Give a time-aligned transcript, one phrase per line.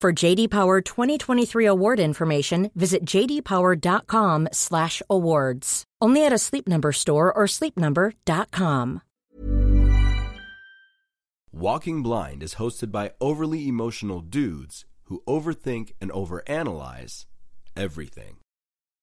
[0.00, 5.84] For JD Power 2023 award information, visit jdpower.com/awards.
[6.00, 9.02] Only at a Sleep Number store or sleepnumber.com.
[11.50, 17.24] Walking Blind is hosted by overly emotional dudes who overthink and overanalyze
[17.76, 18.36] everything.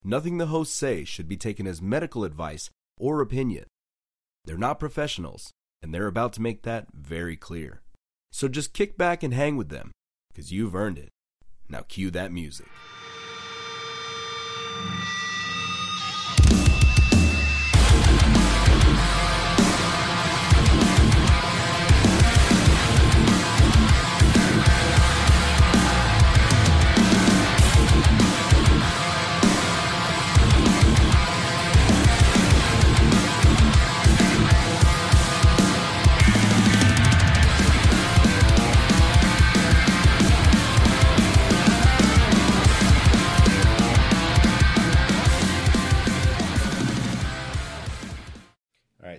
[0.01, 3.65] Nothing the hosts say should be taken as medical advice or opinion.
[4.45, 5.51] They're not professionals,
[5.81, 7.81] and they're about to make that very clear.
[8.31, 9.91] So just kick back and hang with them,
[10.35, 11.09] because you've earned it.
[11.69, 12.67] Now cue that music.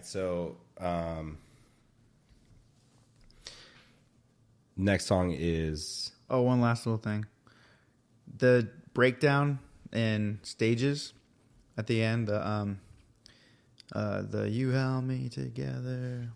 [0.06, 1.39] So um,
[4.77, 7.27] next song is Oh, one last little thing.
[8.39, 9.61] The breakdown
[9.93, 11.12] in stages
[11.78, 12.81] at the end, the um
[13.95, 16.28] uh the you held me together.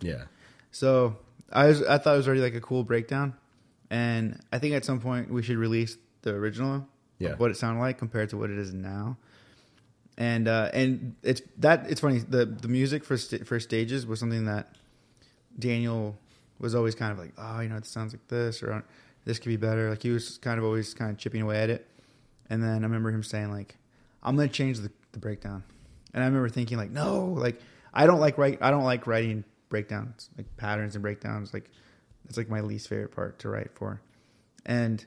[0.00, 0.24] yeah,
[0.70, 1.18] So
[1.52, 3.34] I was I thought it was already like a cool breakdown.
[3.90, 6.86] And I think at some point we should release the original
[7.18, 7.34] Yeah.
[7.34, 9.18] what it sounded like compared to what it is now.
[10.20, 14.20] And uh and it's that it's funny the the music for st- for stages was
[14.20, 14.68] something that
[15.58, 16.18] Daniel
[16.58, 18.84] was always kind of like, oh, you know, it sounds like this or
[19.24, 19.88] this could be better.
[19.88, 21.86] Like he was kind of always kind of chipping away at it.
[22.50, 23.78] And then I remember him saying like,
[24.22, 25.64] I'm gonna change the, the breakdown.
[26.12, 27.58] And I remember thinking like, no, like
[27.94, 31.54] I don't like write I don't like writing breakdowns, like patterns and breakdowns.
[31.54, 31.70] Like
[32.28, 34.02] it's like my least favorite part to write for.
[34.66, 35.02] And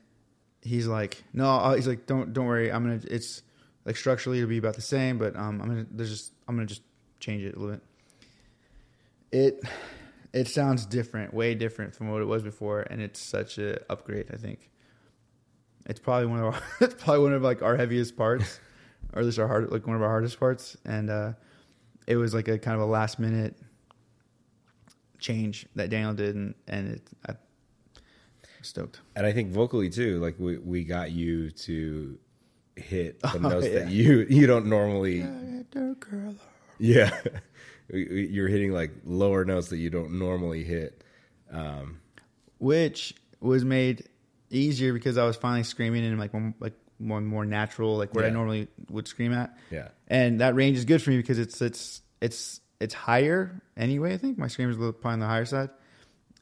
[0.63, 3.43] he's like, no, he's like, don't don't worry, I'm gonna it's
[3.85, 6.67] like structurally it'll be about the same, but um, I'm gonna there's just I'm gonna
[6.67, 6.83] just
[7.19, 7.83] change it a little bit.
[9.31, 9.63] It
[10.33, 14.27] it sounds different, way different from what it was before, and it's such a upgrade.
[14.33, 14.69] I think
[15.85, 18.59] it's probably one of our it's probably one of like our heaviest parts,
[19.13, 21.33] or at least our hard like one of our hardest parts, and uh,
[22.07, 23.57] it was like a kind of a last minute
[25.19, 27.35] change that Daniel did, and and it I,
[28.61, 29.01] stoked.
[29.15, 30.19] and I think vocally too.
[30.19, 32.17] Like we we got you to
[32.75, 33.79] hit the notes yeah.
[33.79, 35.25] that you you don't normally.
[36.79, 37.17] Yeah,
[37.89, 41.03] you're hitting like lower notes that you don't normally hit.
[41.51, 41.99] Um,
[42.59, 44.07] which was made
[44.49, 48.25] easier because I was finally screaming in like one like one more natural like where
[48.25, 49.57] I normally would scream at.
[49.71, 49.89] Yeah.
[50.07, 54.13] and that range is good for me because it's it's it's it's higher anyway.
[54.13, 55.69] I think my scream is a little probably on the higher side,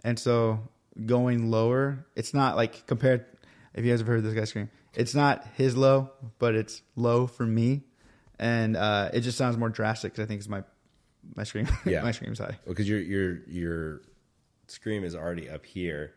[0.03, 0.59] and so
[1.05, 3.25] going lower, it's not like compared.
[3.73, 7.27] If you guys have heard this guy scream, it's not his low, but it's low
[7.27, 7.83] for me,
[8.39, 10.63] and uh, it just sounds more drastic because I think it's my
[11.35, 11.67] my scream.
[11.85, 12.01] Yeah.
[12.03, 12.57] my scream's high.
[12.67, 14.01] because your your your
[14.67, 16.13] scream is already up here,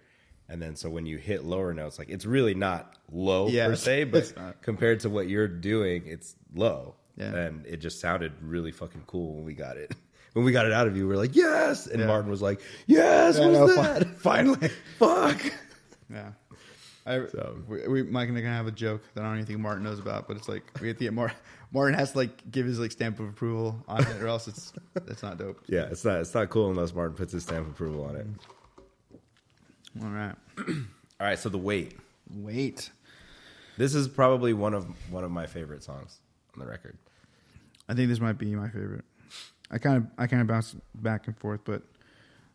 [0.49, 3.76] and then so when you hit lower notes, like it's really not low Yeah, per
[3.76, 4.32] se, but
[4.62, 6.97] compared to what you're doing, it's low.
[7.17, 7.32] Yeah.
[7.32, 9.94] and it just sounded really fucking cool when we got it.
[10.32, 12.09] When we got it out of you, we were like, "Yes!" And Yeah.
[12.09, 14.19] Martin was like, "Yes!" Yeah, What no, was fi- that?
[14.19, 14.69] finally.
[14.99, 15.41] Fuck.
[16.11, 16.32] Yeah.
[17.06, 19.47] I, So- we, we Mike and I gonna have a joke that I don't even
[19.47, 21.33] think Martin knows about, but it's like we have to get more.
[21.73, 24.73] Martin has to like give his like stamp of approval on it, or else it's
[25.06, 25.61] it's not dope.
[25.69, 28.27] Yeah, it's not it's not cool unless Martin puts his stamp of approval on it.
[29.99, 30.05] Mm-hmm.
[30.05, 30.35] All right,
[31.21, 31.97] All right, so the wait.
[32.35, 32.91] wait.
[33.77, 36.21] This is probably one of one of my favorite songs
[36.55, 36.97] on the record.
[37.89, 39.05] I think this might be my favorite.
[39.71, 41.83] I kind of I kind of bounce back and forth, but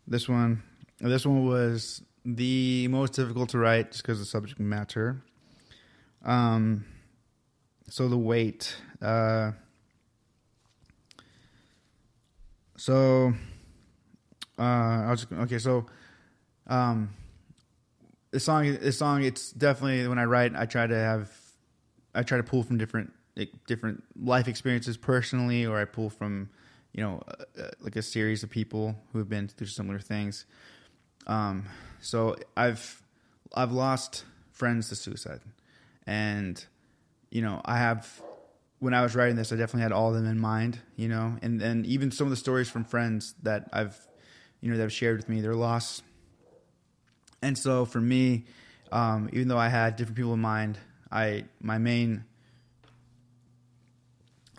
[0.08, 0.64] this one
[1.00, 5.22] this one was the most difficult to write just because of the subject matter.
[6.24, 6.86] Um,
[7.88, 8.76] so the weight.
[9.02, 9.52] Uh,
[12.78, 13.34] so
[14.58, 15.58] uh, I was just, okay.
[15.58, 15.86] So
[16.68, 17.10] um,
[18.32, 21.32] this song this song it's definitely when I write I try to have
[22.14, 26.50] I try to pull from different like, different life experiences personally, or I pull from
[26.94, 30.46] you know uh, uh, like a series of people who have been through similar things.
[31.30, 31.66] Um,
[32.02, 33.02] so I've
[33.54, 35.40] I've lost friends to suicide,
[36.06, 36.64] and
[37.30, 38.22] you know I have
[38.80, 41.38] when I was writing this, I definitely had all of them in mind, you know,
[41.42, 43.98] and and even some of the stories from friends that I've
[44.60, 46.02] you know that have shared with me their loss
[47.42, 48.46] and so for me,
[48.92, 50.78] um, even though I had different people in mind,
[51.12, 52.26] I my main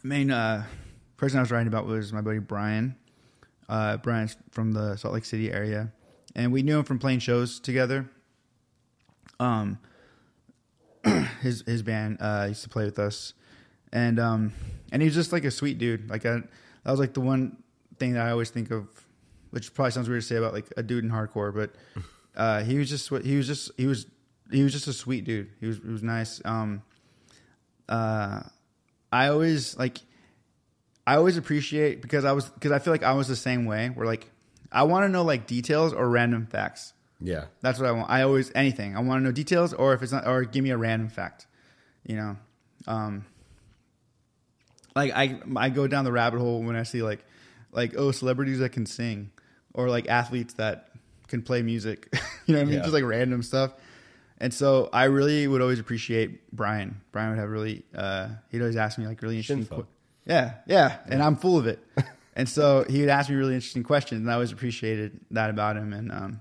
[0.02, 0.64] main uh,
[1.16, 2.96] person I was writing about was my buddy Brian.
[3.68, 5.92] Uh, Brian's from the Salt Lake City area,
[6.34, 8.08] and we knew him from playing shows together.
[9.38, 9.78] Um,
[11.42, 13.34] his his band uh, used to play with us,
[13.92, 14.52] and um,
[14.92, 16.10] and he's just like a sweet dude.
[16.10, 16.42] Like I,
[16.84, 17.56] that was like the one
[17.98, 18.86] thing that I always think of,
[19.50, 21.74] which probably sounds weird to say about like a dude in hardcore, but
[22.36, 24.06] uh, he was just he was just he was
[24.50, 25.50] he was just a sweet dude.
[25.60, 26.40] He was he was nice.
[26.44, 26.82] Um,
[27.88, 28.42] uh,
[29.12, 29.98] I always like
[31.06, 33.88] I always appreciate because I was because I feel like I was the same way.
[33.88, 34.30] Where like
[34.72, 36.92] I want to know like details or random facts.
[37.22, 38.10] Yeah, That's what I want.
[38.10, 38.96] I always anything.
[38.96, 41.46] I want to know details, or if it's not, or give me a random fact.
[42.06, 42.36] You know,
[42.86, 43.26] um,
[44.96, 47.24] like I I go down the rabbit hole when I see like
[47.72, 49.30] like oh celebrities that can sing,
[49.74, 50.88] or like athletes that
[51.28, 52.08] can play music.
[52.46, 52.74] you know what I mean?
[52.76, 52.80] Yeah.
[52.80, 53.74] Just like random stuff.
[54.38, 57.02] And so I really would always appreciate Brian.
[57.12, 59.66] Brian would have really uh, he'd always ask me like really interesting.
[59.66, 59.76] Shinfo.
[59.76, 59.86] que-
[60.26, 61.84] yeah, yeah, and I'm full of it.
[62.40, 65.76] and so he would ask me really interesting questions, and I always appreciated that about
[65.76, 65.92] him.
[65.92, 66.40] And um,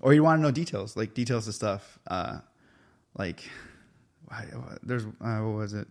[0.00, 1.98] or he'd want to know details, like details of stuff.
[2.06, 2.38] Uh,
[3.18, 3.42] like
[4.26, 4.46] why-
[4.82, 5.88] there's uh, what was it?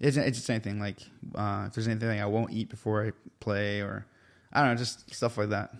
[0.00, 0.98] It's it's just anything like
[1.34, 4.04] uh, if there's anything I won't eat before I play, or
[4.52, 5.72] I don't know, just stuff like that.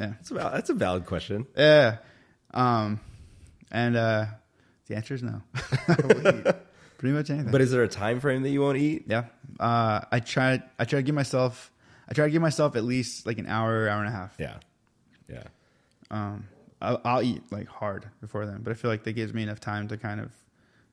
[0.00, 1.46] Yeah, that's a val- that's a valid question.
[1.56, 1.98] yeah.
[2.54, 3.00] Um,
[3.70, 4.26] and uh,
[4.86, 5.42] the answer is no.
[6.98, 7.52] Pretty much anything.
[7.52, 9.04] But is there a time frame that you won't eat?
[9.06, 9.24] Yeah.
[9.60, 10.62] Uh, I try.
[10.78, 11.70] I try to give myself.
[12.08, 14.34] I try to give myself at least like an hour, hour and a half.
[14.38, 14.56] Yeah,
[15.28, 15.42] yeah.
[16.10, 16.46] Um,
[16.80, 19.60] I'll, I'll eat like hard before then, but I feel like that gives me enough
[19.60, 20.30] time to kind of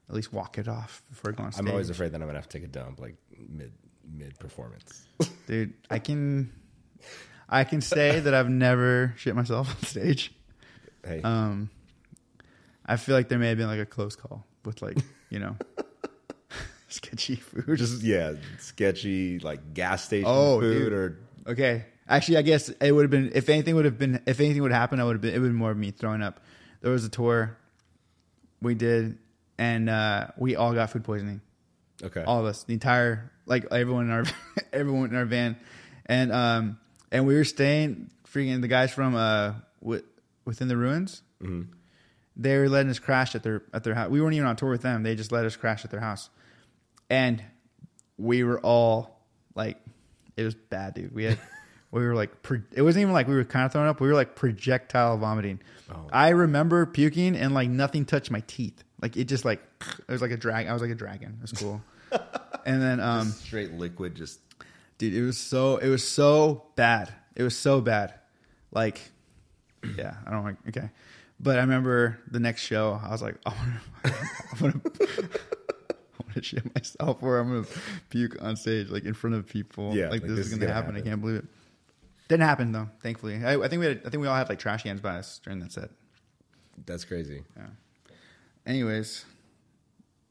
[0.10, 1.66] at least walk it off before I go on stage.
[1.66, 3.16] I'm always afraid that I'm gonna have to take a dump like
[3.50, 3.72] mid
[4.12, 5.06] mid performance.
[5.48, 5.74] dude.
[5.90, 6.52] I can.
[7.50, 10.34] I can say that I've never shit myself on stage.
[11.06, 11.70] hey, Um,
[12.86, 14.98] I feel like there may have been like a close call with like
[15.30, 15.56] you know
[16.94, 17.78] sketchy food.
[17.78, 20.94] just yeah, sketchy like gas station Oh, food dude.
[20.94, 21.86] or Okay.
[22.08, 24.72] Actually, I guess it would have been if anything would have been if anything would
[24.72, 26.40] happen, I would have been it would have been more of me throwing up.
[26.82, 27.58] There was a tour
[28.62, 29.18] we did,
[29.58, 31.42] and uh, we all got food poisoning.
[32.04, 32.24] okay.
[32.24, 34.24] All of us, the entire like everyone in our
[34.74, 35.58] everyone in our van,
[36.06, 36.80] and um
[37.12, 40.04] and we were staying freaking the guys from uh wi-
[40.46, 41.22] within the ruins.
[42.36, 44.10] They were letting us crash at their at their house.
[44.10, 45.04] We weren't even on tour with them.
[45.04, 46.30] They just let us crash at their house,
[47.14, 47.44] and
[48.18, 49.20] we were all
[49.54, 49.78] like,
[50.36, 51.14] it was bad, dude.
[51.14, 51.38] We had,
[51.92, 54.02] we were like, pro- it wasn't even like we were kind of throwing up.
[54.02, 55.60] We were like projectile vomiting.
[56.12, 58.84] I remember puking and like nothing touched my teeth.
[59.00, 59.62] Like it just like
[60.08, 60.66] it was like a drag.
[60.68, 61.38] I was like a dragon.
[61.38, 61.84] It was cool.
[62.66, 64.40] and then um, straight liquid just
[64.98, 67.14] dude, it was so it was so bad.
[67.36, 68.16] It was so bad.
[68.72, 69.02] Like,
[69.98, 70.56] yeah, I don't like.
[70.70, 70.90] Okay,
[71.40, 73.00] but I remember the next show.
[73.04, 73.54] I was like, I
[74.60, 75.30] want to,
[76.36, 77.68] I want to, I want to shit myself, or I'm gonna
[78.10, 79.96] puke on stage, like in front of people.
[79.96, 80.96] Yeah, like, like, this, is gonna, happen.
[80.96, 81.46] I can't believe it.
[82.28, 82.90] Didn't happen though.
[83.02, 85.18] Thankfully, I, I think we had, I think we all had like trash cans by
[85.18, 85.90] us during that set.
[86.86, 87.44] that's crazy.
[87.58, 87.68] Yeah.
[88.66, 89.26] Anyways,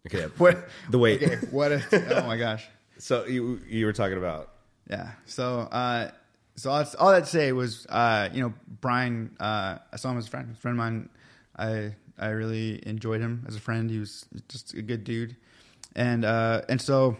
[0.06, 1.23] Okay, what the wait.
[1.23, 1.73] Okay, what?
[1.73, 2.66] A, oh my gosh.
[2.99, 4.50] So you you were talking about
[4.88, 5.11] Yeah.
[5.26, 6.12] So, uh,
[6.54, 9.35] so all, all that to say was, uh, you know, Brian.
[9.40, 10.50] Uh, I saw him as a friend.
[10.52, 11.09] A friend of mine.
[11.56, 13.90] I I really enjoyed him as a friend.
[13.90, 15.35] He was just a good dude,
[15.96, 17.16] and uh, and so,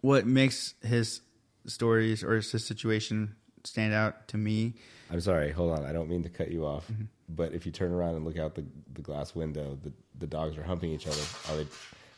[0.00, 1.20] what makes his
[1.66, 4.74] stories or his situation stand out to me
[5.10, 5.52] I'm sorry.
[5.52, 5.84] Hold on.
[5.84, 7.04] I don't mean to cut you off, Mm-hmm.
[7.28, 8.64] but if you turn around and look out the,
[8.94, 11.20] the glass window, the, the dogs are humping each other.
[11.48, 11.66] Are they?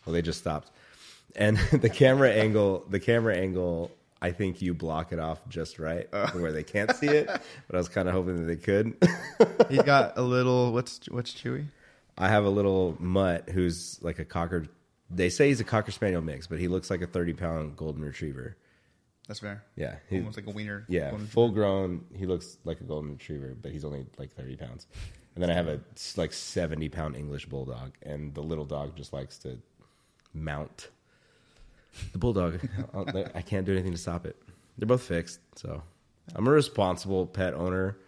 [0.06, 0.70] Well, they just stopped.
[1.36, 3.90] And the camera angle, the camera angle,
[4.22, 6.30] I think you block it off just right Uh.
[6.30, 7.26] where they can't see it.
[7.26, 8.96] But I was kind of hoping that they could.
[9.68, 10.72] He's got a little.
[10.72, 11.66] What's what's Chewy?
[12.16, 14.64] I have a little mutt who's like a cocker.
[15.10, 18.04] They say he's a cocker spaniel mix, but he looks like a 30 pound golden
[18.04, 18.56] retriever.
[19.26, 19.62] That's fair.
[19.76, 20.84] Yeah, he- almost like a wiener.
[20.88, 22.04] Yeah, full grown.
[22.14, 24.86] He looks like a golden retriever, but he's only like thirty pounds.
[25.34, 25.80] And then I have a
[26.16, 29.58] like seventy pound English bulldog, and the little dog just likes to
[30.32, 30.88] mount.
[32.12, 32.60] The bulldog,
[33.34, 34.36] I can't do anything to stop it.
[34.78, 35.82] They're both fixed, so
[36.34, 37.98] I'm a responsible pet owner.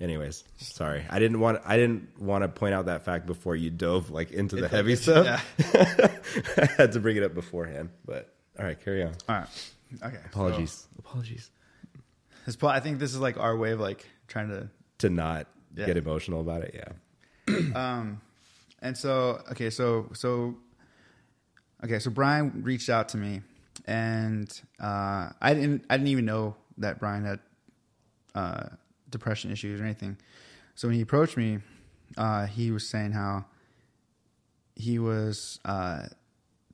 [0.00, 3.70] Anyways, sorry, I didn't want I didn't want to point out that fact before you
[3.70, 5.44] dove like into the heavy stuff.
[5.74, 9.12] I had to bring it up beforehand, but all right, carry on.
[9.28, 9.72] All right.
[10.02, 10.16] Okay.
[10.16, 11.50] so Apologies, apologies.
[12.46, 14.68] this I think this is like our way of like trying to
[14.98, 15.86] to not Yeah.
[15.86, 16.74] get emotional about it.
[16.74, 17.56] Yeah.
[17.74, 18.20] Um
[18.82, 20.54] and so, okay, so so
[21.84, 23.42] okay, so Brian reached out to me,
[23.86, 24.48] and
[24.80, 27.40] uh, I didn't I didn't even know that Brian had
[28.34, 28.68] uh,
[29.10, 30.16] depression issues or anything.
[30.74, 31.58] So when he approached me,
[32.16, 33.44] uh, he was saying how
[34.74, 36.04] he was uh,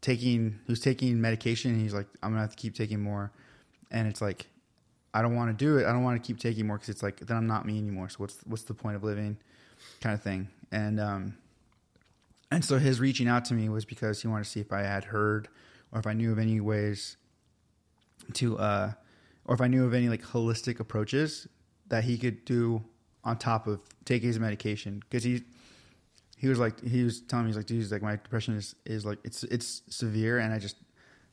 [0.00, 1.73] taking he was taking medication.
[1.73, 3.33] And he's like, I'm gonna have to keep taking more,
[3.90, 4.47] and it's like
[5.12, 5.87] I don't want to do it.
[5.87, 8.09] I don't want to keep taking more because it's like then I'm not me anymore.
[8.09, 9.38] So what's what's the point of living,
[10.00, 10.49] kind of thing.
[10.71, 11.37] And um,
[12.50, 14.83] and so his reaching out to me was because he wanted to see if I
[14.83, 15.49] had heard
[15.93, 17.16] or if I knew of any ways
[18.35, 18.93] to, uh,
[19.45, 21.49] or if I knew of any like holistic approaches
[21.88, 22.83] that he could do
[23.25, 25.02] on top of taking his medication.
[25.11, 25.43] Cause he,
[26.37, 28.75] he was like, he was telling me, he's like, dude, he's like, my depression is,
[28.85, 30.38] is like, it's, it's severe.
[30.38, 30.76] And I just,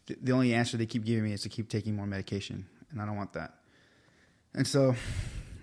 [0.07, 2.65] the- the only answer they keep giving me is to keep taking more medication.
[2.91, 3.55] And I don't want that.
[4.55, 4.95] And so,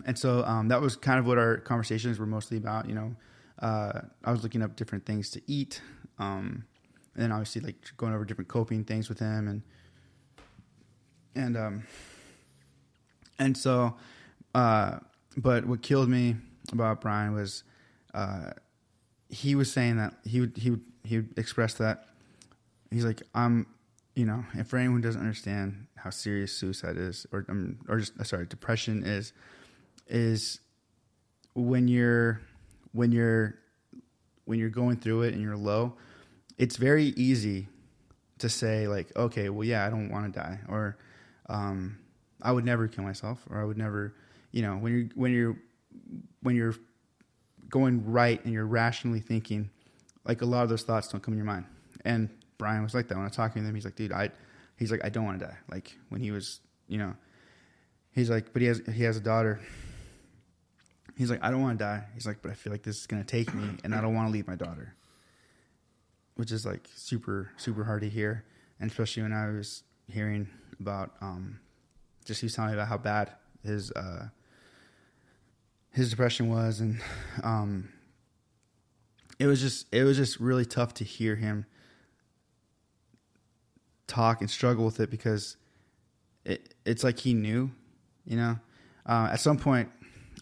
[0.05, 2.89] and so um, that was kind of what our conversations were mostly about.
[2.89, 3.17] You know,
[3.61, 5.81] uh, I was looking up different things to eat,
[6.19, 6.65] um,
[7.15, 9.63] and then obviously like going over different coping things with him, and
[11.37, 11.85] and um,
[13.39, 13.95] and so,
[14.55, 14.99] uh,
[15.37, 16.37] but what killed me
[16.73, 17.65] about Brian was
[18.15, 18.51] uh,
[19.29, 22.07] he was saying that he would he would he would express that.
[22.91, 23.67] He's like I'm
[24.15, 27.99] you know and for anyone who doesn't understand how serious suicide is or um, or
[27.99, 29.33] just uh, sorry depression is
[30.09, 30.61] is
[31.55, 32.41] when you're
[32.93, 33.55] when you're
[34.47, 35.95] when you're going through it and you're low
[36.59, 37.69] it's very easy
[38.39, 40.97] to say like okay well yeah I don't want to die or
[41.49, 41.99] um,
[42.43, 44.15] I would never kill myself or I would never
[44.51, 45.57] you know when you're when you're
[46.43, 46.75] when you're
[47.71, 49.71] going right and you're rationally thinking,
[50.25, 51.65] like a lot of those thoughts don't come in your mind.
[52.05, 52.29] And
[52.59, 53.75] Brian was like that when I was talking to him.
[53.75, 54.31] He's like, dude, I,
[54.77, 55.57] he's like, I don't want to die.
[55.71, 57.15] Like when he was, you know,
[58.13, 59.61] he's like, but he has, he has a daughter.
[61.17, 62.05] He's like, I don't want to die.
[62.15, 64.15] He's like, but I feel like this is going to take me and I don't
[64.15, 64.95] want to leave my daughter.
[66.35, 68.45] Which is like super, super hard to hear.
[68.81, 70.49] And especially when I was hearing
[70.81, 71.61] about, um,
[72.25, 74.29] just he was telling me about how bad his, uh,
[75.93, 77.01] his depression was and
[77.43, 77.89] um
[79.39, 81.67] it was just it was just really tough to hear him
[84.07, 85.57] talk and struggle with it because
[86.45, 87.71] it it's like he knew
[88.25, 88.59] you know?
[89.07, 89.89] Uh, at some point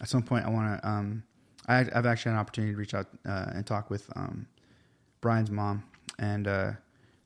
[0.01, 1.23] at some point i want to um
[1.67, 4.47] I, i've actually had an opportunity to reach out uh, and talk with um
[5.21, 5.83] brian's mom
[6.19, 6.71] and uh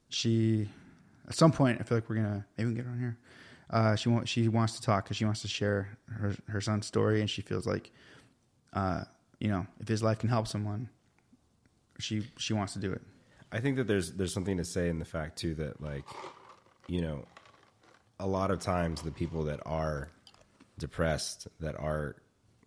[0.09, 0.69] she
[1.27, 3.17] at some point i feel like we're gonna maybe get on here.
[3.69, 6.85] Uh, she wants she wants to talk because she wants to share her her son's
[6.85, 7.91] story, and she feels like,
[8.73, 9.03] uh,
[9.39, 10.89] you know, if his life can help someone,
[11.99, 13.01] she she wants to do it.
[13.51, 16.05] I think that there's there's something to say in the fact too that like,
[16.87, 17.25] you know,
[18.19, 20.09] a lot of times the people that are
[20.79, 22.15] depressed, that are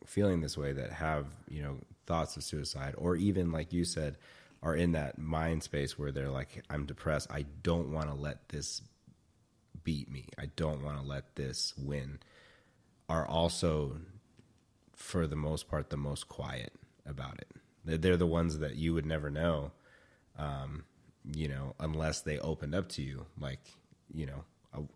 [0.05, 4.17] feeling this way, that have you know thoughts of suicide, or even like you said,
[4.63, 7.29] are in that mind space where they're like, I'm depressed.
[7.31, 8.83] I don't want to let this
[9.85, 10.27] beat me.
[10.39, 12.19] I don't want to let this win.
[13.09, 13.99] Are also,
[14.97, 16.73] for the most part, the most quiet
[17.07, 17.49] about it.
[17.85, 19.71] They're, the ones that you would never know
[20.39, 20.85] um,
[21.35, 23.27] you know, unless they opened up to you.
[23.39, 23.61] Like,
[24.13, 24.45] you know,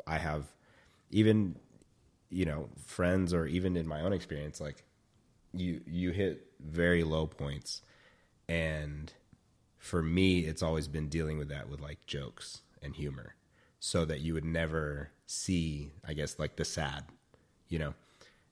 [0.07, 0.45] I have
[1.11, 1.57] even,
[2.29, 4.85] you know, friends or even in my own experience, like
[5.53, 7.83] you you hit very low points,
[8.49, 9.13] and
[9.79, 13.35] for me, it's always been dealing with that with like jokes and humor,
[13.81, 17.05] so that you would never see, I guess, like the sad,
[17.69, 17.95] you know.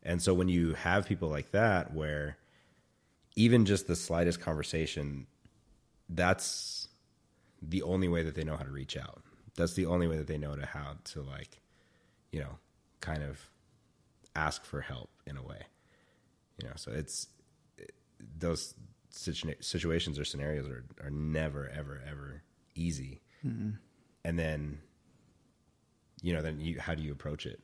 [0.03, 2.39] And so when you have people like that, where
[3.37, 5.27] even just the slightest conversation
[6.09, 6.89] that's
[7.61, 9.23] the only way that they know how to reach out.
[9.57, 11.61] That's the only way that they know to how to like,
[12.33, 12.59] you know,
[13.01, 13.39] kind of
[14.35, 15.63] ask for help in a way.
[16.63, 17.29] You know, so it's
[18.39, 18.75] those
[19.13, 22.43] situa- situations or scenarios are are never ever ever
[22.75, 23.21] easy.
[23.45, 23.71] Mm-hmm.
[24.25, 24.79] And then,
[26.23, 27.61] you know, then you how do you approach it?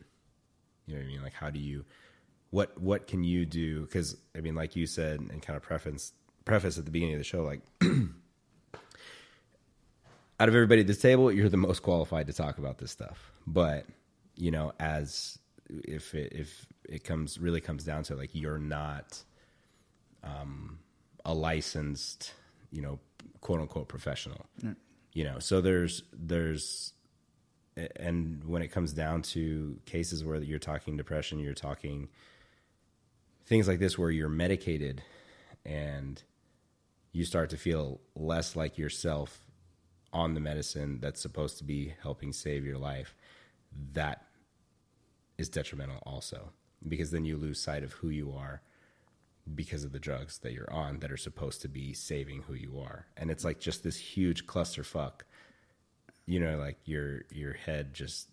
[0.86, 1.22] You know what I mean?
[1.22, 1.84] Like, how do you
[2.54, 3.80] what what can you do?
[3.80, 6.12] Because I mean, like you said, and kind of preface
[6.44, 7.60] preface at the beginning of the show, like.
[10.40, 13.32] out of everybody at this table, you're the most qualified to talk about this stuff.
[13.46, 13.86] But
[14.36, 19.20] you know, as if it, if it comes really comes down to like you're not
[20.22, 20.78] um,
[21.24, 22.34] a licensed,
[22.70, 23.00] you know,
[23.40, 24.46] quote unquote professional.
[25.12, 26.92] You know, so there's there's
[27.96, 32.08] and when it comes down to cases where you're talking depression, you're talking
[33.46, 35.02] things like this where you're medicated
[35.64, 36.22] and
[37.12, 39.40] you start to feel less like yourself
[40.12, 43.14] on the medicine that's supposed to be helping save your life,
[43.92, 44.26] that
[45.36, 46.50] is detrimental also
[46.86, 48.62] because then you lose sight of who you are
[49.54, 52.78] because of the drugs that you're on that are supposed to be saving who you
[52.80, 53.06] are.
[53.16, 55.22] And it's like just this huge clusterfuck.
[56.26, 58.28] You know, like your your head just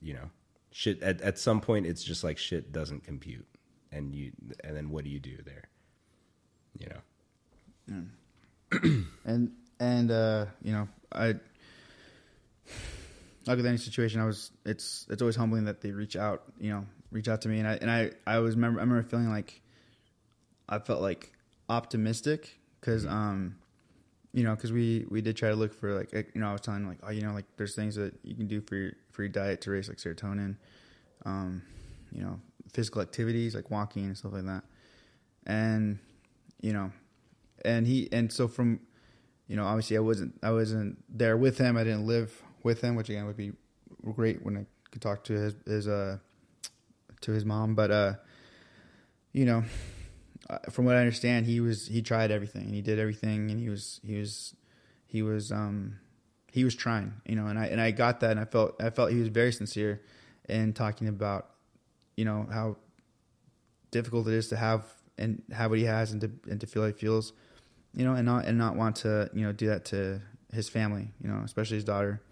[0.00, 0.30] you know,
[0.70, 3.46] shit at, at some point it's just like shit doesn't compute.
[3.90, 5.64] And you and then what do you do there?
[6.78, 7.00] You know.
[9.24, 11.34] and and uh, you know, I
[13.46, 16.70] like with any situation, I was it's it's always humbling that they reach out, you
[16.70, 19.30] know, reach out to me, and I and I I was remember I remember feeling
[19.30, 19.62] like
[20.68, 21.32] I felt like
[21.68, 23.56] optimistic because um
[24.32, 26.60] you know because we we did try to look for like you know I was
[26.60, 28.92] telling them like oh you know like there's things that you can do for your
[29.12, 30.56] for your diet to raise like serotonin,
[31.24, 31.62] um
[32.12, 32.40] you know
[32.72, 34.64] physical activities like walking and stuff like that,
[35.46, 35.98] and
[36.60, 36.92] you know
[37.64, 38.80] and he and so from
[39.46, 41.76] you know obviously I wasn't I wasn't there with him.
[41.76, 43.52] I didn't live with him which again would be
[44.04, 46.18] great when I could talk to his his uh
[47.22, 47.74] to his mom.
[47.74, 48.14] But uh
[49.32, 49.64] you know
[50.48, 53.60] uh, from what I understand he was he tried everything and he did everything and
[53.60, 54.54] he was he was
[55.06, 55.98] he was um
[56.50, 58.90] he was trying you know and I and I got that and I felt I
[58.90, 60.02] felt he was very sincere
[60.48, 61.50] in talking about
[62.18, 62.76] you know how
[63.90, 64.82] difficult it is to have
[65.16, 67.32] and have what he has and to and to feel like he feels
[67.94, 70.20] you know, and not and not want to you know do that to
[70.52, 72.22] his family, you know, especially his daughter.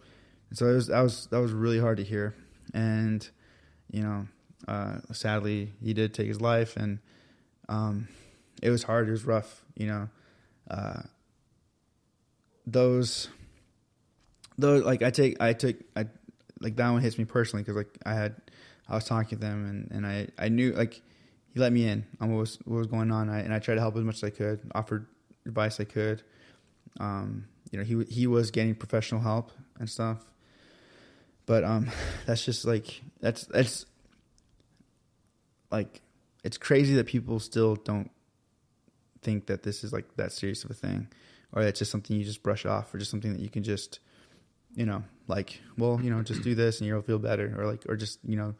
[0.48, 2.34] And so it was that was that was really hard to hear,
[2.74, 3.28] and
[3.90, 4.28] you know,
[4.68, 6.98] uh, sadly he did take his life, and
[7.68, 8.08] um,
[8.62, 9.08] it was hard.
[9.08, 10.08] It was rough, you know.
[10.70, 11.02] Uh,
[12.66, 13.28] those,
[14.58, 16.06] those like I take I took I
[16.60, 18.36] like that one hits me personally because like I had
[18.88, 21.02] I was talking to them and and I I knew like
[21.52, 23.76] he let me in on what was what was going on I, and I tried
[23.76, 25.06] to help as much as I could offered
[25.46, 26.22] advice I could.
[26.98, 30.24] Um, you know, he he was getting professional help and stuff,
[31.46, 31.90] but um,
[32.26, 33.86] that's just like that's that's
[35.70, 36.02] like
[36.44, 38.10] it's crazy that people still don't
[39.22, 41.08] think that this is like that serious of a thing,
[41.52, 44.00] or that's just something you just brush off, or just something that you can just,
[44.74, 47.82] you know, like well, you know, just do this and you'll feel better, or like,
[47.88, 48.54] or just you know,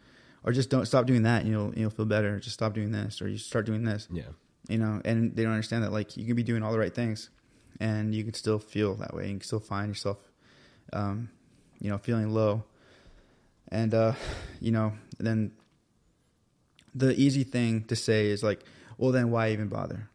[0.47, 2.39] or just don't stop doing that and you'll you'll feel better.
[2.39, 4.23] Just stop doing this, or you start doing this Yeah.
[4.69, 6.95] you know, and they don't understand that like you can be doing all the right
[6.95, 7.29] things,
[7.81, 9.25] and you can still feel that way.
[9.27, 10.19] You can still find yourself,
[10.93, 11.29] um,
[11.81, 12.65] you know, feeling low,
[13.69, 14.13] and uh,
[14.61, 15.51] you know, then
[16.95, 18.65] the easy thing to say is like,
[18.97, 20.09] well, then why even bother?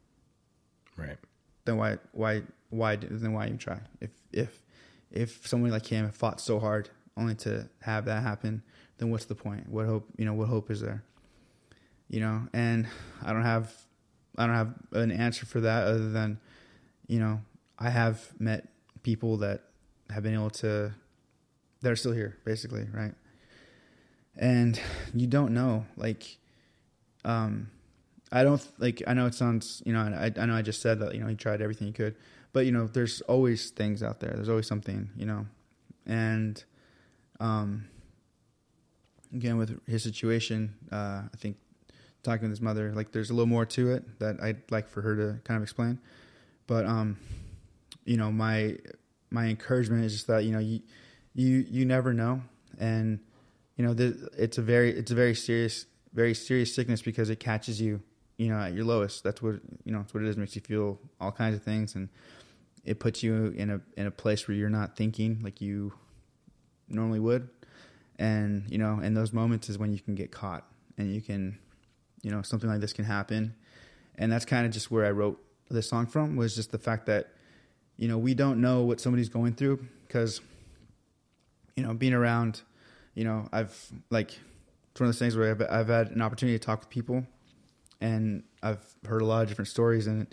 [0.97, 1.17] Right.
[1.65, 3.79] Then why why why then why even try?
[3.99, 4.61] If if
[5.11, 8.63] if someone like him fought so hard only to have that happen,
[9.01, 9.67] then what's the point?
[9.67, 10.33] What hope you know?
[10.33, 11.03] What hope is there?
[12.07, 12.87] You know, and
[13.23, 13.73] I don't have
[14.37, 16.39] I don't have an answer for that other than,
[17.07, 17.41] you know,
[17.79, 18.67] I have met
[19.01, 19.63] people that
[20.11, 20.93] have been able to,
[21.81, 23.13] that are still here, basically, right?
[24.37, 24.79] And
[25.15, 26.37] you don't know, like,
[27.25, 27.71] um,
[28.31, 29.01] I don't like.
[29.07, 31.27] I know it sounds, you know, I, I know I just said that, you know,
[31.27, 32.15] he tried everything he could,
[32.53, 34.31] but you know, there's always things out there.
[34.35, 35.47] There's always something, you know,
[36.05, 36.63] and,
[37.39, 37.87] um,
[39.33, 41.57] again with his situation, uh, I think
[42.23, 45.01] talking with his mother, like there's a little more to it that I'd like for
[45.01, 45.99] her to kind of explain.
[46.67, 47.17] But um,
[48.05, 48.77] you know, my
[49.29, 50.81] my encouragement is just that you know you
[51.33, 52.41] you you never know,
[52.79, 53.19] and
[53.75, 57.39] you know the, it's a very it's a very serious very serious sickness because it
[57.39, 58.01] catches you
[58.37, 59.23] you know at your lowest.
[59.23, 59.99] That's what you know.
[59.99, 60.35] That's what it is.
[60.35, 62.09] It makes you feel all kinds of things, and
[62.83, 65.93] it puts you in a in a place where you're not thinking like you
[66.89, 67.49] normally would.
[68.21, 70.65] And you know, in those moments is when you can get caught,
[70.97, 71.57] and you can
[72.21, 73.55] you know something like this can happen.
[74.15, 77.05] And that's kind of just where i wrote this song from was just the fact
[77.05, 77.31] that
[77.97, 80.41] you know we don't know what somebody's going through because
[81.77, 82.61] you know being around
[83.15, 83.73] you know i've
[84.09, 84.37] like
[84.91, 87.25] it's one of those things where I've, I've had an opportunity to talk with people
[88.01, 90.27] and I've heard a lot of different stories, and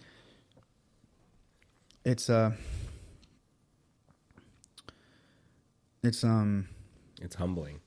[2.04, 2.52] it's uh,
[6.02, 6.68] it's um,
[7.20, 7.80] It's humbling.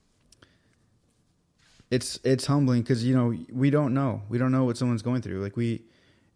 [1.91, 4.21] it's it's humbling because you know we don't know.
[4.29, 5.43] We don't know what someone's going through.
[5.43, 5.83] Like we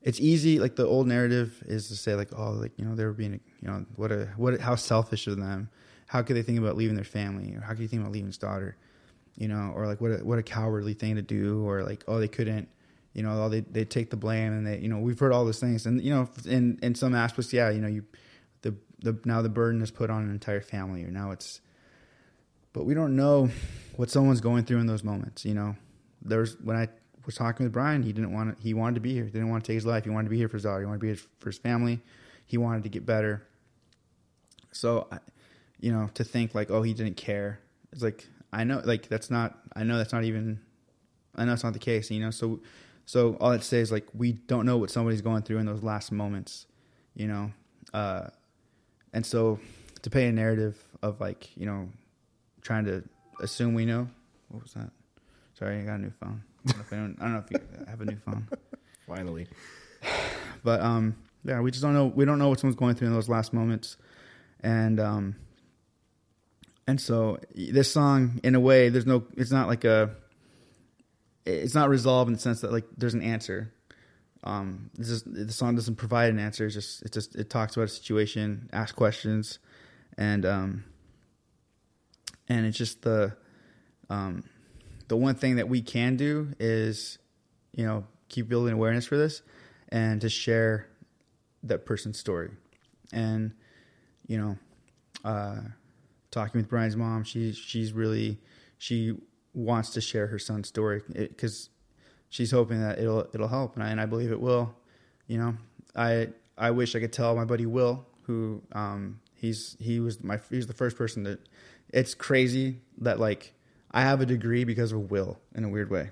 [0.01, 3.05] it's easy like the old narrative is to say like oh like you know they
[3.05, 5.69] were being you know what a what how selfish of them.
[6.08, 7.55] How could they think about leaving their family?
[7.55, 8.77] Or how could you think about leaving his daughter?
[9.38, 11.65] You know or like what a, what a cowardly thing to do.
[11.65, 12.67] Or like oh they couldn't
[13.13, 15.45] you know oh, they they take the blame and they you know we've heard all
[15.45, 15.86] those things.
[15.86, 18.03] And you know in in some aspects yeah you know you
[18.62, 21.05] the the now the burden is put on an entire family.
[21.05, 21.62] Or now it's
[22.75, 23.49] but we don't know
[23.95, 25.45] what someone's going through in those moments.
[25.45, 25.77] You know,
[26.21, 26.89] there's when I
[27.25, 29.23] was talking with Brian, he didn't want to, he wanted to be here.
[29.23, 30.03] He didn't want to take his life.
[30.03, 30.81] He wanted to be here for his daughter.
[30.81, 32.01] He wanted to be here for his family.
[32.45, 33.47] He wanted to get better.
[34.73, 35.07] So,
[35.79, 37.59] you know, to think like, oh, he didn't care.
[37.93, 39.57] It's like I know, like that's not.
[39.73, 40.59] I know that's not even.
[41.33, 42.11] I know it's not the case.
[42.11, 42.59] You know, so
[43.05, 45.81] so all I'd say is like we don't know what somebody's going through in those
[45.81, 46.67] last moments.
[47.15, 47.51] You know,
[47.93, 48.27] uh,
[49.13, 49.61] and so
[50.01, 51.88] to paint a narrative of like you know
[52.65, 53.04] trying to
[53.39, 54.10] assume we know.
[54.49, 54.89] What was that?
[55.54, 56.43] Sorry, I got a new phone.
[56.67, 58.47] I don't know if, don't know if you have a new phone,
[59.08, 59.47] Finally.
[60.63, 62.08] but um, yeah, we just don't know.
[62.08, 63.97] We don't know what someone's going through in those last moments,
[64.62, 65.36] and um,
[66.88, 69.23] and so this song, in a way, there's no.
[69.38, 70.10] It's not like a.
[71.45, 73.71] It's not resolved in the sense that like there's an answer.
[74.43, 76.65] Um, this is, the song doesn't provide an answer.
[76.65, 79.60] It's just it just it talks about a situation, asks questions,
[80.17, 80.84] and um,
[82.47, 83.36] and it's just the
[84.10, 84.43] um,
[85.08, 87.17] the one thing that we can do is
[87.73, 89.41] you know keep building awareness for this
[89.89, 90.88] and to share
[91.63, 92.51] that person's story.
[93.13, 93.53] And
[94.27, 94.58] you know
[95.23, 95.62] uh,
[96.31, 98.39] talking with brian's mom she's she's really
[98.77, 99.15] she
[99.53, 101.69] wants to share her son's story because
[102.29, 103.75] she's hoping that it'll it'll help.
[103.75, 104.75] And I, and I believe it will.
[105.27, 105.58] You know
[105.95, 106.27] i
[106.58, 110.67] i wish i could tell my buddy will who um he's he was my he's
[110.67, 111.39] the first person that
[111.95, 113.53] it's crazy that like
[113.91, 116.10] i have a degree because of will in a weird way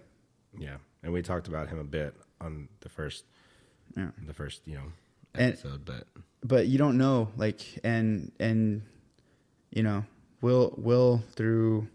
[0.57, 0.77] Yeah.
[1.03, 3.25] And we talked about him a bit on the first
[3.97, 4.11] Yeah.
[4.25, 4.87] the first, you know,
[5.35, 6.07] And- episode, but
[6.43, 8.81] but you don't know like and and
[9.71, 10.05] you know
[10.41, 11.87] will will through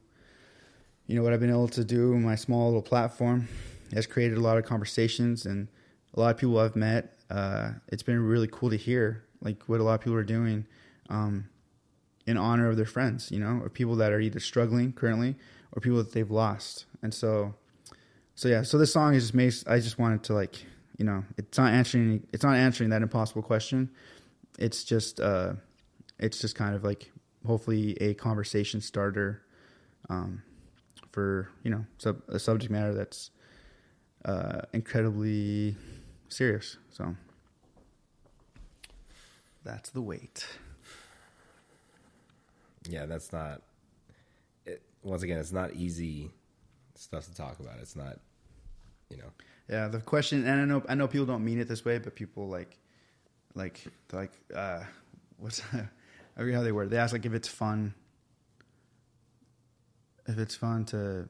[1.06, 3.48] you know what i've been able to do in my small little platform
[3.94, 5.68] has created a lot of conversations and
[6.14, 9.80] a lot of people i've met uh, it's been really cool to hear like what
[9.80, 10.66] a lot of people are doing
[11.10, 11.44] um,
[12.28, 15.34] in honor of their friends you know or people that are either struggling currently
[15.72, 16.84] or people that they've lost.
[17.02, 17.54] And so
[18.34, 20.64] so yeah so this song is just made i just wanted to like
[20.96, 23.90] you know it's not answering it's not answering that impossible question.
[24.58, 25.54] It's just uh
[26.18, 27.10] it's just kind of like
[27.46, 29.42] hopefully a conversation starter
[30.10, 30.42] um
[31.12, 33.30] for you know sub, a subject matter that's
[34.26, 35.76] uh incredibly
[36.28, 36.76] serious.
[36.90, 37.16] So
[39.64, 40.46] that's the weight
[42.88, 43.62] yeah, that's not
[44.66, 46.30] it, once again, it's not easy
[46.94, 47.78] stuff to talk about.
[47.80, 48.18] It's not,
[49.10, 49.30] you know,
[49.68, 52.14] Yeah, the question, and I know I know people don't mean it this way, but
[52.14, 52.76] people like,
[53.54, 54.82] like, like, uh,
[55.36, 56.86] what's I forget how they word.
[56.88, 56.90] it.
[56.90, 57.94] They ask like if it's fun,
[60.26, 61.28] if it's fun to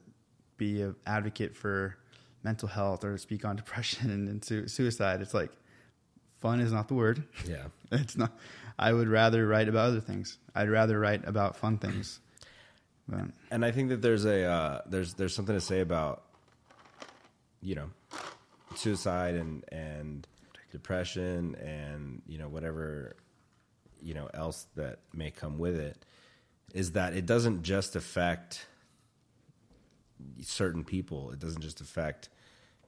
[0.56, 1.96] be an advocate for
[2.42, 5.20] mental health or speak on depression and, and su- suicide.
[5.20, 5.50] It's like
[6.40, 7.24] fun is not the word.
[7.46, 7.64] yeah.
[7.92, 8.32] It's not.
[8.78, 10.38] I would rather write about other things.
[10.54, 12.20] I'd rather write about fun things.
[13.08, 16.24] But And I think that there's a uh, there's there's something to say about
[17.62, 17.90] you know
[18.76, 20.26] suicide and and
[20.70, 23.16] depression and you know whatever
[24.02, 26.04] you know else that may come with it
[26.74, 28.66] is that it doesn't just affect
[30.42, 31.30] certain people.
[31.30, 32.28] It doesn't just affect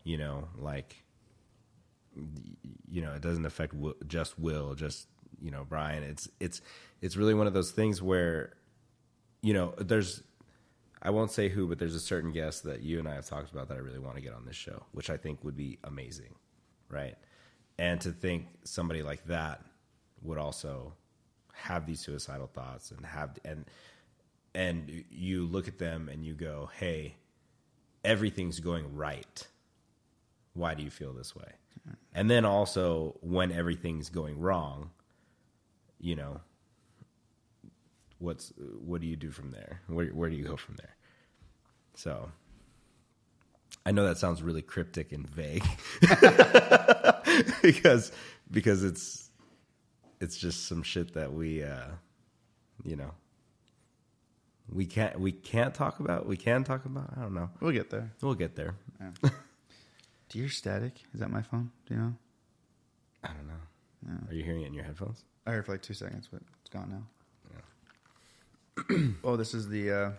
[0.04, 1.02] you know like
[2.90, 5.06] you know it doesn't affect Wi- just Will, just
[5.40, 6.02] you know Brian.
[6.02, 6.60] It's it's
[7.00, 8.54] it's really one of those things where
[9.42, 10.22] you know, there's
[11.02, 13.50] I won't say who, but there's a certain guest that you and I have talked
[13.50, 15.78] about that I really want to get on this show, which I think would be
[15.84, 16.34] amazing,
[16.90, 17.16] right?
[17.78, 19.62] And to think somebody like that
[20.22, 20.92] would also
[21.54, 23.64] have these suicidal thoughts and have and
[24.54, 27.16] and you look at them and you go, "Hey,
[28.04, 29.46] everything's going right.
[30.54, 31.52] Why do you feel this way?"
[32.12, 34.90] And then also when everything's going wrong,
[36.00, 36.40] you know,
[38.18, 38.52] what's
[38.84, 39.80] what do you do from there?
[39.86, 40.96] Where where do you go from there?
[41.94, 42.30] So
[43.84, 45.64] I know that sounds really cryptic and vague
[47.62, 48.12] because
[48.50, 49.30] because it's
[50.20, 51.88] it's just some shit that we uh
[52.84, 53.12] you know
[54.72, 57.90] we can't we can't talk about we can talk about I don't know we'll get
[57.90, 58.12] there.
[58.22, 58.74] we'll get there
[59.22, 60.92] Do you hear static?
[61.12, 61.72] Is that my phone?
[61.86, 62.14] Do you know?
[64.28, 65.24] Are you hearing it in your headphones?
[65.46, 67.02] I heard for like two seconds, but it's gone now.
[69.24, 70.10] oh, this is the uh,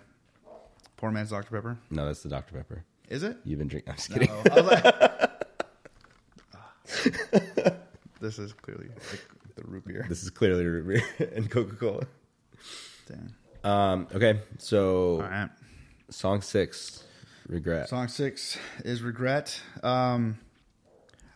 [0.98, 1.78] poor man's Dr Pepper.
[1.90, 2.84] No, that's the Dr Pepper.
[3.10, 3.38] Is it?
[3.44, 3.92] You've been drinking.
[3.92, 4.30] I'm just kidding.
[4.30, 5.32] No, I was like-
[8.22, 9.26] this is clearly like
[9.56, 10.06] the root beer.
[10.10, 12.04] This is clearly root beer and Coca Cola.
[13.08, 13.34] Dang.
[13.64, 15.50] Um, okay, so All right.
[16.10, 17.04] song six,
[17.48, 17.90] regret.
[17.90, 19.60] Song six is regret.
[19.84, 20.38] Um,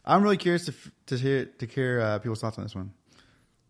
[0.06, 0.74] I'm really curious to
[1.08, 2.92] to hear to hear uh, people's thoughts on this one,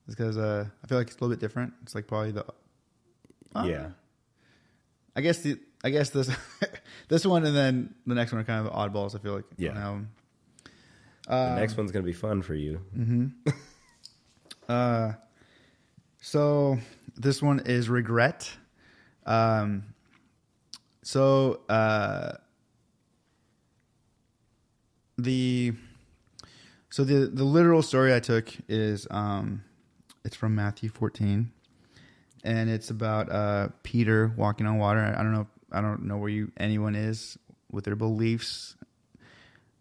[0.07, 1.73] because uh, I feel like it's a little bit different.
[1.83, 2.45] It's like probably the
[3.65, 3.89] yeah,
[5.15, 6.29] I guess the I guess this
[7.07, 9.15] this one and then the next one are kind of oddballs.
[9.15, 10.01] I feel like Yeah.
[11.27, 12.81] the next one's gonna be fun for you.
[14.67, 15.13] Uh,
[16.21, 16.79] So
[17.15, 18.51] this one is regret.
[19.27, 19.83] Um,
[21.03, 22.33] so uh,
[25.19, 25.73] the
[26.95, 29.65] so the the literal story I took is um,
[30.23, 31.51] it's from Matthew 14,
[32.45, 35.01] and it's about uh, Peter walking on water.
[35.01, 35.45] I don't know.
[35.73, 37.37] I don't know where you anyone is
[37.69, 38.77] with their beliefs.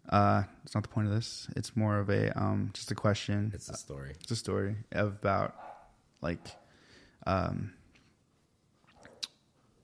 [0.09, 1.47] Uh, it's not the point of this.
[1.55, 3.49] It's more of a um, just a question.
[3.55, 4.11] It's a story.
[4.19, 5.55] It's a story about
[6.19, 6.45] like
[7.25, 7.71] um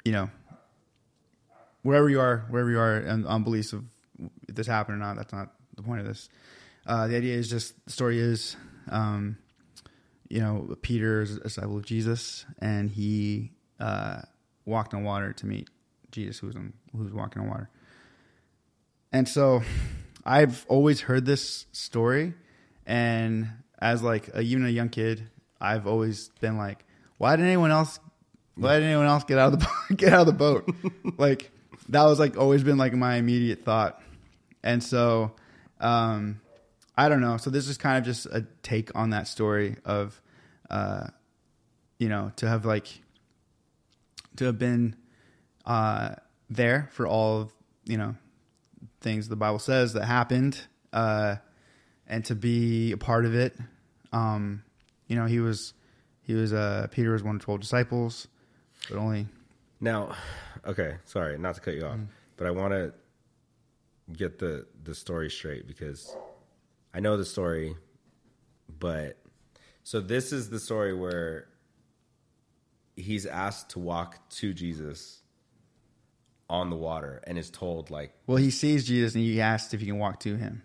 [0.03, 0.29] you know
[1.81, 3.85] wherever you are wherever you are and on beliefs of
[4.49, 6.27] if this happened or not that's not the point of this
[6.87, 8.55] uh the idea is just the story is
[8.89, 9.37] um
[10.29, 14.21] you know peter is a disciple of jesus and he uh
[14.65, 15.69] walked on water to meet
[16.11, 17.69] jesus who was on who was walking on water
[19.11, 19.61] and so
[20.25, 22.33] I've always heard this story
[22.85, 25.27] and as like a, even a young kid,
[25.59, 26.85] I've always been like,
[27.17, 27.99] why did anyone else
[28.55, 30.69] why did anyone else get out of the boat, get out of the boat?
[31.17, 31.51] like
[31.89, 34.01] that was like always been like my immediate thought.
[34.63, 35.33] And so
[35.79, 36.39] um
[37.01, 37.37] I don't know.
[37.37, 40.21] So this is kind of just a take on that story of
[40.69, 41.07] uh
[41.99, 42.87] you know, to have like
[44.37, 44.95] to have been
[45.65, 46.15] uh
[46.49, 47.53] there for all of,
[47.85, 48.15] you know,
[48.99, 50.59] things the Bible says that happened,
[50.93, 51.35] uh,
[52.07, 53.55] and to be a part of it.
[54.11, 54.63] Um,
[55.07, 55.73] you know, he was
[56.23, 58.27] he was uh, Peter was one of twelve disciples,
[58.89, 59.27] but only
[59.79, 60.15] Now,
[60.65, 61.99] okay, sorry, not to cut you off,
[62.37, 62.93] but I want to
[64.13, 66.15] get the the story straight because
[66.93, 67.75] I know the story,
[68.79, 69.17] but
[69.83, 71.47] so this is the story where
[72.95, 75.21] he's asked to walk to Jesus
[76.49, 79.79] on the water and is told like, well, he sees Jesus and he asks if
[79.79, 80.63] he can walk to him.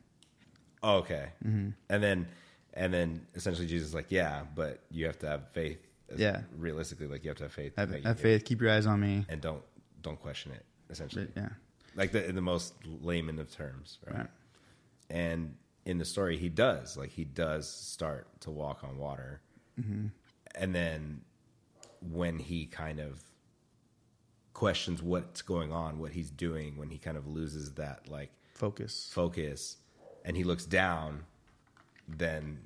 [0.82, 1.70] oh, "Okay," mm-hmm.
[1.88, 2.26] and then
[2.74, 5.78] and then essentially Jesus is like, "Yeah, but you have to have faith."
[6.16, 6.42] Yeah.
[6.56, 7.72] realistically, like you have to have faith.
[7.76, 8.44] Have, have faith.
[8.44, 9.24] Keep your eyes on me.
[9.28, 9.62] and don't
[10.02, 10.64] don't question it.
[10.90, 11.48] Essentially, Yeah.
[11.96, 14.18] like the in the most layman of terms, right?
[14.18, 14.26] Right.
[15.10, 15.56] And
[15.86, 19.40] in the story, he does like he does start to walk on water,
[19.80, 20.06] Mm-hmm.
[20.54, 21.20] and then
[22.00, 23.22] when he kind of
[24.54, 29.10] questions what's going on, what he's doing, when he kind of loses that like Focus.
[29.12, 29.76] focus,
[30.24, 31.24] and he looks down,
[32.08, 32.58] then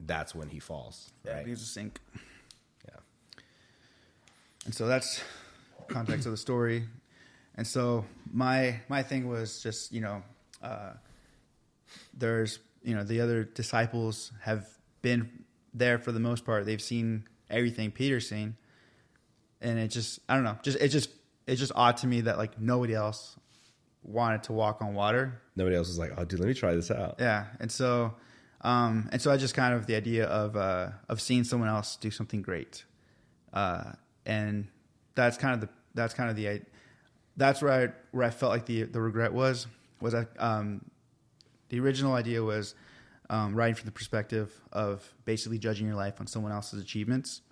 [0.00, 1.46] that's when he falls, right?
[1.46, 2.00] He's a sink.
[2.88, 2.96] Yeah.
[4.64, 5.22] And so that's
[5.88, 6.84] context of the story.
[7.54, 10.22] And so my my thing was just you know,
[10.62, 10.94] uh,
[12.14, 14.66] there's you know the other disciples have
[15.02, 16.66] been there for the most part.
[16.66, 18.56] They've seen everything Peter's seen,
[19.60, 21.10] and it just I don't know, just it just
[21.46, 23.36] it's just odd to me that like nobody else
[24.02, 26.90] wanted to walk on water Nobody else was like, "Oh, dude, let me try this
[26.90, 28.14] out." yeah, and so,
[28.62, 31.96] um, and so I just kind of the idea of uh, of seeing someone else
[31.96, 32.86] do something great,
[33.52, 33.92] uh,
[34.24, 34.68] and
[35.14, 36.62] that's kind of the that's kind of the
[37.36, 39.66] that's where I where I felt like the the regret was
[40.00, 40.82] was that um,
[41.70, 42.74] the original idea was
[43.30, 47.42] um, writing from the perspective of basically judging your life on someone else's achievements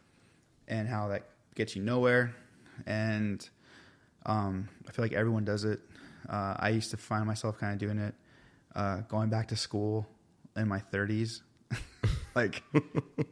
[0.66, 2.34] and how that gets you nowhere,
[2.86, 3.48] and
[4.26, 5.80] um, I feel like everyone does it.
[6.28, 8.14] Uh, I used to find myself kind of doing it,
[8.74, 10.06] uh, going back to school
[10.56, 11.40] in my 30s,
[12.34, 12.62] like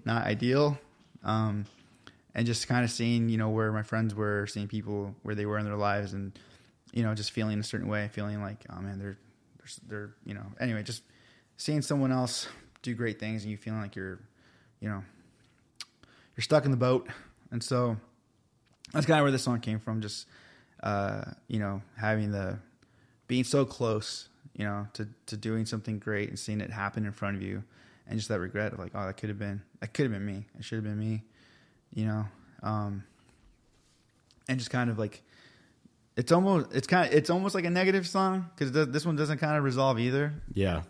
[0.05, 0.79] not ideal,
[1.25, 1.67] um,
[2.35, 5.47] and just kind of seeing you know where my friends were, seeing people where they
[5.47, 6.39] were in their lives, and
[6.93, 9.19] you know just feeling a certain way, feeling like oh man they're
[9.89, 11.03] they're, you know anyway just
[11.57, 12.49] seeing someone else
[12.83, 14.21] do great things and you feeling like you're
[14.81, 15.03] you know
[16.37, 17.09] you're stuck in the boat,
[17.51, 17.97] and so
[18.93, 20.03] that's kind of where this song came from.
[20.03, 20.27] Just
[20.83, 22.59] uh, you know, having the
[23.27, 27.13] being so close, you know, to to doing something great and seeing it happen in
[27.13, 27.65] front of you,
[28.07, 30.27] and just that regret of like, oh, that could have been that could have been
[30.27, 30.45] me.
[30.59, 31.25] It should have been me,
[31.95, 32.27] you know.
[32.63, 33.05] Um,
[34.49, 35.23] and just kind of like
[36.17, 39.39] it's almost it's kind of it's almost like a negative song because this one doesn't
[39.39, 40.33] kind of resolve either.
[40.53, 40.83] Yeah.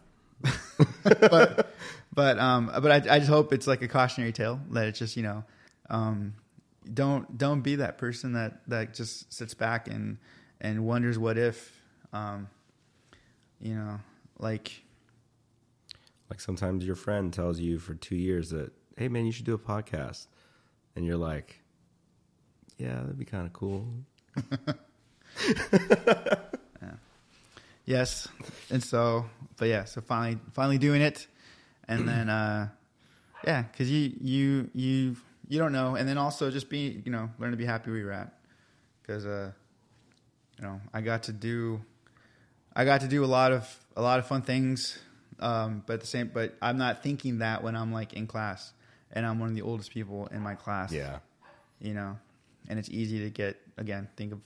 [1.02, 1.74] but
[2.14, 5.16] but um but I, I just hope it's like a cautionary tale that it's just
[5.16, 5.44] you know
[5.88, 6.34] um
[6.92, 10.18] don't don't be that person that that just sits back and
[10.60, 11.72] and wonders what if
[12.12, 12.48] um
[13.60, 13.98] you know
[14.38, 14.82] like
[16.30, 19.54] Like sometimes your friend tells you for two years that, hey man, you should do
[19.54, 20.26] a podcast.
[20.94, 21.62] And you're like,
[22.78, 23.86] yeah, that'd be kind of cool.
[27.85, 28.29] yes.
[28.70, 31.27] And so but yeah so finally finally doing it.
[31.88, 32.68] And then uh
[33.44, 35.16] yeah because you you you
[35.49, 35.94] you don't know.
[35.94, 38.33] And then also just be you know learn to be happy where you're at.
[39.03, 39.53] Because uh
[40.59, 41.81] you know i got to do
[42.75, 44.99] i got to do a lot of a lot of fun things
[45.38, 48.72] um but at the same but i'm not thinking that when i'm like in class
[49.12, 50.92] and i'm one of the oldest people in my class.
[50.92, 51.18] Yeah.
[51.81, 52.18] you know,
[52.68, 54.40] and it's easy to get again think of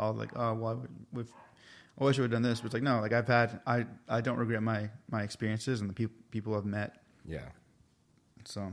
[0.00, 0.82] all like oh well
[1.12, 1.30] with
[2.00, 3.84] I wish I would have done this, but it's like no, like I've had I
[4.08, 6.96] I don't regret my my experiences and the people people I've met.
[7.26, 7.48] Yeah.
[8.46, 8.72] So,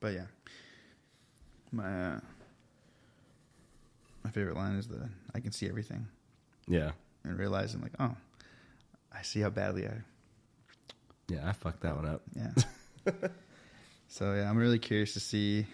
[0.00, 0.26] but yeah,
[1.72, 2.20] my uh,
[4.22, 6.06] my favorite line is the I can see everything
[6.68, 6.92] Yeah.
[7.24, 8.14] and realizing like oh
[9.12, 9.92] I see how badly I
[11.28, 11.48] Yeah.
[11.48, 12.22] I fucked that one up.
[12.36, 12.52] yeah.
[14.08, 15.66] so yeah, I'm really curious to see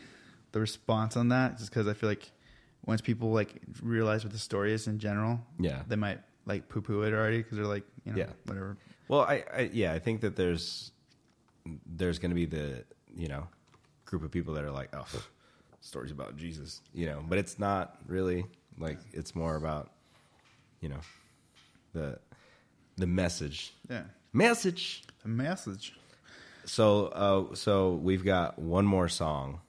[0.52, 2.30] the response on that, just because I feel like
[2.86, 5.82] once people like realize what the story is in general, Yeah.
[5.86, 8.30] they might like poo poo it already because they're like, you know, Yeah.
[8.46, 8.76] whatever.
[9.08, 10.92] Well, I, I yeah, I think that there's
[11.86, 13.46] there's going to be the you know
[14.04, 15.06] group of people that are like, oh,
[15.80, 18.44] stories about Jesus, you know, but it's not really
[18.78, 19.90] like it's more about
[20.80, 21.00] you know
[21.92, 22.18] the
[22.96, 25.04] the message Yeah, message.
[25.22, 25.94] the message.
[26.64, 29.60] So uh, so we've got one more song.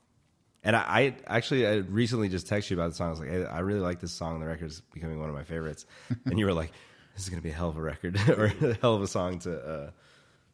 [0.64, 3.08] And I, I actually I recently just texted you about the song.
[3.08, 4.40] I was like, hey, I really like this song.
[4.40, 5.86] The record's becoming one of my favorites.
[6.26, 6.72] and you were like,
[7.16, 9.40] this is gonna be a hell of a record or a hell of a song
[9.40, 9.92] to uh,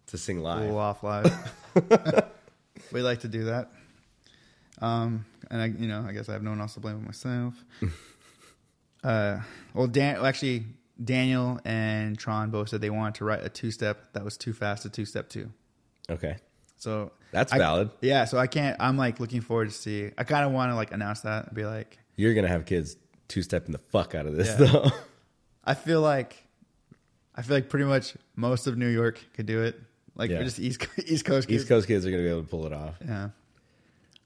[0.07, 0.73] to sing live.
[0.73, 1.53] Off live.
[2.91, 3.69] we like to do that.
[4.79, 7.05] Um, and I, you know, I guess I have no one else to blame but
[7.05, 7.55] myself.
[9.03, 9.39] uh,
[9.73, 10.65] well, Dan, well, actually,
[11.03, 14.53] Daniel and Tron both said they wanted to write a two step that was too
[14.53, 15.51] fast to two step two.
[16.09, 16.37] Okay.
[16.77, 17.89] So That's I- valid.
[18.01, 18.77] Yeah, so I can't.
[18.79, 20.11] I'm like looking forward to see.
[20.17, 22.95] I kind of want to like announce that and be like, You're gonna have kids
[23.27, 24.65] two stepping the fuck out of this Yeah.
[24.67, 24.91] though.
[25.65, 26.41] I feel like,
[27.35, 29.79] I feel like pretty much most of New York could do it.
[30.15, 30.43] Like Yeah.
[30.43, 31.47] just East East Coast.
[31.47, 31.61] Kids.
[31.63, 31.67] East.
[31.69, 32.95] Coast kids are gonna be able to pull it off.
[33.05, 33.29] Yeah.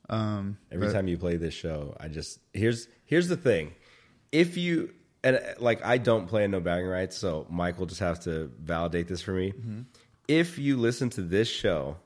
[0.09, 0.57] Um.
[0.71, 3.73] Every but- time you play this show, I just here's here's the thing.
[4.31, 8.19] If you and like I don't play in No Bragging Rights, so Michael just have
[8.21, 9.51] to validate this for me.
[9.51, 9.81] Mm-hmm.
[10.27, 11.97] If you listen to this show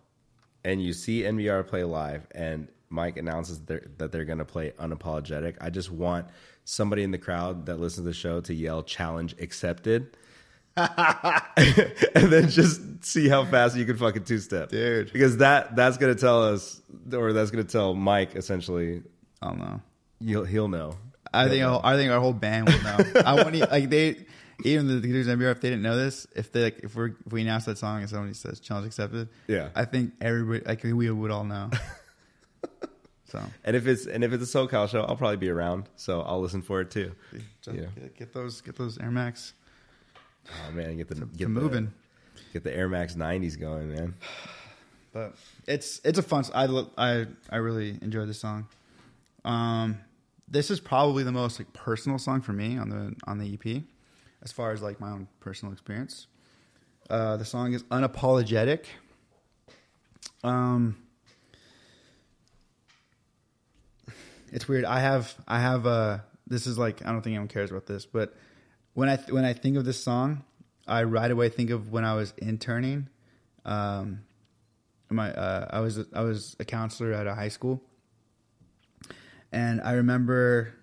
[0.65, 4.45] and you see NBR play live and Mike announces that they're, that they're going to
[4.45, 6.27] play unapologetic, I just want
[6.65, 10.17] somebody in the crowd that listens to the show to yell challenge accepted.
[10.77, 15.13] and then just see how fast you can fucking two step, Dude.
[15.13, 16.81] Because that that's gonna tell us,
[17.13, 19.01] or that's gonna tell Mike essentially.
[19.41, 19.81] I don't know.
[20.19, 20.97] He'll he'll know.
[21.33, 22.97] I think our, I think our whole band will know.
[23.25, 24.25] I want to, like they
[24.63, 27.11] even the dudes in NBR if they didn't know this if they like if we
[27.25, 29.69] if we announce that song and somebody says challenge accepted Yeah.
[29.75, 31.69] I think everybody like we would all know.
[33.25, 36.21] so And if it's and if it's a SoCal show, I'll probably be around, so
[36.21, 37.11] I'll listen for it too.
[37.61, 37.85] just Yeah.
[37.95, 39.53] get, get those get those Air Max
[40.47, 41.93] Oh man, get the get get the, moving.
[42.53, 44.15] get the Air Max '90s going, man.
[45.11, 45.33] But
[45.65, 46.43] it's it's a fun.
[46.53, 48.67] I lo- I I really enjoyed this song.
[49.45, 49.99] Um,
[50.49, 53.81] this is probably the most like personal song for me on the on the EP,
[54.45, 56.27] as far as like my own personal experience.
[57.09, 58.85] Uh, the song is unapologetic.
[60.43, 60.97] Um,
[64.51, 64.85] it's weird.
[64.85, 68.05] I have I have uh this is like I don't think anyone cares about this,
[68.05, 68.35] but
[68.93, 70.43] when I when I think of this song,
[70.87, 73.09] I right away think of when I was interning.
[73.65, 74.21] Um,
[75.09, 77.81] my uh, I was I was a counselor at a high school,
[79.51, 80.73] and I remember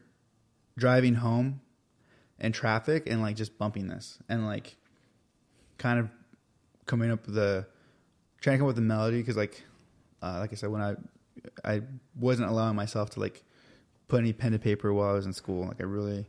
[0.76, 1.60] driving home
[2.42, 4.76] in traffic and like just bumping this and like
[5.78, 6.10] kind of
[6.86, 7.64] coming up with the
[8.40, 9.62] trying to come up with the melody because like
[10.20, 10.96] uh, like I said when I
[11.64, 11.82] I
[12.18, 13.42] wasn't allowing myself to like
[14.08, 15.66] put any pen to paper while I was in school.
[15.66, 16.26] Like I really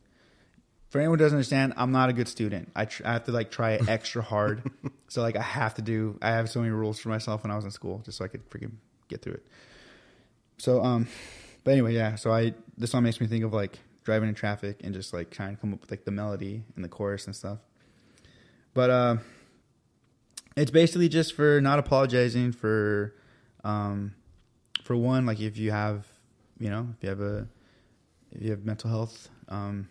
[0.89, 2.71] for anyone who doesn't understand I'm not a good student.
[2.75, 4.63] I, tr- I have to like try extra hard.
[5.09, 7.55] So like I have to do I have so many rules for myself when I
[7.55, 8.73] was in school just so I could freaking
[9.09, 9.45] get through it.
[10.59, 11.07] So um
[11.63, 14.81] but anyway yeah so I this song makes me think of like driving in traffic
[14.83, 17.35] and just like trying to come up with like the melody and the chorus and
[17.35, 17.59] stuff
[18.73, 19.17] but uh
[20.55, 23.15] it's basically just for not apologizing for
[23.63, 24.13] um
[24.83, 26.05] for one like if you have
[26.59, 27.47] you know if you have a
[28.31, 29.87] if you have mental health um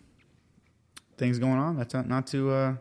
[1.17, 1.77] things going on.
[1.77, 2.75] That's not not to uh,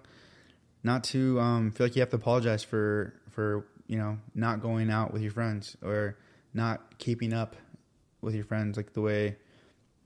[0.83, 4.91] not to um, feel like you have to apologize for for you know not going
[4.91, 6.17] out with your friends or
[6.55, 7.57] not keeping up
[8.21, 9.37] with your friends like the way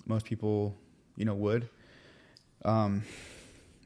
[0.06, 0.76] most people
[1.16, 1.68] you know would.
[2.64, 3.04] Um,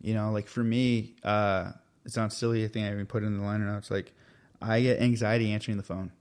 [0.01, 1.73] you know, like for me, uh,
[2.05, 2.65] it sounds silly.
[2.65, 3.91] I think I even put it in the liner notes.
[3.91, 4.13] Like
[4.61, 6.13] I get anxiety answering the phone,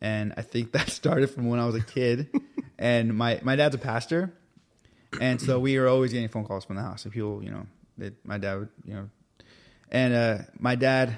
[0.00, 2.28] and I think that started from when I was a kid.
[2.78, 4.32] and my my dad's a pastor,
[5.20, 7.04] and so we were always getting phone calls from the house.
[7.04, 7.66] And people, you know,
[7.98, 9.10] that my dad would, you know,
[9.90, 11.16] and uh, my dad,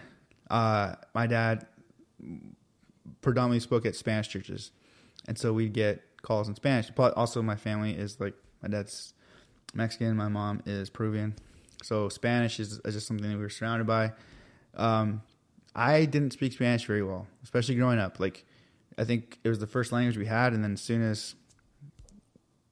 [0.51, 1.67] uh, my dad
[3.21, 4.71] predominantly spoke at Spanish churches,
[5.29, 6.91] and so we'd get calls in Spanish.
[6.91, 9.13] But also, my family is like my dad's
[9.75, 11.35] Mexican, my mom is Peruvian,
[11.83, 14.13] so Spanish is, is just something that we were surrounded by.
[14.75, 15.23] Um,
[15.75, 18.19] I didn't speak Spanish very well, especially growing up.
[18.19, 18.45] Like,
[18.97, 21.35] I think it was the first language we had, and then as soon as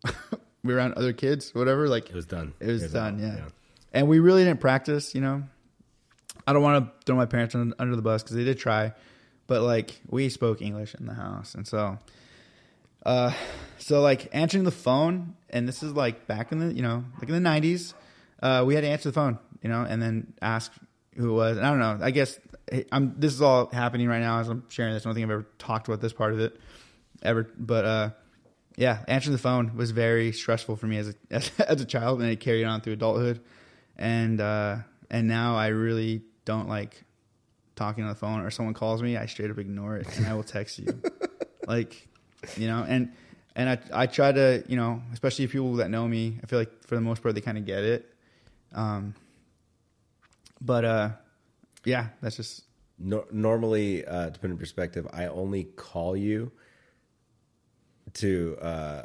[0.63, 2.55] we were around other kids, whatever, like It was done.
[2.61, 3.37] It was It was done, out, yeah.
[3.37, 3.49] yeah.
[3.93, 5.45] And we really didn't practice, you know.
[6.47, 8.93] I don't want to throw my parents under the bus because they did try,
[9.47, 11.99] but like we spoke English in the house, and so,
[13.05, 13.33] uh,
[13.79, 17.29] so like answering the phone, and this is like back in the you know like
[17.29, 17.95] in the nineties,
[18.43, 20.73] uh, we had to answer the phone, you know, and then ask
[21.17, 21.57] who it was.
[21.57, 22.05] And I don't know.
[22.05, 22.39] I guess
[22.91, 23.15] I'm.
[23.19, 25.05] This is all happening right now as I'm sharing this.
[25.05, 26.59] I don't think I've ever talked about this part of it
[27.23, 28.11] ever, but uh,
[28.77, 32.21] yeah, answering the phone was very stressful for me as a as, as a child,
[32.21, 33.41] and it carried on through adulthood,
[33.97, 34.79] and uh,
[35.11, 37.05] and now I really don't like
[37.77, 40.35] talking on the phone or someone calls me, I straight up ignore it and I
[40.35, 41.03] will text you,
[41.67, 42.09] like
[42.57, 43.13] you know, and
[43.57, 46.85] and I I try to you know, especially people that know me, I feel like
[46.85, 48.15] for the most part they kind of get it,
[48.73, 49.15] um,
[50.61, 51.09] but uh,
[51.85, 52.65] yeah, that's just
[52.99, 56.53] No, normally, uh, to put in perspective, I only call you
[58.15, 59.03] to uh,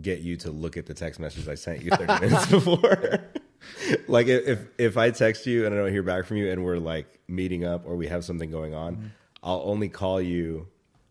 [0.00, 3.20] get you to look at the text message I sent you 30 minutes before.
[4.08, 6.78] like if if I text you and I don't hear back from you and we're
[6.78, 9.12] like meeting up or we have something going on,
[9.42, 10.68] I'll only call you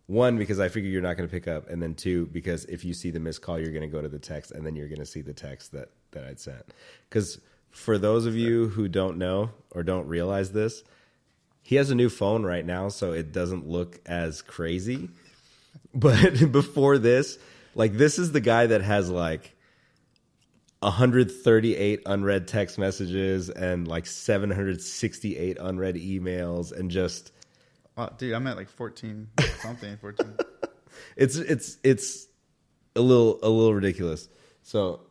[0.08, 2.86] one because I figure you're not going to pick up, and then two because if
[2.86, 4.88] you see the missed call, you're going to go to the text and then you're
[4.88, 6.74] going to see the text that that I'd sent.
[7.10, 7.39] Because
[7.72, 10.84] for those of you who don't know or don't realize this,
[11.62, 15.10] he has a new phone right now, so it doesn't look as crazy.
[15.93, 17.38] But before this,
[17.74, 19.56] like this is the guy that has like
[20.80, 27.32] 138 unread text messages and like 768 unread emails and just
[27.96, 29.28] wow, dude, I'm at like 14
[29.62, 30.34] something, 14.
[31.16, 32.28] it's it's it's
[32.96, 34.28] a little a little ridiculous.
[34.64, 35.02] So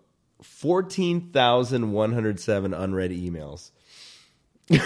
[0.43, 3.71] 14,107 unread emails.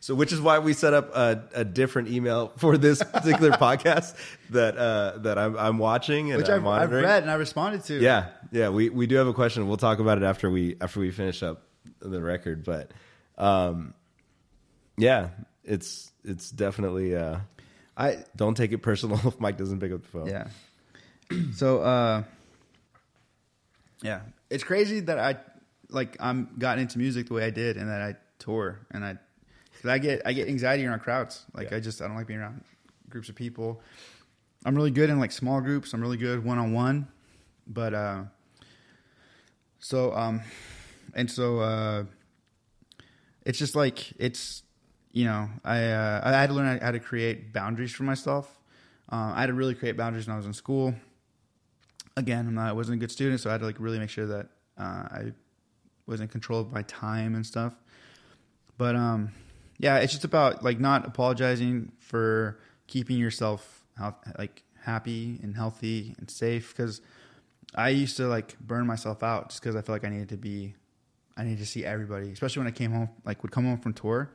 [0.00, 4.14] so which is why we set up a, a different email for this particular podcast
[4.50, 7.84] that uh that I'm I'm watching and Which I'm I've, I've read and I responded
[7.84, 8.00] to.
[8.00, 9.68] Yeah, yeah, we we do have a question.
[9.68, 11.62] We'll talk about it after we after we finish up
[12.00, 12.90] the record, but
[13.38, 13.94] um
[14.96, 15.28] yeah,
[15.64, 17.38] it's it's definitely uh
[17.96, 20.26] I don't take it personal if Mike doesn't pick up the phone.
[20.26, 20.48] Yeah.
[21.54, 22.22] so uh
[24.02, 25.36] yeah, it's crazy that I
[25.90, 29.18] like I'm gotten into music the way I did and that I tour and I
[29.80, 31.44] cuz I get I get anxiety around crowds.
[31.52, 31.76] Like Yeah.
[31.76, 32.64] I just I don't like being around
[33.08, 33.82] groups of people.
[34.64, 35.92] I'm really good in like small groups.
[35.92, 37.08] I'm really good one on one.
[37.66, 38.24] But uh
[39.78, 40.40] so um
[41.14, 42.04] and so uh
[43.44, 44.62] it's just like it's
[45.12, 48.58] you know I uh, I had to learn how to create boundaries for myself.
[49.10, 50.94] Uh, I had to really create boundaries when I was in school.
[52.16, 54.26] Again, not I wasn't a good student, so I had to like really make sure
[54.26, 54.48] that
[54.78, 55.32] uh, I
[56.06, 57.74] was in control of my time and stuff.
[58.78, 59.32] But um,
[59.78, 66.14] yeah, it's just about like not apologizing for keeping yourself health, like happy and healthy
[66.18, 67.00] and safe because
[67.74, 70.36] I used to like burn myself out just because I felt like I needed to
[70.36, 70.74] be,
[71.36, 73.92] I needed to see everybody, especially when I came home, like would come home from
[73.92, 74.30] tour.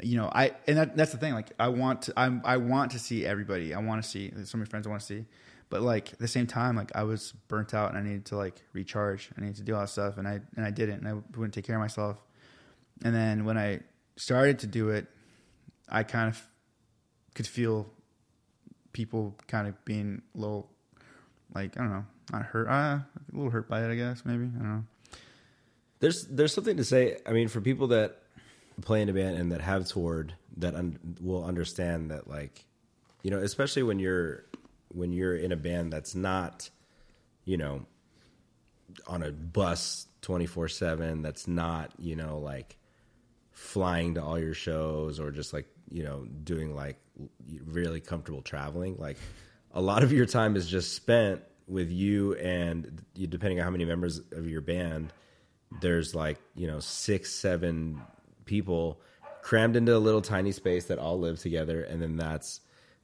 [0.00, 1.34] You know, I and that, that's the thing.
[1.34, 3.74] Like, I want to, I, I want to see everybody.
[3.74, 4.86] I want to see some of my friends.
[4.86, 5.24] I want to see,
[5.70, 8.36] but like at the same time, like I was burnt out and I needed to
[8.36, 9.30] like recharge.
[9.36, 11.54] I needed to do all that stuff, and I and I didn't, and I wouldn't
[11.54, 12.16] take care of myself.
[13.04, 13.80] And then when I
[14.16, 15.06] started to do it,
[15.88, 16.46] I kind of
[17.34, 17.90] could feel
[18.92, 20.70] people kind of being a little
[21.54, 23.90] like I don't know, not hurt, uh, a little hurt by it.
[23.90, 24.84] I guess maybe I don't know.
[26.00, 27.18] There's there's something to say.
[27.26, 28.22] I mean, for people that
[28.80, 32.64] play in a band and that have toured, that un- will understand that, like,
[33.22, 34.44] you know, especially when you're
[34.88, 36.70] when you're in a band that's not,
[37.44, 37.84] you know,
[39.06, 41.22] on a bus twenty four seven.
[41.22, 42.76] That's not, you know, like
[43.52, 46.96] flying to all your shows or just like you know doing like
[47.64, 48.96] really comfortable traveling.
[48.98, 49.16] Like,
[49.72, 53.70] a lot of your time is just spent with you and you, depending on how
[53.70, 55.12] many members of your band
[55.80, 58.00] there's like you know six seven
[58.48, 59.00] people
[59.42, 62.60] crammed into a little tiny space that all live together and then that's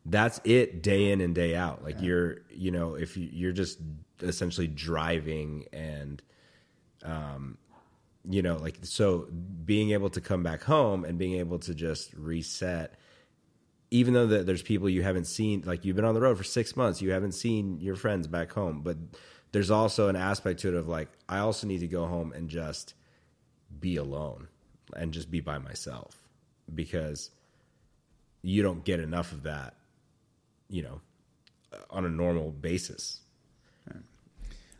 [0.06, 1.82] that's it day in and day out.
[1.82, 3.78] Like you're you know if you, you're just
[4.20, 6.22] essentially driving and
[7.02, 7.58] um
[8.28, 9.28] you know like so
[9.64, 12.94] being able to come back home and being able to just reset
[13.90, 16.44] even though that there's people you haven't seen like you've been on the road for
[16.44, 18.96] six months you haven't seen your friends back home but
[19.52, 22.48] there's also an aspect to it of like i also need to go home and
[22.48, 22.94] just
[23.78, 24.48] be alone
[24.96, 26.16] and just be by myself
[26.74, 27.30] because
[28.42, 29.74] you don't get enough of that
[30.68, 31.00] you know
[31.90, 33.20] on a normal basis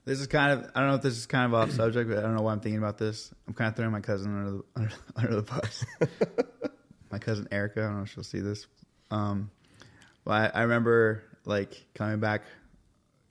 [0.05, 2.19] This is kind of I don't know if this is kind of off subject, but
[2.19, 3.33] I don't know why I'm thinking about this.
[3.49, 5.85] I'm kind of throwing my cousin under the under, under the bus.
[7.11, 8.67] my cousin Erica, I don't know if she'll see this.
[9.11, 9.51] Um,
[10.25, 12.43] but I, I remember like coming back,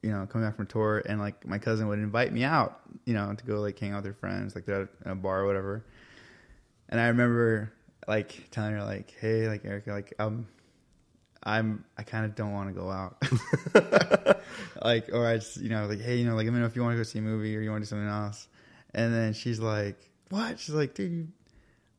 [0.01, 3.13] you know, coming back from tour, and like my cousin would invite me out, you
[3.13, 5.45] know, to go like hang out with her friends, like they're at a bar or
[5.45, 5.86] whatever.
[6.94, 7.74] And I remember
[8.08, 10.48] like telling her like, "Hey, like Erica, like um,
[11.41, 13.18] I'm I kind of don't want to go out."
[14.84, 16.76] like, or I just, you know, like, hey, you know, like, let me know if
[16.76, 18.48] you want to go see a movie or you want to do something else.
[18.94, 19.98] And then she's like,
[20.30, 20.60] what?
[20.60, 21.28] She's like, dude, you,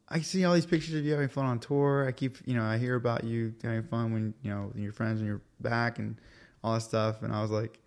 [0.09, 2.07] I see all these pictures of you having fun on tour.
[2.07, 4.93] I keep, you know, I hear about you having fun when, you know, when your
[4.93, 6.21] friends when you're back and
[6.63, 7.25] all that stuff.
[7.25, 7.81] And I was like,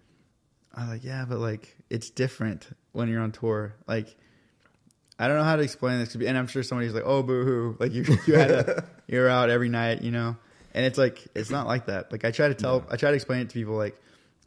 [0.76, 3.76] I was like, yeah, but like, it's different when you're on tour.
[3.88, 4.14] Like,
[5.20, 6.14] I don't know how to explain this.
[6.16, 7.78] And I'm sure somebody's like, oh, boo hoo.
[7.80, 10.36] Like, you, you had a, you're out every night, you know?
[10.74, 12.12] And it's like, it's not like that.
[12.12, 14.00] Like, I try to tell, I try to explain it to people, like,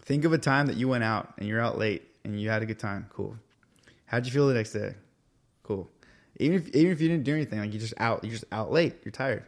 [0.03, 2.62] think of a time that you went out and you're out late and you had
[2.62, 3.07] a good time.
[3.11, 3.37] Cool.
[4.07, 4.95] How'd you feel the next day?
[5.62, 5.89] Cool.
[6.39, 8.73] Even if even if you didn't do anything, like you just out, you're just out
[8.73, 8.97] late.
[9.05, 9.45] You're tired.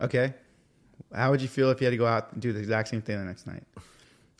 [0.00, 0.32] Okay.
[1.14, 3.02] How would you feel if you had to go out and do the exact same
[3.02, 3.64] thing the next night?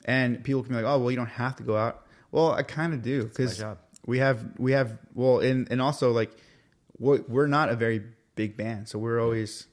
[0.05, 2.62] And people can be like, "Oh, well, you don't have to go out." Well, I
[2.62, 3.79] kind of do because job.
[4.11, 6.33] We have we have well, and and also like
[6.99, 8.03] we're not a very
[8.35, 9.67] big band, so we're always,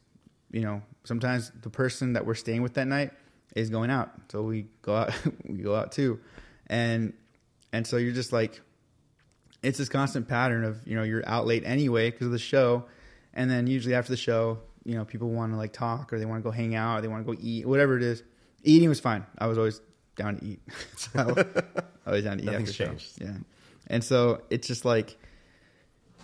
[0.52, 3.12] you know, sometimes the person that we're staying with that night
[3.56, 5.12] is going out, so we go out
[5.46, 6.20] we go out too,
[6.68, 7.14] and
[7.74, 8.62] and so you're just like
[9.64, 12.86] it's this constant pattern of you know you're out late anyway because of the show
[13.34, 16.26] and then usually after the show you know people want to like talk or they
[16.26, 18.24] want to go hang out or they want to go eat whatever it is.
[18.64, 19.26] Eating was fine.
[19.38, 19.82] I was always
[20.16, 20.60] down to eat.
[20.98, 21.36] So
[22.06, 22.86] always down to eat Nothing's after the show.
[22.86, 23.22] changed.
[23.22, 23.57] yeah
[23.88, 25.18] and so it's just like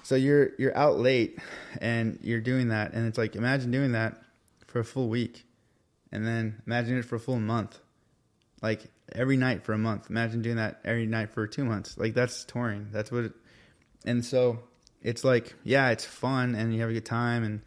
[0.04, 1.40] so you're you're out late
[1.82, 4.22] and you're doing that and it's like imagine doing that
[4.68, 5.46] for a full week
[6.12, 7.80] and then imagine it for a full month
[8.64, 10.10] like every night for a month.
[10.10, 11.98] Imagine doing that every night for two months.
[11.98, 12.88] Like that's touring.
[12.92, 13.26] That's what.
[13.26, 13.34] It,
[14.06, 14.60] and so
[15.02, 17.62] it's like, yeah, it's fun and you have a good time and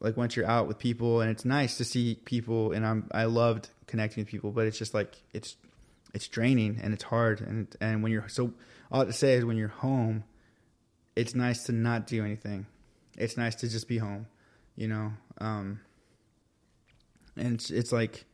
[0.00, 3.24] like once you're out with people and it's nice to see people and I'm I
[3.24, 5.56] loved connecting with people, but it's just like it's
[6.14, 8.52] it's draining and it's hard and and when you're so
[8.90, 10.24] all to say is when you're home,
[11.16, 12.66] it's nice to not do anything.
[13.16, 14.26] It's nice to just be home,
[14.76, 15.12] you know.
[15.38, 15.80] Um,
[17.36, 18.24] and it's it's like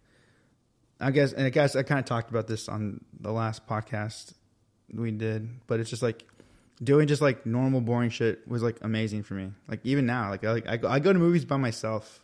[1.00, 4.34] I guess, and I guess I kind of talked about this on the last podcast
[4.92, 6.24] we did, but it's just like
[6.82, 9.52] doing just like normal boring shit was like amazing for me.
[9.68, 12.22] Like even now, like I like I go, I go to movies by myself.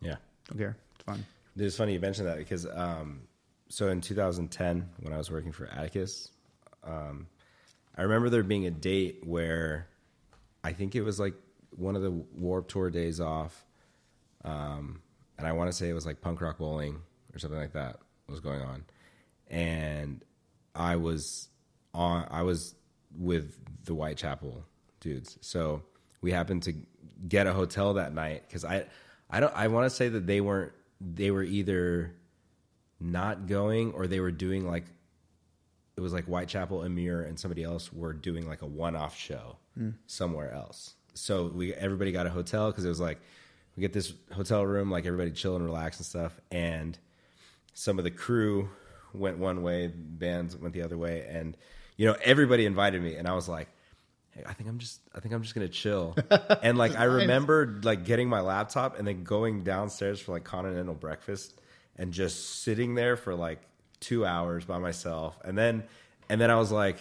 [0.00, 0.16] yeah
[0.48, 1.24] Don't it's fun.
[1.56, 3.22] It's funny you mentioned that because um,
[3.68, 6.30] so in 2010 when I was working for Atticus,
[6.84, 7.26] um,
[7.98, 9.88] I remember there being a date where
[10.62, 11.34] I think it was like
[11.70, 13.66] one of the Warped Tour days off,
[14.44, 15.02] um,
[15.36, 17.00] and I want to say it was like punk rock bowling
[17.34, 18.84] or something like that was going on,
[19.48, 20.24] and
[20.76, 21.48] I was
[21.92, 22.76] on I was
[23.18, 24.64] with the Whitechapel
[25.00, 25.82] dudes, so
[26.20, 26.74] we happened to
[27.28, 28.86] get a hotel that night because I
[29.28, 32.14] I don't I want to say that they weren't they were either
[33.00, 34.84] not going or they were doing like
[35.98, 39.90] it was like Whitechapel, Emmure, and somebody else were doing like a one-off show hmm.
[40.06, 40.94] somewhere else.
[41.14, 43.18] So we everybody got a hotel because it was like
[43.76, 46.38] we get this hotel room, like everybody chill and relax and stuff.
[46.52, 46.96] And
[47.74, 48.68] some of the crew
[49.12, 51.56] went one way, bands went the other way, and
[51.96, 53.68] you know everybody invited me, and I was like.
[54.32, 55.00] Hey, I think I'm just.
[55.14, 56.14] I think I'm just gonna chill,
[56.62, 60.94] and like I remember like getting my laptop and then going downstairs for like continental
[60.94, 61.58] breakfast,
[61.96, 63.62] and just sitting there for like
[64.00, 65.84] two hours by myself, and then
[66.28, 66.98] and then I was like,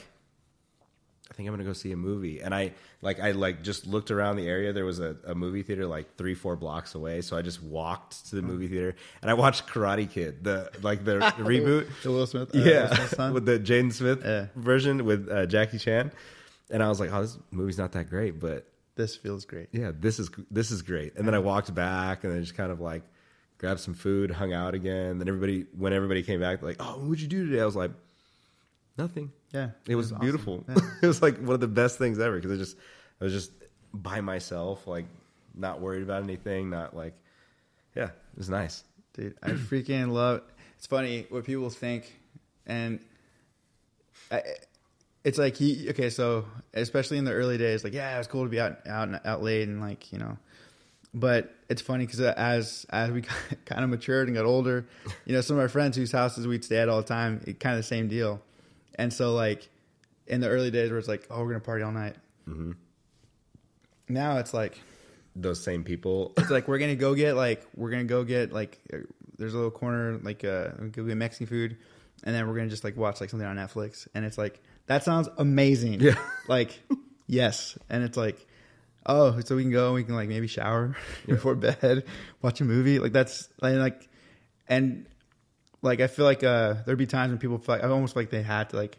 [1.29, 2.39] I think I'm gonna go see a movie.
[2.41, 2.71] And I
[3.01, 4.71] like I like just looked around the area.
[4.71, 7.21] There was a, a movie theater like three, four blocks away.
[7.21, 11.03] So I just walked to the movie theater and I watched Karate Kid, the like
[11.03, 11.87] the reboot.
[12.03, 14.47] The Will Smith, uh, yeah, with the Jaden Smith Yeah.
[14.55, 16.11] version with uh, Jackie Chan.
[16.69, 19.67] And I was like, oh, this movie's not that great, but This feels great.
[19.73, 21.15] yeah, this is this is great.
[21.17, 23.03] And then I walked back and then just kind of like
[23.57, 25.17] grabbed some food, hung out again.
[25.19, 27.61] Then everybody, when everybody came back, like, oh, what'd you do today?
[27.61, 27.91] I was like,
[28.97, 29.31] nothing.
[29.53, 30.21] Yeah, It was awesome.
[30.21, 30.65] beautiful.
[30.67, 30.75] Yeah.
[31.01, 32.77] it was like one of the best things ever because I just
[33.21, 33.51] I was just
[33.93, 35.05] by myself, like
[35.55, 37.13] not worried about anything, not like,
[37.95, 38.83] yeah, it was nice.
[39.13, 39.35] dude.
[39.41, 40.41] I freaking love.
[40.77, 42.13] It's funny what people think,
[42.67, 42.99] and
[44.29, 44.43] I,
[45.23, 45.89] it's like he.
[45.89, 48.85] Okay, so especially in the early days, like yeah, it was cool to be out
[48.85, 50.37] out out late and like you know,
[51.13, 53.21] but it's funny because as as we
[53.65, 54.85] kind of matured and got older,
[55.25, 57.59] you know, some of our friends whose houses we'd stay at all the time, it
[57.59, 58.41] kind of the same deal,
[58.95, 59.69] and so like
[60.27, 62.15] in the early days where it's like, oh, we're gonna party all night.
[64.09, 64.79] Now it's like
[65.35, 66.33] Those same people.
[66.37, 68.97] it's like we're gonna go get like we're gonna go get like uh,
[69.37, 71.77] there's a little corner like uh go get Mexican food,
[72.23, 75.03] and then we're gonna just like watch like something on Netflix, and it's like that
[75.03, 75.99] sounds amazing.
[75.99, 76.15] Yeah.
[76.47, 76.79] like
[77.27, 78.47] yes, and it's like
[79.07, 80.95] oh, so we can go, and we can like maybe shower
[81.25, 82.05] before bed,
[82.41, 82.99] watch a movie.
[82.99, 84.09] Like that's like, like
[84.67, 85.07] and
[85.81, 88.23] like I feel like uh there'd be times when people feel like I almost feel
[88.23, 88.97] like they had to like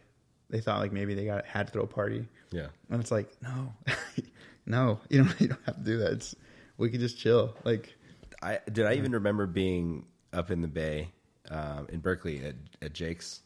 [0.51, 2.27] they thought like maybe they got had to throw a party.
[2.51, 2.69] Yeah.
[2.91, 3.75] And it's like, no,
[4.67, 6.13] no, you don't, you don't have to do that.
[6.13, 6.35] It's,
[6.77, 7.55] we could just chill.
[7.65, 7.95] Like,
[8.43, 8.87] I did.
[8.87, 11.11] I even remember being up in the Bay,
[11.51, 13.41] um, in Berkeley at, at Jake's,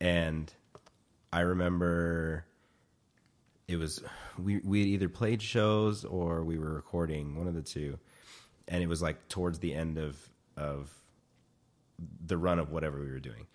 [0.00, 0.50] and
[1.32, 2.46] I remember
[3.68, 4.02] it was
[4.38, 7.98] we we had either played shows or we were recording one of the two,
[8.68, 10.16] and it was like towards the end of
[10.56, 10.92] of
[12.24, 13.46] the run of whatever we were doing,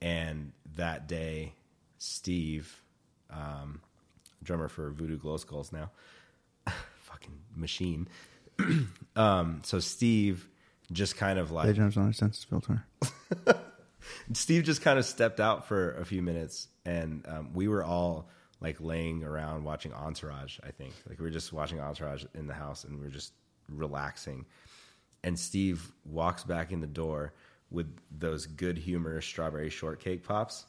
[0.00, 1.54] and that day,
[1.98, 2.82] Steve,
[3.30, 3.80] um,
[4.42, 5.90] drummer for Voodoo Glow Skulls now,
[7.00, 8.08] fucking machine.
[9.16, 10.48] um, so Steve
[10.92, 12.84] just kind of like James on census filter.
[14.32, 18.28] Steve just kind of stepped out for a few minutes, and um, we were all
[18.62, 20.58] like laying around watching Entourage.
[20.66, 23.32] I think like we were just watching Entourage in the house, and we were just
[23.68, 24.46] relaxing.
[25.24, 27.32] And Steve walks back in the door
[27.70, 27.86] with
[28.16, 30.64] those good humor strawberry shortcake pops,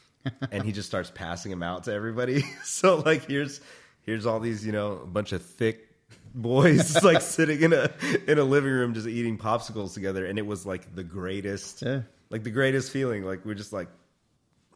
[0.52, 2.42] and he just starts passing them out to everybody.
[2.64, 3.60] so like here's
[4.02, 5.86] here's all these you know a bunch of thick
[6.34, 7.90] boys like sitting in a
[8.26, 12.02] in a living room just eating popsicles together, and it was like the greatest Yeah.
[12.30, 13.24] like the greatest feeling.
[13.24, 13.88] Like we're just like,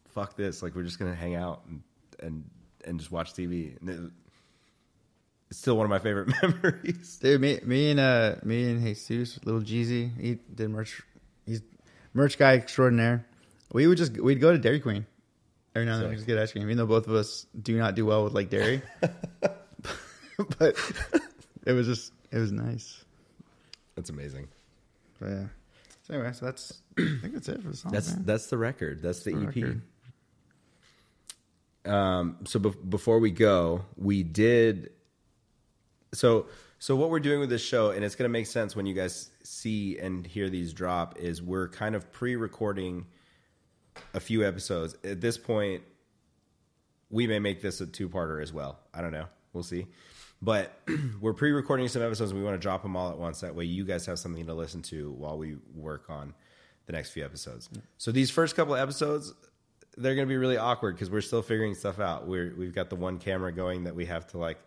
[0.09, 0.63] fuck this.
[0.63, 1.83] Like we're just gonna hang out and
[2.21, 2.45] and
[2.85, 3.81] and just watch TV.
[3.81, 4.01] And it,
[5.51, 7.19] it's still one of my favorite memories.
[7.21, 11.03] Dude, me, me and uh, me and Jesus, little Jeezy, he did merch.
[11.47, 11.63] He's
[12.13, 13.27] merch guy extraordinaire.
[13.73, 15.07] We would just we'd go to Dairy Queen
[15.75, 16.11] every now and then.
[16.11, 18.33] We just get ice cream, even though both of us do not do well with
[18.33, 18.83] like dairy.
[20.59, 20.77] but
[21.67, 23.05] it was just it was nice.
[23.95, 24.49] That's amazing.
[25.21, 25.45] But yeah.
[26.03, 27.93] So anyway, so that's I think that's it for the song.
[27.93, 28.25] That's man.
[28.25, 29.03] that's the record.
[29.03, 29.47] That's the, The EP.
[29.47, 29.83] record.
[31.85, 34.91] Um, so bef- before we go, we did.
[36.13, 36.47] So
[36.85, 38.93] so what we're doing with this show, and it's going to make sense when you
[38.93, 43.07] guys see and hear these drop, is we're kind of pre-recording
[44.13, 44.95] a few episodes.
[45.03, 45.83] At this point,
[47.09, 48.81] we may make this a two-parter as well.
[48.93, 49.25] I don't know.
[49.55, 49.87] We'll see.
[50.43, 50.79] But
[51.23, 52.33] we're pre-recording some episodes.
[52.33, 53.41] and We want to drop them all at once.
[53.41, 56.35] That way, you guys have something to listen to while we work on
[56.85, 57.71] the next few episodes.
[57.97, 59.33] So these first couple of episodes,
[59.97, 62.27] they're going to be really awkward because we're still figuring stuff out.
[62.27, 64.59] We're we've got the one camera going that we have to like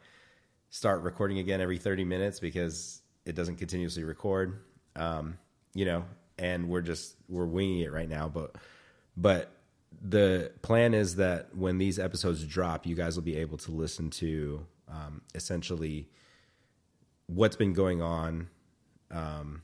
[0.69, 4.59] start recording again every 30 minutes because it doesn't continuously record.
[4.95, 5.37] Um,
[5.73, 6.05] you know,
[6.37, 8.55] and we're just we're winging it right now, but
[9.15, 9.51] but
[10.01, 14.09] the plan is that when these episodes drop, you guys will be able to listen
[14.11, 16.07] to um, essentially
[17.27, 18.49] what's been going on,
[19.11, 19.63] um,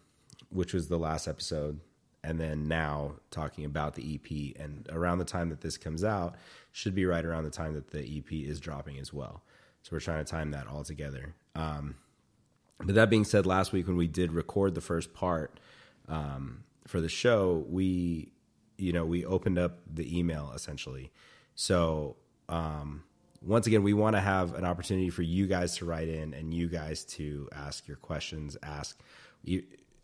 [0.50, 1.80] which was the last episode,
[2.24, 4.56] and then now talking about the EP.
[4.62, 6.36] And around the time that this comes out,
[6.72, 9.44] should be right around the time that the EP is dropping as well.
[9.82, 11.36] So we're trying to time that all together.
[11.56, 11.96] Um,
[12.80, 15.60] but that being said, last week when we did record the first part
[16.08, 18.32] um, for the show, we,
[18.78, 21.12] you know, we opened up the email essentially.
[21.56, 22.16] So
[22.50, 23.04] um,
[23.42, 26.54] once again, we want to have an opportunity for you guys to write in and
[26.54, 29.00] you guys to ask your questions, ask
[29.44, 29.64] you, you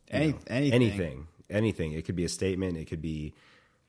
[0.10, 0.74] Any- know, anything.
[0.74, 1.94] anything, anything.
[1.94, 2.78] It could be a statement.
[2.78, 3.34] It could be,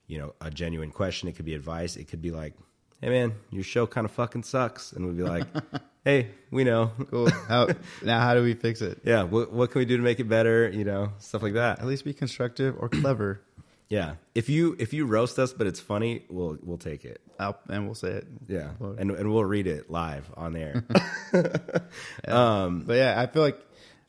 [0.07, 1.29] you know, a genuine question.
[1.29, 1.97] It could be advice.
[1.97, 2.55] It could be like,
[3.01, 5.47] "Hey, man, your show kind of fucking sucks," and we'd be like,
[6.05, 6.93] "Hey, we know.
[7.11, 7.31] cool.
[7.31, 7.69] How
[8.03, 8.21] now?
[8.21, 9.01] How do we fix it?
[9.05, 10.69] Yeah, what, what can we do to make it better?
[10.69, 11.81] You know, stuff like that.
[11.81, 13.43] At least be constructive or clever.
[13.91, 17.21] Yeah, if you if you roast us, but it's funny, we'll we'll take it.
[17.41, 18.27] I'll, and we'll say it.
[18.47, 20.85] Yeah, and and we'll read it live on air.
[21.33, 23.61] But yeah, I feel like,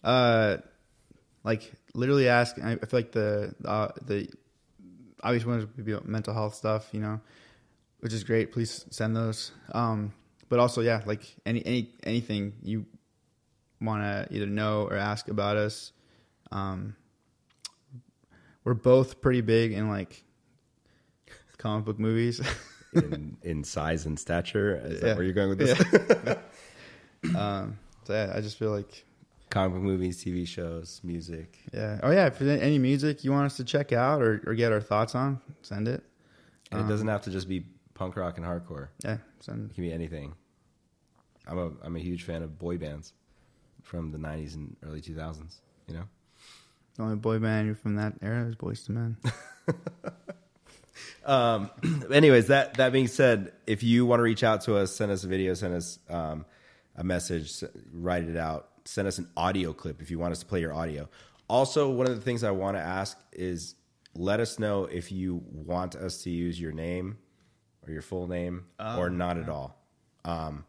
[0.04, 0.58] uh,
[1.43, 2.57] like literally ask.
[2.59, 4.29] I I feel like the uh, the
[5.23, 7.19] obvious ones would be mental health stuff, you know,
[7.99, 8.51] which is great.
[8.51, 9.51] Please send those.
[9.73, 10.13] Um,
[10.49, 12.85] but also, yeah, like any any anything you
[13.79, 15.91] want to either know or ask about us.
[16.51, 16.95] Um,
[18.63, 20.23] we're both pretty big in like
[21.57, 22.41] comic book movies.
[22.93, 24.81] in, in size and stature.
[24.83, 26.37] Is that where you're going with this?
[27.35, 29.05] Um, so yeah, I just feel like
[29.52, 31.60] Comic book movies, TV shows, music.
[31.74, 31.99] yeah.
[32.02, 34.72] Oh yeah, if there's any music you want us to check out or, or get
[34.72, 36.04] our thoughts on, send it.
[36.72, 38.88] And it doesn't have to just be punk rock and hardcore.
[39.04, 39.70] Yeah, send.
[39.70, 40.34] It can be anything.
[41.45, 43.14] I'm a I'm a huge fan of boy bands
[43.84, 45.56] from the '90s and early 2000s.
[45.88, 46.04] You know,
[46.95, 49.18] The only boy band you from that era is Boyz II Men.
[51.26, 51.70] um,
[52.12, 55.24] anyways, that that being said, if you want to reach out to us, send us
[55.26, 56.45] a video, send us um,
[56.95, 60.45] a message, write it out, send us an audio clip if you want us to
[60.45, 61.07] play your audio.
[61.47, 63.75] Also, one of the things I want to ask is
[64.15, 67.17] let us know if you want us to use your name
[67.87, 68.65] or your full name
[68.97, 69.77] or not at all.
[70.25, 70.65] Um,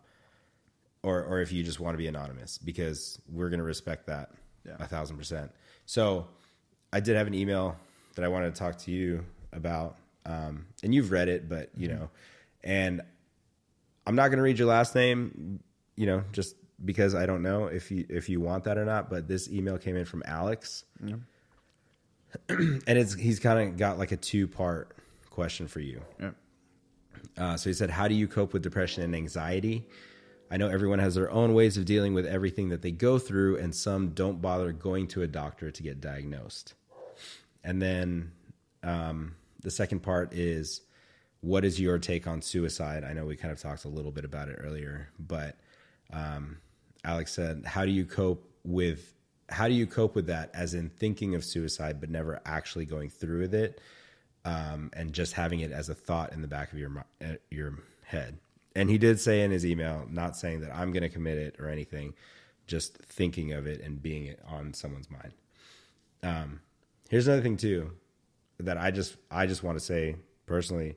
[1.02, 4.30] or, or if you just want to be anonymous because we're going to respect that
[4.78, 5.50] a thousand percent.
[5.86, 6.28] So
[6.92, 7.76] I did have an email
[8.14, 9.96] that I wanted to talk to you about,
[10.26, 12.08] um, and you've read it, but you know,
[12.62, 13.00] and
[14.06, 15.58] I'm not going to read your last name,
[15.96, 16.54] you know, just
[16.85, 19.11] because I don't know if you if you want that or not.
[19.11, 20.85] But this email came in from Alex,
[22.49, 24.97] and it's he's kind of got like a two part
[25.30, 26.03] question for you.
[26.20, 26.30] yeah.
[27.39, 29.87] Uh, so he said, How do you cope with depression and anxiety?
[30.51, 33.57] I know everyone has their own ways of dealing with everything that they go through,
[33.57, 36.74] and some don't bother going to a doctor to get diagnosed.
[37.64, 38.33] And then
[38.83, 40.83] um, the second part is,
[41.41, 43.05] What is your take on suicide?
[43.05, 45.57] I know we kind of talked a little bit about it earlier, but
[46.12, 46.59] um,
[47.05, 49.14] Alex said, How do you cope with
[49.48, 53.11] how do you cope with that as in thinking of suicide but never actually going
[53.11, 53.80] through with it
[54.44, 57.78] um, and just having it as a thought in the back of your uh, your
[58.05, 58.38] head.
[58.74, 61.57] And he did say in his email, not saying that I'm going to commit it
[61.59, 62.14] or anything,
[62.66, 65.32] just thinking of it and being it on someone's mind.
[66.22, 66.61] Um,
[67.11, 67.92] here's another thing too
[68.59, 70.96] that I just I just want to say personally.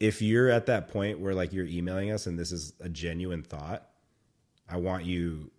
[0.00, 3.42] If you're at that point where like you're emailing us and this is a genuine
[3.42, 3.88] thought,
[4.68, 5.50] I want you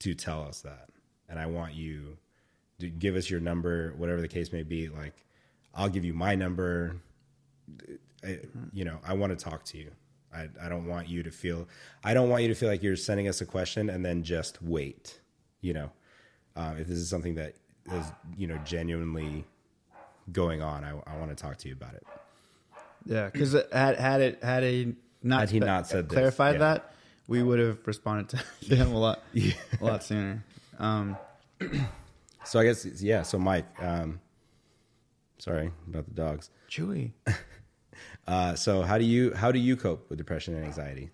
[0.00, 0.88] to tell us that,
[1.28, 2.18] and I want you
[2.78, 4.88] to give us your number, whatever the case may be.
[4.88, 5.14] Like,
[5.74, 6.96] I'll give you my number.
[8.24, 8.40] I,
[8.72, 9.90] you know, I want to talk to you.
[10.34, 11.66] I, I don't want you to feel.
[12.04, 14.62] I don't want you to feel like you're sending us a question and then just
[14.62, 15.20] wait.
[15.60, 15.90] You know,
[16.56, 17.54] uh, if this is something that
[17.92, 18.04] is
[18.36, 19.44] you know genuinely
[20.32, 22.06] going on, I, I want to talk to you about it.
[23.06, 24.92] Yeah, because had had it had a
[25.22, 26.58] not Had he not said clarified yeah.
[26.58, 26.92] that,
[27.28, 29.54] we would have responded to, him a lot a
[29.84, 30.42] lot sooner.
[30.78, 31.16] Um,
[32.44, 33.22] So I guess yeah.
[33.22, 34.20] So Mike, um,
[35.38, 36.50] sorry about the dogs.
[36.70, 37.12] Chewy.
[38.28, 41.10] Uh, so how do you how do you cope with depression and anxiety?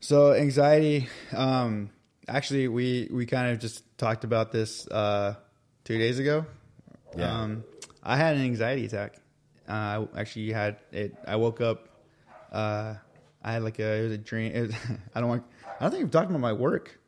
[0.00, 1.08] So anxiety.
[1.32, 1.88] Um,
[2.28, 5.34] actually, we we kind of just talked about this uh,
[5.82, 6.44] two days ago.
[7.16, 7.32] Yeah.
[7.32, 7.64] Um,
[8.02, 9.16] I had an anxiety attack.
[9.66, 11.16] Uh, I actually had it.
[11.26, 11.88] I woke up.
[13.44, 14.52] I had like a it was a dream.
[14.52, 14.74] It was,
[15.14, 15.44] I don't want.
[15.78, 16.98] I don't think we've talked about my work.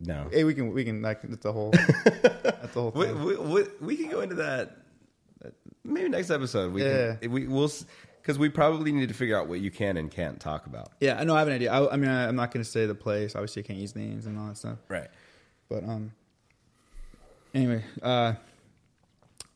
[0.00, 1.70] No, Hey, we can we can like that's the whole
[2.04, 3.24] that's the whole we, thing.
[3.24, 4.76] we, we, we can go into that
[5.84, 6.72] maybe next episode.
[6.72, 7.16] We Yeah.
[7.16, 7.68] can, we will
[8.22, 10.92] because we probably need to figure out what you can and can't talk about.
[11.00, 11.34] Yeah, I know.
[11.34, 11.72] I have an idea.
[11.72, 13.34] I, I mean, I, I'm not going to say the place.
[13.34, 14.78] Obviously, I can't use names and all that stuff.
[14.88, 15.08] Right.
[15.68, 16.12] But um,
[17.54, 18.34] anyway, uh,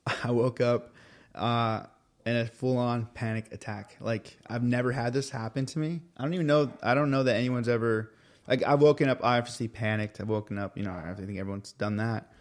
[0.25, 0.91] I woke up
[1.37, 1.85] uh
[2.25, 3.97] in a full on panic attack.
[4.01, 6.01] Like I've never had this happen to me.
[6.17, 6.73] I don't even know.
[6.83, 8.13] I don't know that anyone's ever
[8.47, 10.21] like I've woken up obviously panicked.
[10.21, 10.77] I've woken up.
[10.77, 12.33] You know, I think everyone's done that.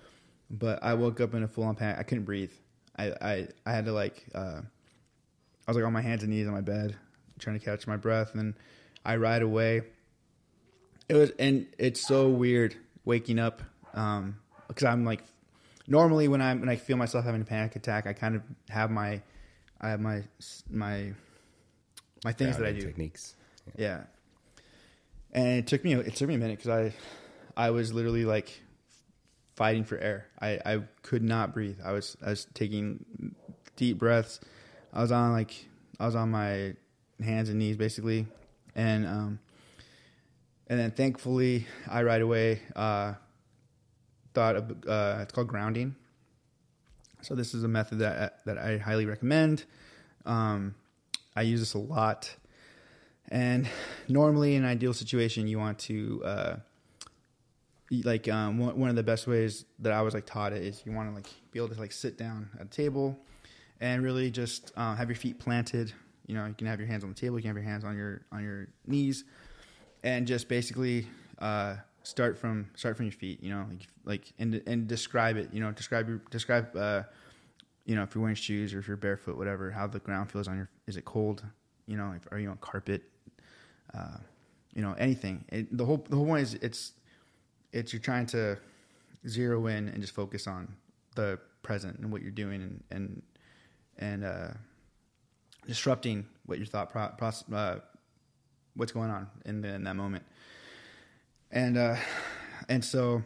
[0.50, 1.98] But I woke up in a full on panic.
[2.00, 2.52] I couldn't breathe.
[2.98, 6.48] I I I had to like uh, I was like on my hands and knees
[6.48, 6.96] on my bed
[7.40, 8.54] trying to catch my breath, and
[9.04, 9.84] I ride away
[11.12, 12.74] it was and it's so weird
[13.04, 13.62] waking up
[13.94, 14.38] um
[14.70, 15.22] because i'm like
[15.86, 18.90] normally when i'm when i feel myself having a panic attack i kind of have
[18.90, 19.22] my
[19.82, 20.24] i have my
[20.70, 21.12] my
[22.24, 22.82] my things that i do.
[22.82, 23.36] techniques.
[23.76, 24.04] yeah.
[25.34, 26.94] And it took me it took me a minute because i
[27.58, 28.62] i was literally like
[29.56, 30.28] fighting for air.
[30.40, 31.80] I i could not breathe.
[31.84, 33.36] I was i was taking
[33.76, 34.40] deep breaths.
[34.94, 35.66] I was on like
[36.00, 36.76] i was on my
[37.24, 38.28] hands and knees basically.
[38.76, 39.40] And um
[40.68, 43.14] and then thankfully i right away uh
[44.34, 45.96] thought of uh it's called grounding
[47.22, 49.66] so this is a method that that i highly recommend
[50.26, 50.76] um
[51.36, 52.36] i use this a lot
[53.32, 53.68] and
[54.10, 56.56] normally, in an ideal situation, you want to, uh,
[58.04, 60.92] like, um, one, of the best ways that I was like taught it is you
[60.92, 63.18] want to like be able to like sit down at a table
[63.80, 65.94] and really just um, have your feet planted.
[66.28, 67.84] You know, you can have your hands on the table, you can have your hands
[67.84, 69.24] on your on your knees,
[70.04, 71.08] and just basically
[71.40, 73.42] uh, start from start from your feet.
[73.42, 75.50] You know, like like and and describe it.
[75.54, 76.76] You know, describe your describe.
[76.76, 77.04] Uh,
[77.86, 80.48] you know, if you're wearing shoes or if you're barefoot, whatever, how the ground feels
[80.48, 80.70] on your.
[80.88, 81.44] Is it cold?
[81.88, 83.04] You know, if, are you on carpet?
[83.94, 84.18] Uh,
[84.74, 85.44] you know, anything.
[85.50, 86.94] It, the whole the whole point is it's
[87.74, 88.58] it's you're trying to
[89.28, 90.74] zero in and just focus on
[91.16, 93.22] the present and what you're doing and and
[93.98, 94.50] and uh,
[95.68, 97.80] disrupting what your thought pro- process, uh,
[98.76, 100.24] what's going on in, the, in that moment.
[101.52, 101.96] And uh,
[102.70, 103.24] and so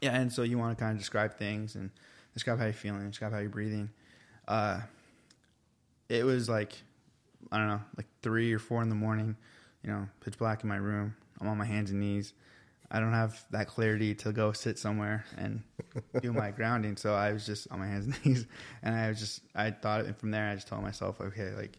[0.00, 1.90] yeah, and so you want to kind of describe things and
[2.34, 3.90] describe how you're feeling, describe how you're breathing.
[4.48, 4.80] Uh,
[6.08, 6.72] it was like
[7.52, 9.36] I don't know, like three or four in the morning.
[9.82, 11.14] You know, pitch black in my room.
[11.40, 12.34] I'm on my hands and knees.
[12.90, 15.62] I don't have that clarity to go sit somewhere and
[16.20, 16.96] do my grounding.
[16.96, 18.46] So I was just on my hands and knees,
[18.82, 21.78] and I was just I thought, and from there I just told myself, okay, like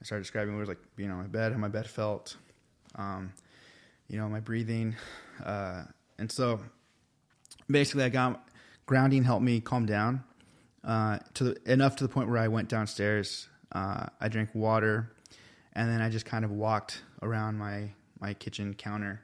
[0.00, 2.36] I started describing what it was like being on my bed, how my bed felt,
[2.96, 3.32] um,
[4.08, 4.96] you know, my breathing,
[5.44, 5.84] uh,
[6.18, 6.60] and so
[7.70, 8.48] basically I got
[8.86, 10.24] grounding helped me calm down
[10.84, 13.48] uh, to the, enough to the point where I went downstairs.
[13.72, 15.12] Uh, I drank water,
[15.74, 17.90] and then I just kind of walked around my
[18.20, 19.22] my kitchen counter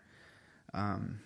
[0.75, 1.21] um,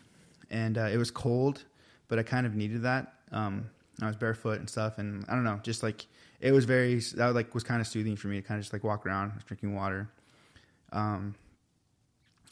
[0.50, 1.64] and uh, it was cold,
[2.06, 3.14] but I kind of needed that.
[3.32, 6.06] Um, I was barefoot and stuff, and I don't know, just like
[6.40, 8.72] it was very that like was kind of soothing for me to kind of just
[8.72, 10.08] like walk around, drinking water.
[10.92, 11.34] Um,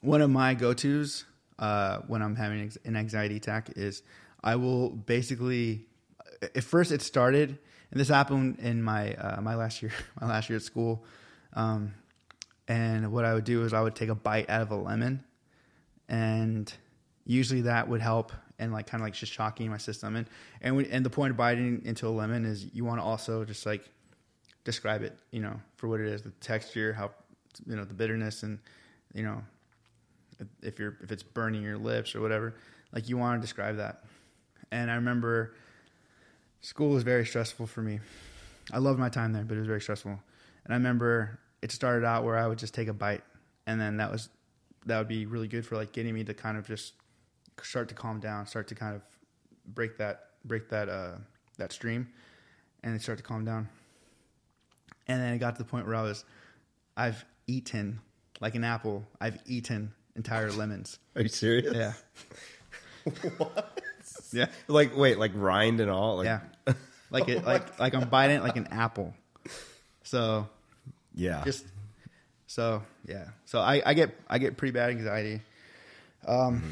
[0.01, 1.25] one of my go tos
[1.59, 4.03] uh, when I'm having an anxiety attack is
[4.43, 5.87] I will basically
[6.43, 7.59] at first it started,
[7.91, 11.05] and this happened in my uh, my last year my last year at school.
[11.55, 11.95] Um,
[12.69, 15.25] and what I would do is I would take a bite out of a lemon,
[16.09, 16.73] and
[17.25, 20.17] usually that would help and like kind of like just shocking my system.
[20.17, 20.27] And
[20.61, 23.45] and we, and the point of biting into a lemon is you want to also
[23.45, 23.89] just like
[24.65, 27.13] describe it, you know, for what it is, the texture, how
[27.67, 28.59] you know the bitterness, and
[29.15, 29.43] you know
[30.63, 32.55] if you're if it's burning your lips or whatever,
[32.93, 34.05] like you want to describe that.
[34.71, 35.55] And I remember
[36.61, 38.01] school was very stressful for me.
[38.73, 40.19] I loved my time there, but it was very stressful.
[40.65, 43.23] And I remember it started out where I would just take a bite,
[43.67, 44.29] and then that was
[44.87, 46.95] that would be really good for like getting me to kind of just
[47.63, 49.03] start to calm down, start to kind of
[49.67, 51.17] break that break that uh,
[51.59, 52.09] that stream,
[52.83, 53.69] and start to calm down.
[55.09, 56.25] And then it got to the point where I was,
[56.97, 58.01] I've eaten
[58.41, 59.05] like an apple.
[59.21, 60.99] I've eaten entire lemons.
[61.15, 61.75] Are you serious?
[61.75, 61.93] Yeah.
[63.39, 63.81] what?
[64.33, 64.47] Yeah.
[64.69, 66.19] Like wait, like rind and all?
[66.19, 66.41] Like, yeah.
[67.09, 69.15] Like it, like like I'm biting it like an apple.
[70.03, 70.49] So
[71.15, 71.45] yeah.
[71.45, 71.65] just
[72.49, 73.29] so yeah.
[73.45, 75.41] So I, I get I get pretty bad anxiety.
[76.27, 76.71] Um, mm-hmm.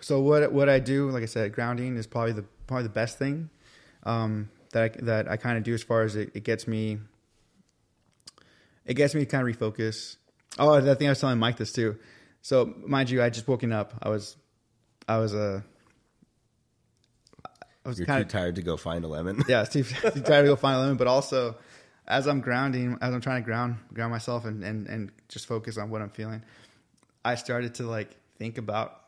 [0.00, 3.18] So what what I do, like I said, grounding is probably the probably the best
[3.18, 3.50] thing
[4.04, 6.98] um, that I, that I kind of do as far as it, it, gets me.
[8.84, 10.16] It gets me to kind of refocus.
[10.58, 11.98] Oh, that thing I was telling Mike this too.
[12.42, 13.94] So mind you, I just woken up.
[14.02, 14.36] I was,
[15.08, 15.40] I was a.
[15.40, 15.60] Uh,
[17.84, 19.42] I was kind of tired to go find a lemon.
[19.48, 21.56] Yeah, too, too tired to go find a lemon, but also
[22.06, 25.78] as I'm grounding, as I'm trying to ground ground myself and, and, and just focus
[25.78, 26.42] on what I'm feeling,
[27.24, 29.00] I started to like think about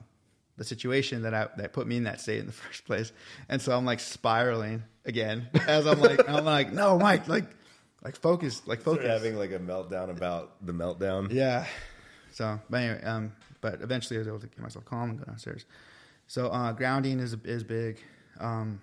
[0.56, 3.12] the situation that I that put me in that state in the first place.
[3.48, 7.46] And so I'm like spiraling again as I'm like I'm like no Mike like
[8.02, 11.32] like focus like focus having like a meltdown about the meltdown.
[11.32, 11.66] Yeah.
[12.34, 15.24] So but anyway um but eventually I was able to get myself calm and go
[15.24, 15.64] downstairs.
[16.26, 17.98] So uh, grounding is is big.
[18.40, 18.80] Um,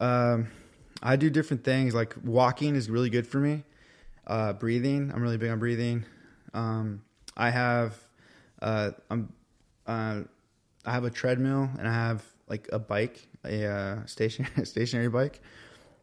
[0.00, 0.48] um,
[1.02, 3.62] I do different things like walking is really good for me.
[4.26, 6.04] Uh, breathing, I'm really big on breathing.
[6.52, 7.02] Um,
[7.36, 7.96] I have
[8.60, 9.32] uh, I'm
[9.86, 10.22] uh,
[10.84, 15.40] I have a treadmill and I have like a bike, a uh, stationary stationary bike,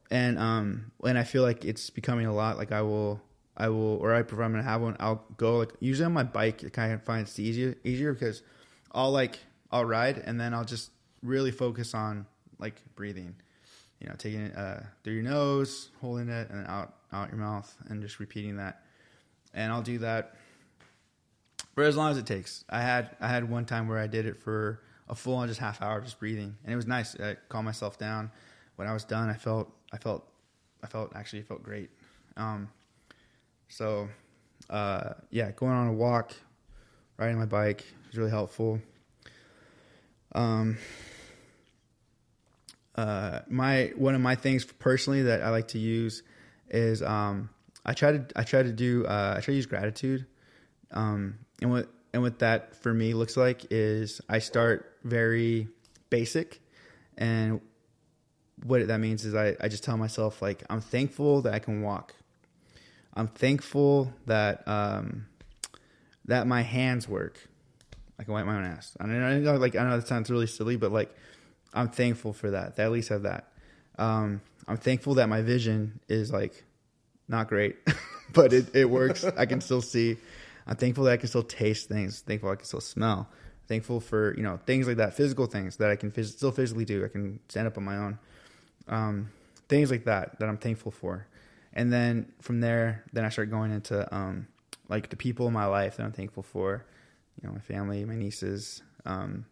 [0.10, 3.22] and um, when I feel like it's becoming a lot, like I will
[3.56, 4.96] I will or I prefer I'm gonna have one.
[5.00, 6.64] I'll go like usually on my bike.
[6.66, 8.42] I kind of find it's easier easier because
[8.92, 9.40] I'll like
[9.72, 10.92] I'll ride and then I'll just
[11.22, 12.26] really focus on
[12.60, 13.36] like breathing.
[14.00, 17.38] You know, taking it uh, through your nose, holding it, and then out out your
[17.38, 18.82] mouth, and just repeating that.
[19.54, 20.36] And I'll do that
[21.74, 22.66] for as long as it takes.
[22.70, 25.60] I had I had one time where I did it for a full on just
[25.60, 27.16] half hour just breathing, and it was nice.
[27.20, 28.32] I calmed myself down.
[28.76, 30.28] When I was done, I felt I felt
[30.84, 31.90] I felt actually felt great.
[32.36, 32.70] Um,
[33.74, 34.08] so
[34.70, 36.34] uh, yeah, going on a walk,
[37.18, 38.80] riding my bike is really helpful.
[40.36, 40.78] Um,
[42.96, 46.22] uh, my one of my things personally that I like to use
[46.70, 47.50] is um,
[47.84, 50.28] I try to I try to do uh, I try to use gratitude.
[50.92, 55.68] Um, and what and what that for me looks like is I start very
[56.12, 56.62] basic
[57.18, 57.60] and
[58.64, 61.82] what that means is I, I just tell myself like I'm thankful that I can
[61.82, 62.14] walk.
[63.16, 65.28] I'm thankful that um,
[66.26, 67.40] that my hands work.
[68.20, 68.96] I can wipe my own ass.
[69.00, 71.14] I know, I know, like I know that sounds really silly, but like
[71.74, 72.76] I'm thankful for that.
[72.76, 73.52] That at least have that.
[73.98, 76.64] Um, I'm thankful that my vision is like
[77.28, 77.78] not great,
[78.34, 79.24] but it, it works.
[79.24, 80.18] I can still see.
[80.66, 82.22] I'm thankful that I can still taste things.
[82.22, 83.28] Thankful I can still smell.
[83.68, 86.86] Thankful for you know things like that, physical things that I can phys- still physically
[86.86, 87.04] do.
[87.06, 88.20] I can stand up on my own.
[88.88, 89.30] Um,
[89.70, 91.28] things like that that I'm thankful for.
[91.74, 94.48] And then from there, then I start going into um,
[94.90, 96.86] like the people in my life that I'm thankful for.
[97.42, 98.82] You know, my family, my nieces.
[99.06, 99.46] Um,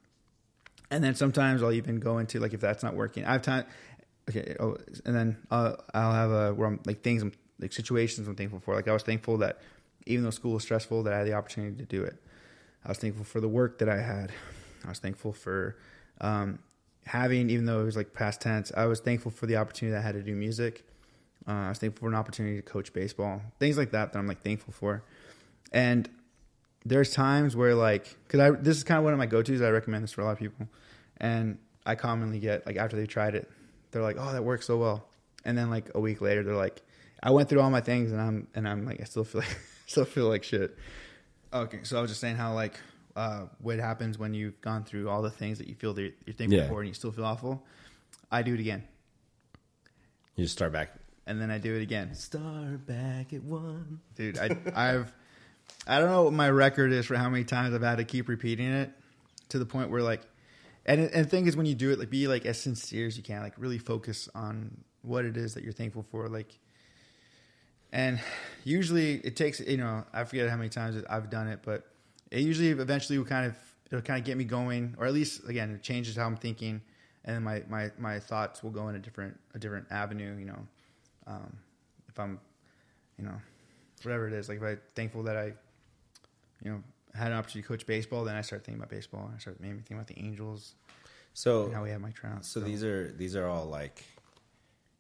[0.91, 3.65] and then sometimes I'll even go into like if that's not working, I have time.
[4.29, 7.23] Okay, oh, and then uh, I'll have a where I'm like things,
[7.59, 8.75] like situations I'm thankful for.
[8.75, 9.61] Like I was thankful that
[10.05, 12.21] even though school was stressful, that I had the opportunity to do it.
[12.85, 14.31] I was thankful for the work that I had.
[14.85, 15.77] I was thankful for
[16.19, 16.59] um,
[17.05, 19.99] having, even though it was like past tense, I was thankful for the opportunity that
[19.99, 20.85] I had to do music.
[21.47, 24.27] Uh, I was thankful for an opportunity to coach baseball, things like that that I'm
[24.27, 25.03] like thankful for.
[25.71, 26.09] And
[26.85, 29.61] there's times where like, cause I, this is kind of one of my go-tos.
[29.61, 30.67] I recommend this for a lot of people.
[31.17, 33.49] And I commonly get like, after they tried it,
[33.91, 35.07] they're like, oh, that works so well.
[35.45, 36.81] And then like a week later, they're like,
[37.23, 39.57] I went through all my things and I'm, and I'm like, I still feel like,
[39.87, 40.77] still feel like shit.
[41.53, 41.79] Okay.
[41.83, 42.79] So I was just saying how like,
[43.15, 46.33] uh, what happens when you've gone through all the things that you feel that you're
[46.35, 46.67] thankful Yeah.
[46.67, 47.63] for and you still feel awful.
[48.31, 48.83] I do it again.
[50.35, 50.91] You just start back.
[51.27, 52.13] And then I do it again.
[52.15, 54.01] Start back at one.
[54.15, 54.37] dude.
[54.39, 55.13] I, I've,
[55.87, 58.27] I don't know what my record is for how many times I've had to keep
[58.27, 58.91] repeating it
[59.49, 60.21] to the point where like,
[60.85, 63.17] and and the thing is when you do it, like be like as sincere as
[63.17, 66.57] you can, like really focus on what it is that you're thankful for, like.
[67.93, 68.19] And
[68.63, 71.85] usually it takes, you know, I forget how many times I've done it, but
[72.31, 73.55] it usually eventually will kind of
[73.91, 76.81] it'll kind of get me going, or at least again it changes how I'm thinking,
[77.25, 80.45] and then my my my thoughts will go in a different a different avenue, you
[80.45, 80.67] know.
[81.27, 81.57] Um,
[82.07, 82.39] if I'm,
[83.17, 83.35] you know,
[84.03, 84.49] whatever it is.
[84.49, 85.53] Like if I'm thankful that I,
[86.63, 89.25] you know, had an opportunity to coach baseball, then I start thinking about baseball.
[89.25, 90.75] and I start maybe thinking about the Angels
[91.33, 92.45] So and how we have Mike Trout.
[92.45, 94.03] So these are these are all like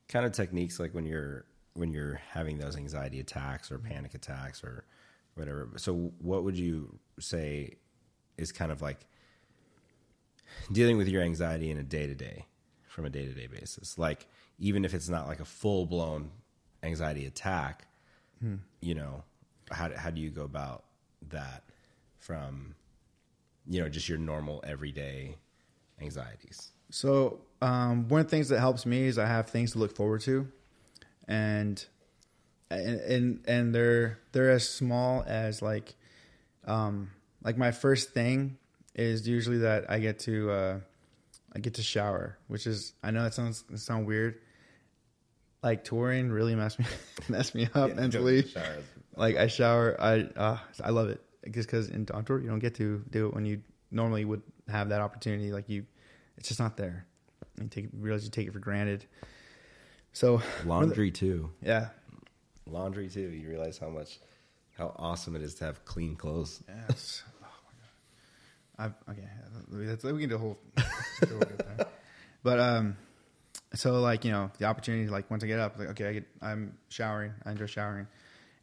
[0.07, 4.63] kind of techniques like when you're when you're having those anxiety attacks or panic attacks
[4.63, 4.85] or
[5.35, 5.69] whatever.
[5.77, 7.77] So what would you say
[8.37, 9.05] is kind of like
[10.71, 12.45] dealing with your anxiety in a day to day
[12.87, 13.97] from a day to day basis?
[13.97, 14.27] Like
[14.61, 16.29] even if it's not like a full blown
[16.83, 17.87] anxiety attack,
[18.79, 19.23] you know,
[19.71, 20.85] how how do you go about
[21.29, 21.63] that
[22.19, 22.75] from
[23.67, 25.37] you know just your normal everyday
[25.99, 26.71] anxieties?
[26.91, 29.95] So um, one of the things that helps me is I have things to look
[29.95, 30.47] forward to,
[31.27, 31.83] and
[32.69, 35.95] and and, and they're they're as small as like
[36.65, 37.09] um,
[37.43, 38.57] like my first thing
[38.93, 40.79] is usually that I get to uh,
[41.55, 44.39] I get to shower, which is I know that sounds sound weird.
[45.63, 46.85] Like touring really messed me
[47.29, 48.45] messed me up mentally.
[49.15, 52.59] Like I shower, I uh, I love it just because in on tour you don't
[52.59, 55.51] get to do it when you normally would have that opportunity.
[55.51, 55.85] Like you,
[56.37, 57.05] it's just not there.
[57.59, 59.05] You take realize you take it for granted.
[60.13, 61.51] So Laundry too.
[61.61, 61.89] yeah,
[62.65, 63.21] Laundry too.
[63.29, 64.19] You realize how much
[64.77, 66.63] how awesome it is to have clean clothes.
[66.67, 67.23] Yes.
[67.43, 67.47] Oh
[68.77, 68.95] my god.
[69.07, 69.27] I okay.
[69.87, 70.57] That's, we can do a whole.
[70.75, 70.83] do
[71.23, 71.85] a whole good thing.
[72.43, 72.97] But um,
[73.73, 76.27] so like you know the opportunity like once I get up like okay I get
[76.41, 78.07] I'm showering I enjoy showering,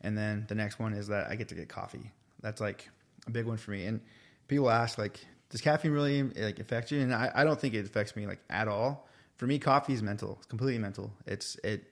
[0.00, 2.12] and then the next one is that I get to get coffee.
[2.40, 2.88] That's like
[3.26, 3.86] a big one for me.
[3.86, 4.00] And
[4.48, 7.00] people ask like, does caffeine really like affect you?
[7.00, 9.06] And I, I don't think it affects me like at all.
[9.36, 10.36] For me, coffee is mental.
[10.38, 11.12] It's completely mental.
[11.26, 11.84] It's it.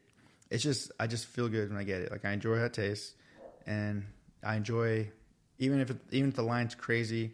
[0.50, 2.10] It's just I just feel good when I get it.
[2.10, 3.14] Like I enjoy how it tastes,
[3.66, 4.04] and
[4.44, 5.10] I enjoy
[5.58, 7.32] even if it, even if the line's crazy.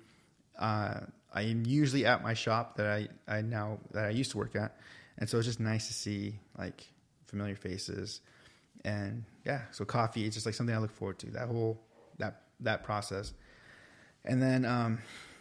[0.59, 1.01] Uh,
[1.35, 4.55] I am usually at my shop that I, I now that I used to work
[4.55, 4.77] at,
[5.23, 6.85] and so it's just nice to see like
[7.27, 8.23] familiar faces,
[8.85, 9.61] and yeah.
[9.71, 11.31] So coffee is just like something I look forward to.
[11.31, 11.81] That whole
[12.19, 13.33] that that process,
[14.25, 14.99] and then um,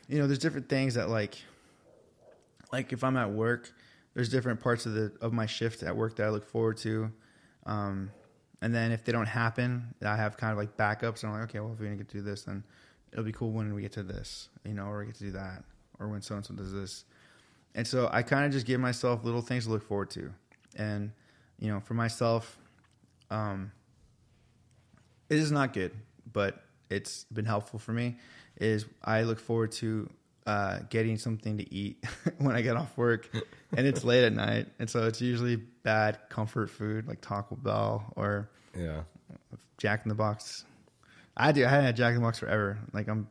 [0.08, 1.36] you know there's different things that like
[2.72, 3.74] like if I'm at work,
[4.14, 7.12] there's different parts of the of my shift at work that I look forward to.
[7.66, 8.12] Um,
[8.62, 11.24] and then if they don't happen, I have kind of like backups.
[11.24, 12.64] And I'm like, okay, well, if we didn't get to do this, then
[13.12, 15.32] it'll be cool when we get to this, you know, or we get to do
[15.32, 15.64] that,
[15.98, 17.04] or when so and so does this.
[17.76, 20.32] And so I kind of just give myself little things to look forward to.
[20.76, 21.12] And,
[21.60, 22.58] you know, for myself,
[23.30, 23.72] um,
[25.30, 25.92] it is not good,
[26.32, 28.18] but it's been helpful for me.
[28.58, 30.10] Is I look forward to
[30.46, 32.04] uh, getting something to eat
[32.40, 33.30] when I get off work,
[33.76, 38.12] and it's late at night, and so it's usually bad comfort food like Taco Bell
[38.18, 39.04] or Yeah.
[39.78, 40.66] Jack in the Box.
[41.38, 41.66] I do.
[41.66, 42.78] I hadn't had Jack in the Box forever.
[42.94, 43.28] Like I'm,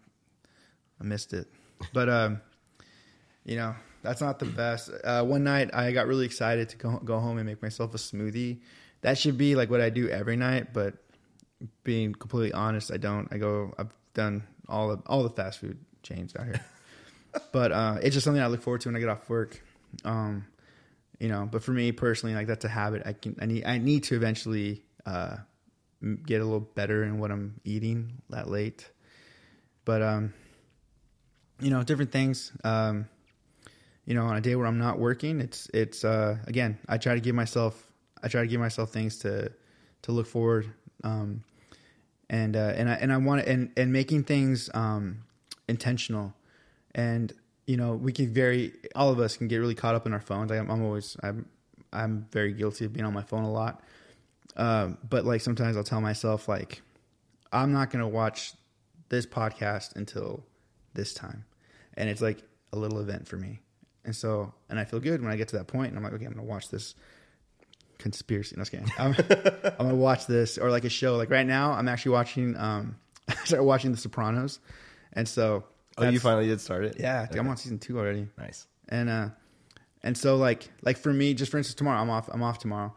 [1.00, 1.46] I missed it.
[1.92, 2.40] But um,
[3.44, 4.90] you know, that's not the best.
[5.04, 7.98] Uh, one night I got really excited to go go home and make myself a
[7.98, 8.60] smoothie.
[9.02, 10.72] That should be like what I do every night.
[10.72, 10.94] But
[11.84, 13.28] being completely honest, I don't.
[13.30, 13.74] I go.
[13.78, 16.60] I've done all the all the fast food chains out here.
[17.52, 19.62] but uh, it's just something I look forward to when I get off work.
[20.04, 20.46] Um,
[21.18, 23.02] you know, but for me personally, like that's a habit.
[23.04, 23.36] I can.
[23.40, 23.64] I need.
[23.64, 25.36] I need to eventually uh,
[26.24, 28.88] get a little better in what I'm eating that late.
[29.84, 30.32] but um,
[31.60, 32.52] you know, different things.
[32.64, 33.06] Um,
[34.04, 37.14] you know, on a day where I'm not working, it's it's uh, again, I try
[37.14, 37.90] to give myself
[38.22, 39.52] I try to give myself things to
[40.02, 40.72] to look forward.
[41.04, 41.44] Um,
[42.28, 45.22] and uh, and I and I want to, and and making things um,
[45.68, 46.32] intentional,
[46.94, 47.32] and
[47.66, 50.20] you know we can very all of us can get really caught up in our
[50.20, 50.52] phones.
[50.52, 51.46] I, I'm, I'm always I'm
[51.92, 53.82] I'm very guilty of being on my phone a lot,
[54.56, 56.82] um, but like sometimes I'll tell myself like
[57.52, 58.52] I'm not gonna watch
[59.08, 60.44] this podcast until
[60.94, 61.44] this time,
[61.94, 63.60] and it's like a little event for me,
[64.04, 66.12] and so and I feel good when I get to that point, and I'm like
[66.14, 66.94] okay I'm gonna watch this
[67.98, 68.56] conspiracy.
[68.56, 68.64] No,
[68.98, 69.14] I'm, I'm,
[69.64, 71.16] I'm gonna watch this or like a show.
[71.16, 72.56] Like right now, I'm actually watching.
[72.56, 72.96] Um,
[73.28, 74.58] I started watching The Sopranos,
[75.12, 75.64] and so
[75.98, 76.96] Oh, you finally did start it?
[76.98, 78.26] yeah, dude, I'm on season two already.
[78.38, 78.66] Nice.
[78.88, 79.28] And uh,
[80.02, 82.28] and so like like for me, just for instance, tomorrow I'm off.
[82.32, 82.94] I'm off tomorrow.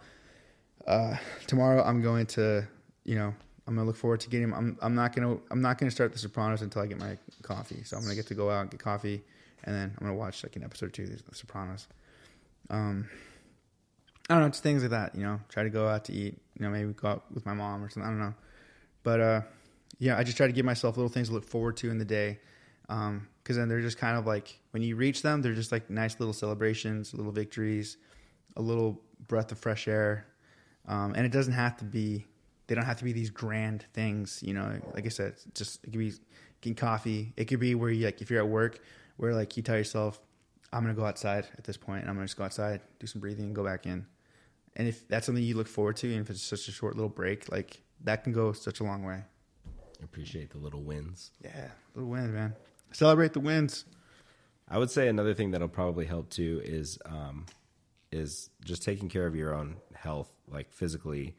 [0.88, 1.16] Uh,
[1.47, 2.66] tomorrow I'm going to
[3.04, 3.34] you know
[3.68, 4.54] I'm gonna look forward to getting.
[4.54, 7.84] I'm I'm not gonna I'm not gonna start The Sopranos until I get my coffee.
[7.84, 9.22] So I'm gonna get to go out and get coffee,
[9.64, 11.88] and then I'm gonna watch like an episode or two of The Sopranos.
[12.70, 13.09] Um,
[14.30, 15.16] I don't know, just things like that.
[15.16, 16.38] You know, try to go out to eat.
[16.57, 18.07] You know, maybe go out with my mom or something.
[18.07, 18.34] I don't know,
[19.03, 19.41] but uh,
[19.99, 22.05] yeah, I just try to give myself little things to look forward to in the
[22.05, 22.39] day.
[22.89, 25.89] Um, because then they're just kind of like when you reach them, they're just like
[25.89, 27.97] nice little celebrations, little victories,
[28.55, 30.26] a little breath of fresh air.
[30.88, 32.26] Um, and it doesn't have to be,
[32.68, 34.80] they don't have to be these grand things, you know.
[34.93, 36.14] Like I said, just it could be
[36.61, 37.34] getting coffee.
[37.36, 38.80] It could be where you like if you're at work,
[39.18, 40.20] where like you tell yourself,
[40.72, 43.22] I'm gonna go outside at this point, and I'm gonna just go outside, do some
[43.22, 44.05] breathing, and go back in.
[44.76, 47.09] And if that's something you look forward to, and if it's such a short little
[47.09, 49.24] break, like that can go such a long way.
[50.03, 51.32] Appreciate the little wins.
[51.43, 52.55] Yeah, little wins, man.
[52.91, 53.86] Celebrate the wins.
[54.68, 57.45] I would say another thing that'll probably help too is um,
[58.11, 61.36] is just taking care of your own health, like physically.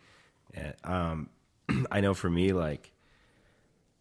[0.53, 1.31] And, um,
[1.91, 2.93] I know for me, like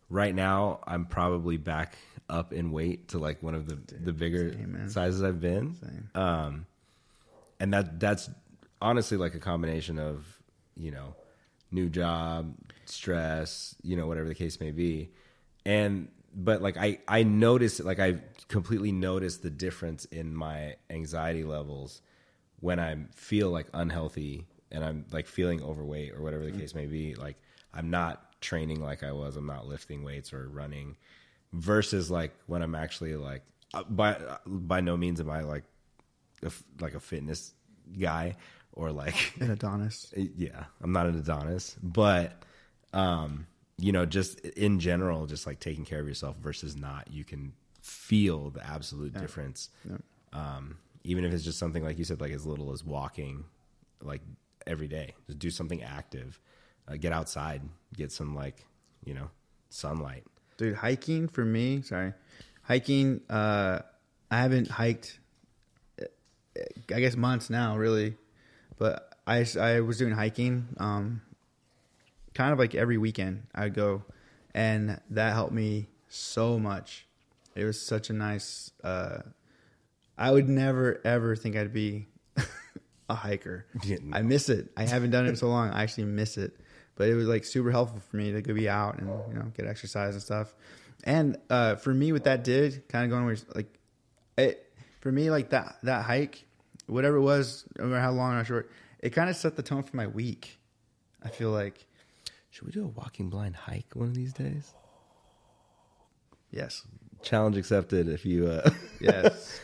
[0.09, 1.97] right now, I'm probably back
[2.29, 5.75] up in weight to like one of the the bigger same, sizes I've been.
[5.75, 6.09] Same.
[6.15, 6.65] Um,
[7.59, 8.29] and that that's
[8.81, 10.25] honestly like a combination of
[10.75, 11.15] you know
[11.71, 12.53] new job
[12.85, 15.09] stress you know whatever the case may be
[15.65, 21.43] and but like i i noticed like i completely noticed the difference in my anxiety
[21.43, 22.01] levels
[22.59, 26.85] when i feel like unhealthy and i'm like feeling overweight or whatever the case may
[26.85, 27.37] be like
[27.73, 29.35] i'm not training like i was.
[29.35, 30.95] I'm not lifting weights or running
[31.53, 33.41] versus like when i'm actually like
[33.73, 35.63] uh, by by no means am i like
[36.43, 37.53] a like a fitness
[37.99, 38.35] guy
[38.73, 40.13] or like An Adonis.
[40.15, 42.43] yeah i'm not an adonis but
[42.93, 47.23] um you know just in general just like taking care of yourself versus not you
[47.23, 49.69] can feel the absolute difference.
[50.31, 53.43] Um even if it's just something like you said like as little as walking
[54.01, 54.21] like
[54.65, 56.39] every day just do something active
[56.87, 57.61] uh, get outside
[57.95, 58.65] get some like
[59.05, 59.29] you know
[59.69, 60.23] sunlight
[60.57, 62.13] Dude, hiking for me, sorry.
[62.63, 63.79] Hiking, uh,
[64.29, 65.19] I haven't hiked,
[66.01, 66.05] uh,
[66.93, 68.15] I guess, months now, really.
[68.77, 71.21] But I, I was doing hiking, um,
[72.33, 74.03] kind of like every weekend I would go.
[74.53, 77.07] And that helped me so much.
[77.55, 79.19] It was such a nice, uh,
[80.17, 82.07] I would never, ever think I'd be
[83.09, 83.65] a hiker.
[84.13, 84.69] I miss it.
[84.77, 85.71] I haven't done it in so long.
[85.71, 86.55] I actually miss it.
[86.95, 89.51] But it was like super helpful for me to go be out and you know
[89.55, 90.53] get exercise and stuff.
[91.03, 93.73] And uh, for me, what that did, kind of going where like
[94.37, 96.45] it for me like that that hike,
[96.87, 99.83] whatever it was, no matter how long or short, it kind of set the tone
[99.83, 100.59] for my week.
[101.23, 101.85] I feel like
[102.51, 104.73] should we do a walking blind hike one of these days
[106.53, 106.85] yes,
[107.21, 108.69] challenge accepted if you uh
[109.01, 109.59] yes,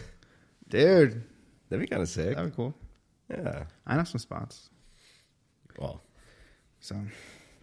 [0.68, 1.24] dude,
[1.70, 2.74] that'd be kind of sick that'd be cool.
[3.30, 4.70] yeah I know some spots.
[5.78, 6.02] well
[6.80, 6.96] So,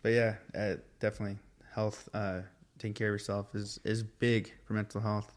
[0.03, 1.39] but yeah, uh, definitely
[1.75, 2.41] health, uh,
[2.79, 5.33] taking care of yourself is is big for mental health.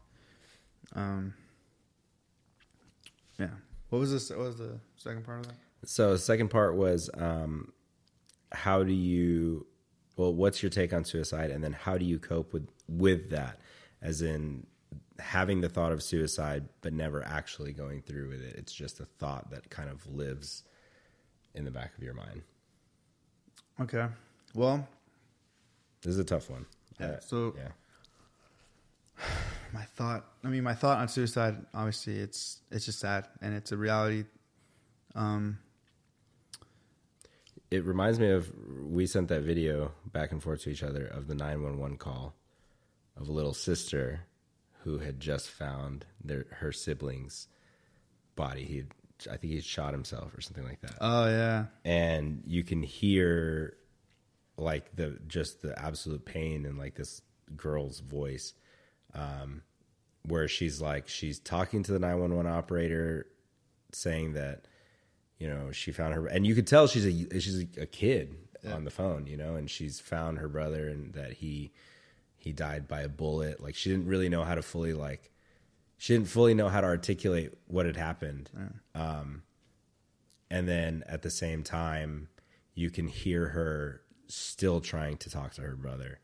[0.94, 1.34] Um,
[3.38, 3.48] yeah.
[3.88, 4.30] What was this?
[4.30, 5.56] What was the second part of that?
[5.84, 7.72] So second part was um,
[8.52, 9.66] how do you
[10.16, 13.60] well what's your take on suicide and then how do you cope with with that
[14.02, 14.66] as in
[15.18, 19.04] having the thought of suicide but never actually going through with it it's just a
[19.04, 20.64] thought that kind of lives
[21.54, 22.42] in the back of your mind
[23.80, 24.06] Okay.
[24.54, 24.86] Well,
[26.02, 26.66] this is a tough one
[26.98, 29.24] Yeah, Uh, so- yeah
[29.72, 30.24] my thought.
[30.44, 31.56] I mean, my thought on suicide.
[31.74, 34.24] Obviously, it's it's just sad, and it's a reality.
[35.14, 35.58] Um,
[37.70, 38.50] it reminds me of
[38.82, 42.34] we sent that video back and forth to each other of the 911 call
[43.16, 44.20] of a little sister
[44.84, 47.46] who had just found their her sibling's
[48.34, 48.84] body he
[49.28, 50.94] i think he shot himself or something like that.
[51.00, 53.76] Oh yeah, and you can hear
[54.56, 57.22] like the just the absolute pain in like this
[57.56, 58.54] girl's voice
[59.14, 59.62] um,
[60.24, 63.26] where she's like she's talking to the 911 operator
[63.92, 64.66] saying that
[65.38, 68.36] you know she found her and you could tell she's a she's a kid
[68.70, 71.72] on the phone you know and she's found her brother and that he
[72.40, 73.62] he died by a bullet.
[73.62, 75.30] Like she didn't really know how to fully like
[76.00, 78.48] she didn't fully know how to articulate what had happened.
[78.94, 79.42] Um
[80.50, 82.28] and then at the same time
[82.74, 86.20] you can hear her still trying to talk to her brother.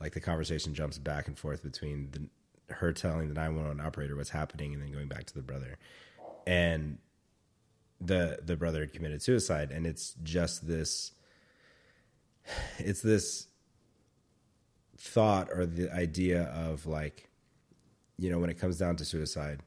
[0.00, 4.30] Like the conversation jumps back and forth between the, her telling the 911 operator what's
[4.30, 5.78] happening and then going back to the brother.
[6.44, 6.98] And
[8.00, 11.12] the the brother had committed suicide and it's just this
[12.78, 13.46] it's this
[14.98, 17.29] thought or the idea of like
[18.20, 19.60] you know when it comes down to suicide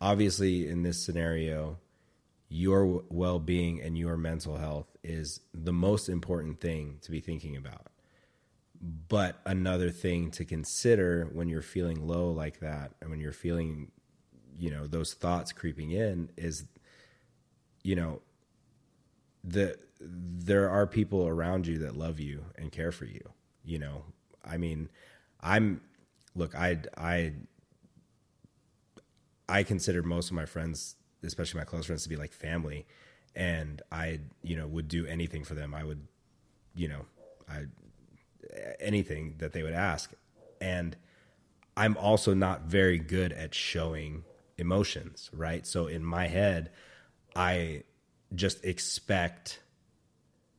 [0.00, 1.78] obviously in this scenario
[2.48, 7.86] your well-being and your mental health is the most important thing to be thinking about.
[9.08, 13.90] But another thing to consider when you're feeling low like that and when you're feeling
[14.58, 16.64] you know those thoughts creeping in is
[17.82, 18.20] you know
[19.44, 23.20] the there are people around you that love you and care for you
[23.64, 24.04] you know?
[24.44, 24.88] I mean
[25.40, 25.80] i'm
[26.34, 27.32] look i i
[29.48, 32.86] i consider most of my friends especially my close friends to be like family.
[33.34, 35.74] And i you know would do anything for them.
[35.74, 36.06] I would
[36.74, 37.04] you know
[37.48, 37.64] i
[38.80, 40.12] anything that they would ask.
[40.60, 40.96] And
[41.76, 44.24] i'm also not very good at showing
[44.56, 45.66] emotions right?
[45.66, 46.70] So in my head
[47.34, 47.82] i
[48.34, 49.60] just expect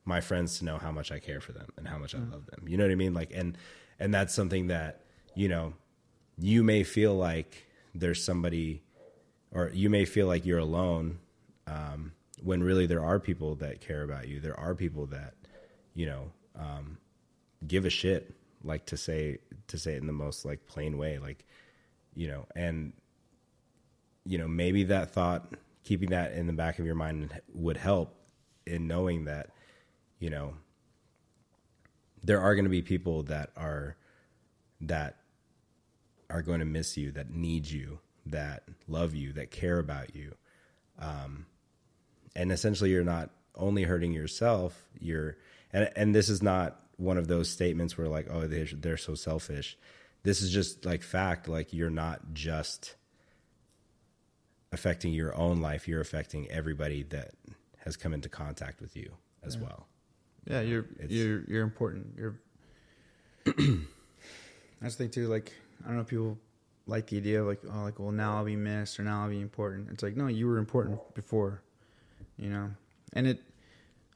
[0.04, 2.32] my friends to know how much I care for them and how much I mm.
[2.32, 2.64] love them.
[2.66, 3.12] You know what I mean?
[3.12, 3.58] Like, and,
[4.00, 5.04] and that's something that,
[5.34, 5.74] you know,
[6.38, 8.82] you may feel like there's somebody
[9.52, 11.18] or you may feel like you're alone.
[11.66, 12.12] Um,
[12.42, 14.40] when really there are people that care about you.
[14.40, 15.34] There are people that,
[15.94, 16.98] you know, um,
[17.66, 21.18] give a shit, like to say, to say it in the most like plain way,
[21.18, 21.44] like,
[22.14, 22.92] you know, and,
[24.24, 25.54] you know, maybe that thought,
[25.84, 28.14] keeping that in the back of your mind would help
[28.66, 29.50] in knowing that,
[30.18, 30.54] you know,
[32.22, 33.96] there are going to be people that are
[34.80, 35.16] that
[36.30, 40.34] are going to miss you, that need you, that love you, that care about you.
[40.98, 41.46] Um,
[42.36, 45.36] and essentially you're not only hurting yourself, you're
[45.72, 49.14] and and this is not one of those statements where like, oh, they're, they're so
[49.14, 49.78] selfish.
[50.24, 52.96] This is just like fact, like you're not just
[54.72, 57.30] affecting your own life, you're affecting everybody that
[57.84, 59.86] has come into contact with you as well.
[60.46, 62.14] Yeah, you're It's- you're you're important.
[62.16, 62.40] You're.
[64.80, 65.28] That's the thing too.
[65.28, 65.52] Like
[65.82, 66.38] I don't know if people
[66.86, 69.30] like the idea of like oh like well now I'll be missed or now I'll
[69.30, 69.88] be important.
[69.90, 71.62] It's like no, you were important before,
[72.36, 72.70] you know.
[73.12, 73.42] And it,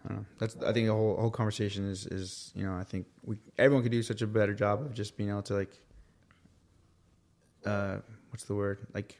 [0.04, 0.26] I don't know.
[0.38, 3.82] That's I think the whole whole conversation is is you know I think we everyone
[3.82, 5.78] could do such a better job of just being able to like.
[7.64, 7.98] Uh,
[8.30, 9.18] what's the word like?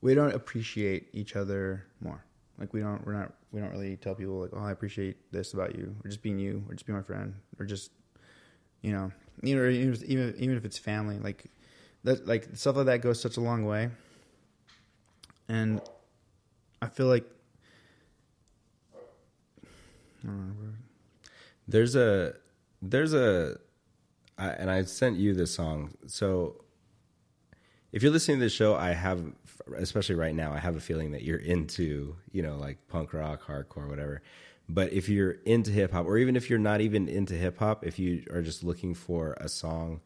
[0.00, 2.24] We don't appreciate each other more.
[2.58, 5.54] Like we don't, we're not, we don't really tell people like, oh, I appreciate this
[5.54, 7.92] about you, or just being you, or just being my friend, or just,
[8.82, 9.12] you know,
[9.42, 11.44] you know, even even if it's family, like
[12.04, 13.90] that, like stuff like that goes such a long way.
[15.48, 15.80] And
[16.82, 17.24] I feel like,
[20.26, 20.30] I
[21.66, 22.34] There's a
[22.82, 23.58] there's a
[24.36, 25.94] I, and I sent you this song.
[26.06, 26.64] So
[27.92, 29.22] if you're listening to this show, I have
[29.76, 33.42] especially right now, I have a feeling that you're into, you know, like punk rock,
[33.46, 34.22] hardcore, whatever.
[34.68, 37.86] But if you're into hip hop or even if you're not even into hip hop,
[37.86, 40.00] if you are just looking for a song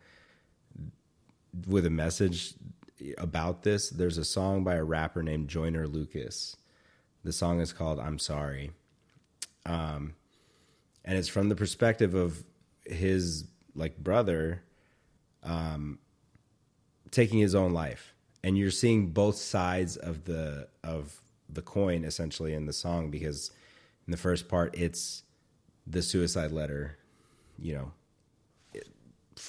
[1.67, 2.55] with a message
[3.19, 6.57] about this, there's a song by a rapper named Joyner Lucas.
[7.25, 8.71] The song is called I'm Sorry.
[9.67, 10.15] Um
[11.05, 12.45] and it's from the perspective of
[12.85, 13.45] his
[13.75, 14.63] like brother
[15.43, 15.99] um
[17.11, 18.15] taking his own life
[18.45, 23.51] and you're seeing both sides of the of the coin essentially in the song because
[24.07, 25.23] in the first part it's
[25.87, 26.97] the suicide letter
[27.59, 27.93] you know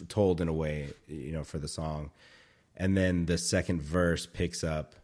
[0.08, 2.10] told in a way you know for the song
[2.76, 4.96] and then the second verse picks up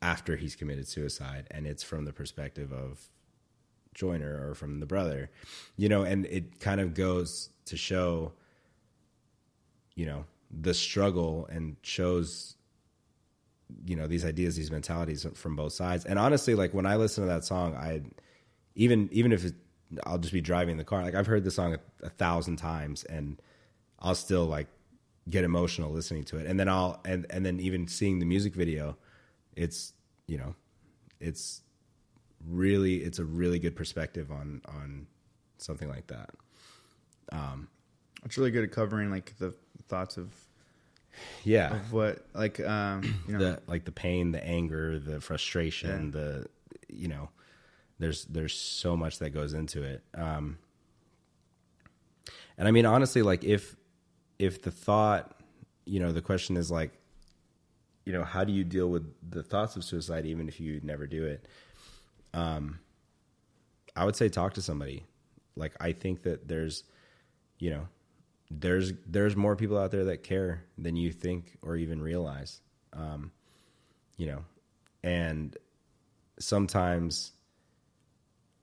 [0.00, 3.08] after he's committed suicide and it's from the perspective of
[3.94, 5.30] Joyner or from the brother,
[5.76, 8.32] you know, and it kind of goes to show,
[9.94, 12.56] you know, the struggle and shows,
[13.86, 16.04] you know, these ideas, these mentalities from both sides.
[16.04, 18.02] And honestly, like when I listen to that song, I
[18.74, 19.54] even even if it,
[20.04, 23.04] I'll just be driving the car, like I've heard the song a, a thousand times,
[23.04, 23.40] and
[23.98, 24.68] I'll still like
[25.28, 26.46] get emotional listening to it.
[26.46, 28.96] And then I'll and and then even seeing the music video,
[29.56, 29.92] it's
[30.26, 30.54] you know,
[31.20, 31.62] it's
[32.48, 35.06] really it's a really good perspective on on
[35.58, 36.30] something like that.
[37.30, 37.68] Um,
[38.24, 39.54] it's really good at covering like the
[39.88, 40.34] thoughts of
[41.44, 41.74] Yeah.
[41.74, 46.46] of what like um you know the like the pain, the anger, the frustration, the
[46.88, 47.30] you know,
[48.02, 50.02] there's there's so much that goes into it.
[50.14, 50.58] Um
[52.58, 53.76] and I mean honestly like if
[54.38, 55.40] if the thought,
[55.84, 56.92] you know, the question is like
[58.04, 61.06] you know, how do you deal with the thoughts of suicide even if you never
[61.06, 61.46] do it?
[62.34, 62.78] Um
[63.94, 65.04] I would say talk to somebody.
[65.54, 66.84] Like I think that there's
[67.58, 67.86] you know,
[68.50, 72.60] there's there's more people out there that care than you think or even realize.
[72.92, 73.30] Um,
[74.16, 74.44] you know,
[75.02, 75.56] and
[76.38, 77.32] sometimes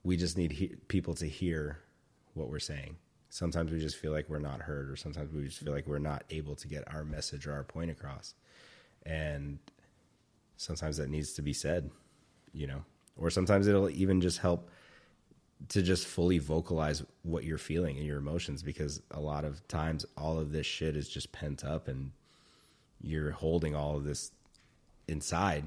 [0.03, 1.79] we just need he- people to hear
[2.33, 2.95] what we're saying.
[3.29, 5.99] Sometimes we just feel like we're not heard, or sometimes we just feel like we're
[5.99, 8.33] not able to get our message or our point across.
[9.05, 9.59] And
[10.57, 11.89] sometimes that needs to be said,
[12.53, 12.83] you know,
[13.17, 14.69] or sometimes it'll even just help
[15.67, 20.05] to just fully vocalize what you're feeling and your emotions because a lot of times
[20.17, 22.11] all of this shit is just pent up and
[23.01, 24.31] you're holding all of this
[25.07, 25.65] inside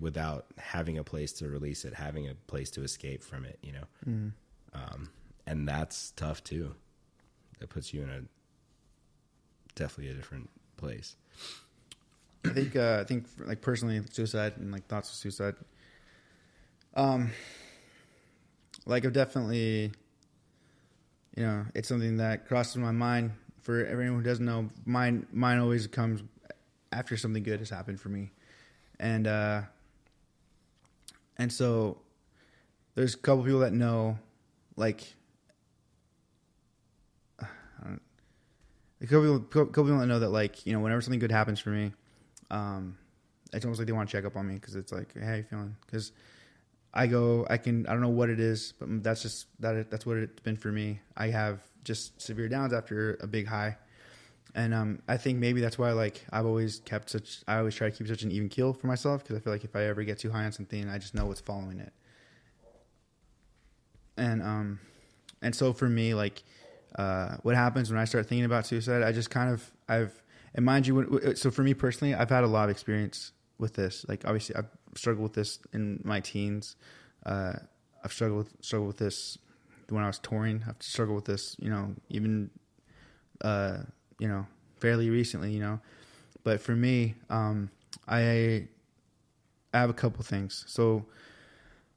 [0.00, 3.72] without having a place to release it, having a place to escape from it, you
[3.72, 3.84] know?
[4.74, 5.10] Um,
[5.46, 6.74] and that's tough too.
[7.58, 8.22] That puts you in a
[9.74, 11.16] definitely a different place.
[12.44, 15.54] I think uh, I think like personally suicide and like thoughts of suicide.
[16.94, 17.30] Um,
[18.84, 19.92] like I've definitely,
[21.36, 23.32] you know, it's something that crosses my mind.
[23.60, 26.22] For everyone who doesn't know, mine mine always comes
[26.90, 28.32] after something good has happened for me,
[28.98, 29.62] and uh,
[31.42, 31.98] and so
[32.94, 34.18] there's a couple people that know,
[34.76, 35.14] like.
[39.00, 41.58] A couple people, couple people that know that, like, you know, whenever something good happens
[41.58, 41.90] for me,
[42.52, 42.96] um,
[43.52, 45.34] it's almost like they want to check up on me because it's like, hey, how
[45.34, 45.74] you feeling?
[45.84, 46.12] Because
[46.94, 49.90] I go, I can, I don't know what it is, but that's just that.
[49.90, 51.00] That's what it's been for me.
[51.16, 53.76] I have just severe downs after a big high,
[54.54, 57.42] and um, I think maybe that's why, like, I've always kept such.
[57.48, 59.64] I always try to keep such an even keel for myself because I feel like
[59.64, 61.92] if I ever get too high on something, I just know what's following it.
[64.16, 64.78] And um,
[65.40, 66.42] and so for me, like,
[66.96, 69.02] uh, what happens when I start thinking about suicide?
[69.02, 70.22] I just kind of, I've,
[70.54, 74.04] and mind you, so for me personally, I've had a lot of experience with this.
[74.08, 76.76] Like, obviously, I've struggled with this in my teens.
[77.24, 77.54] Uh,
[78.04, 79.38] I've struggled with, struggled with this
[79.88, 80.62] when I was touring.
[80.68, 82.50] I've struggled with this, you know, even,
[83.40, 83.78] uh,
[84.22, 84.46] you know,
[84.78, 85.80] fairly recently, you know.
[86.44, 87.70] But for me, um,
[88.06, 88.68] I,
[89.74, 90.64] I have a couple things.
[90.68, 91.04] So,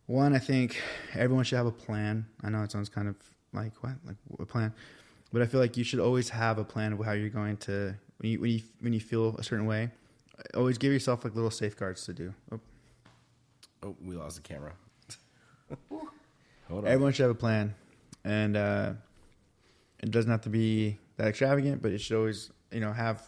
[0.08, 0.82] one, I think
[1.14, 2.26] everyone should have a plan.
[2.44, 3.16] I know it sounds kind of
[3.54, 4.74] like what, like a plan,
[5.32, 7.94] but I feel like you should always have a plan of how you're going to
[8.18, 9.92] when you when you when you feel a certain way.
[10.56, 12.34] Always give yourself like little safeguards to do.
[12.52, 12.60] Oh,
[13.84, 14.74] Oh, we lost the camera.
[15.90, 16.88] Hold on.
[16.88, 17.76] Everyone should have a plan,
[18.24, 18.94] and uh,
[20.02, 23.22] it doesn't have to be that extravagant, but it should always you know have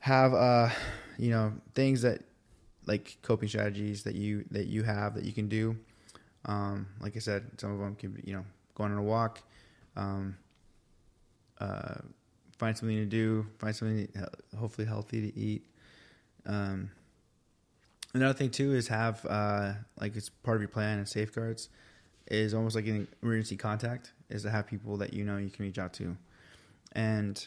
[0.00, 0.70] have uh
[1.18, 2.22] you know things that
[2.86, 5.76] like coping strategies that you that you have that you can do.
[6.44, 8.44] Um, like I said, some of them can be you know
[8.74, 9.40] going on a walk,
[9.96, 10.36] um,
[11.60, 11.96] uh,
[12.58, 14.08] find something to do, find something
[14.58, 15.66] hopefully healthy to eat.
[16.44, 16.90] Um,
[18.14, 21.68] another thing too is have uh, like it's part of your plan and safeguards
[22.28, 25.64] is almost like an emergency contact is to have people that you know you can
[25.64, 26.16] reach out to.
[26.92, 27.44] And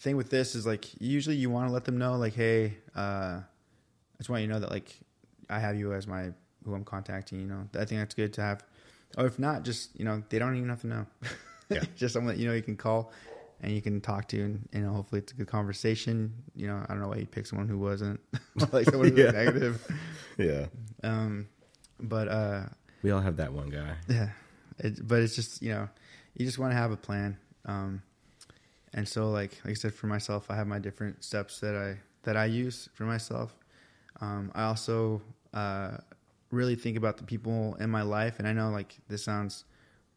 [0.00, 3.40] thing with this is like usually you want to let them know like hey uh,
[3.40, 3.42] i
[4.18, 4.96] just want you to know that like
[5.50, 6.30] i have you as my
[6.64, 7.68] who i'm contacting you know?
[7.74, 8.62] I think that's good to have.
[9.16, 11.06] Or if not just you know they don't even have to know.
[11.70, 11.82] Yeah.
[11.96, 13.12] just someone that you know you can call
[13.60, 16.32] and you can talk to and know hopefully it's a good conversation.
[16.54, 18.20] You know i don't know why you pick someone who wasn't.
[18.72, 19.30] Like someone who's Yeah.
[19.32, 19.86] negative.
[20.38, 20.66] Yeah.
[21.02, 21.48] um
[22.00, 22.62] but uh
[23.02, 23.94] We all have that one guy.
[24.08, 24.30] yeah,
[24.78, 25.88] it, but it's just you know,
[26.36, 27.36] you just want to have a plan.
[27.66, 28.02] Um,
[28.94, 31.98] and so like like I said, for myself, I have my different steps that I
[32.22, 33.54] that I use for myself.
[34.20, 35.22] Um, I also
[35.54, 35.98] uh,
[36.50, 39.64] really think about the people in my life, and I know like this sounds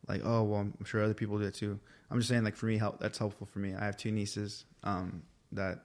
[0.08, 1.80] like oh well, I'm sure other people do it too.
[2.10, 3.74] I'm just saying like for me, help that's helpful for me.
[3.74, 5.22] I have two nieces um,
[5.52, 5.80] that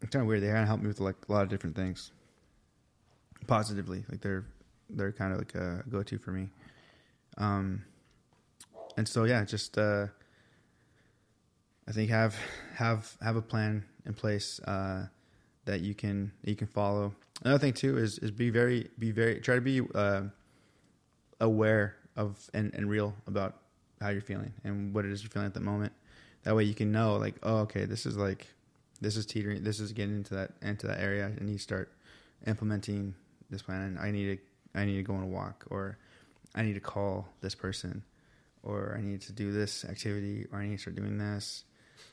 [0.00, 0.42] it's kind of weird.
[0.42, 2.12] They kind of help me with like a lot of different things
[3.46, 4.04] positively.
[4.10, 4.44] Like they're
[4.90, 6.48] they're kind of like a go to for me.
[7.38, 7.84] Um,
[8.96, 10.06] and so yeah, just uh,
[11.88, 12.34] I think have
[12.74, 15.06] have have a plan in place uh,
[15.64, 17.14] that you can you can follow.
[17.44, 20.22] Another thing too is is be very be very try to be uh,
[21.40, 23.58] aware of and, and real about
[24.00, 25.92] how you're feeling and what it is you're feeling at the moment.
[26.44, 28.46] That way you can know like oh okay this is like
[29.00, 31.92] this is teetering this is getting into that into that area and you start
[32.46, 33.14] implementing
[33.50, 34.38] this plan and I need to
[34.76, 35.98] I need to go on a walk or
[36.54, 38.02] I need to call this person
[38.62, 41.64] or I need to do this activity or I need to start doing this,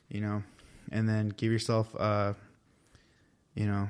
[0.10, 0.44] you know.
[0.92, 2.34] and then give yourself uh
[3.56, 3.88] you know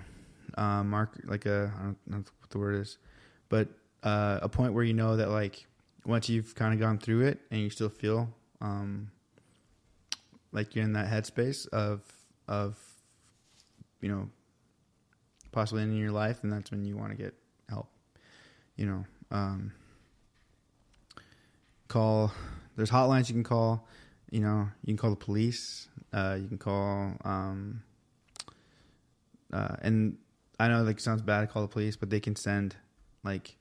[0.57, 2.97] uh mark like a I don't know what the word is,
[3.49, 3.67] but
[4.03, 5.65] uh a point where you know that like
[6.05, 8.29] once you've kind of gone through it and you still feel
[8.61, 9.09] um
[10.51, 12.01] like you're in that headspace of
[12.47, 12.77] of
[14.01, 14.29] you know
[15.51, 17.33] possibly ending your life, and that's when you want to get.
[18.75, 19.71] You know, um,
[21.87, 22.31] call.
[22.75, 23.87] There's hotlines you can call.
[24.31, 25.87] You know, you can call the police.
[26.11, 27.13] Uh, you can call.
[27.23, 27.83] Um,
[29.51, 30.17] uh, and
[30.59, 32.75] I know like it sounds bad to call the police, but they can send
[33.23, 33.55] like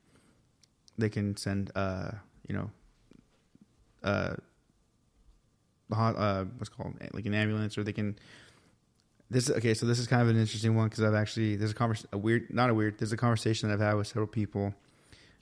[0.98, 2.12] they can send uh,
[2.48, 2.70] you know
[4.02, 4.34] uh,
[5.92, 8.18] hot, uh, what's called like an ambulance, or they can.
[9.30, 11.74] This okay, so this is kind of an interesting one because I've actually there's a
[11.74, 14.74] convers a weird not a weird there's a conversation that I've had with several people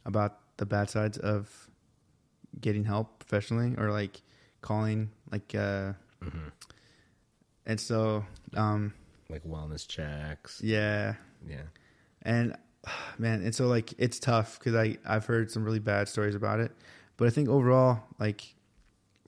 [0.04, 1.68] about the bad sides of
[2.60, 4.20] getting help professionally or like
[4.62, 5.92] calling like uh
[7.66, 8.24] and so
[8.56, 8.92] um
[9.28, 10.60] Like wellness checks.
[10.62, 11.14] yeah
[11.48, 11.62] Yeah.
[12.22, 12.56] and
[13.18, 16.60] man, and so like it's tough because I I've heard some really bad stories about
[16.60, 16.72] it,
[17.16, 18.54] but I think overall, like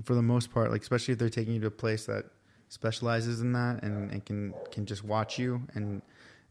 [0.05, 2.24] for the most part, like especially if they're taking you to a place that
[2.70, 6.01] specializes in that and, and can can just watch you and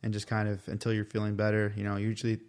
[0.04, 2.40] and just kind of until you're feeling better, you know, usually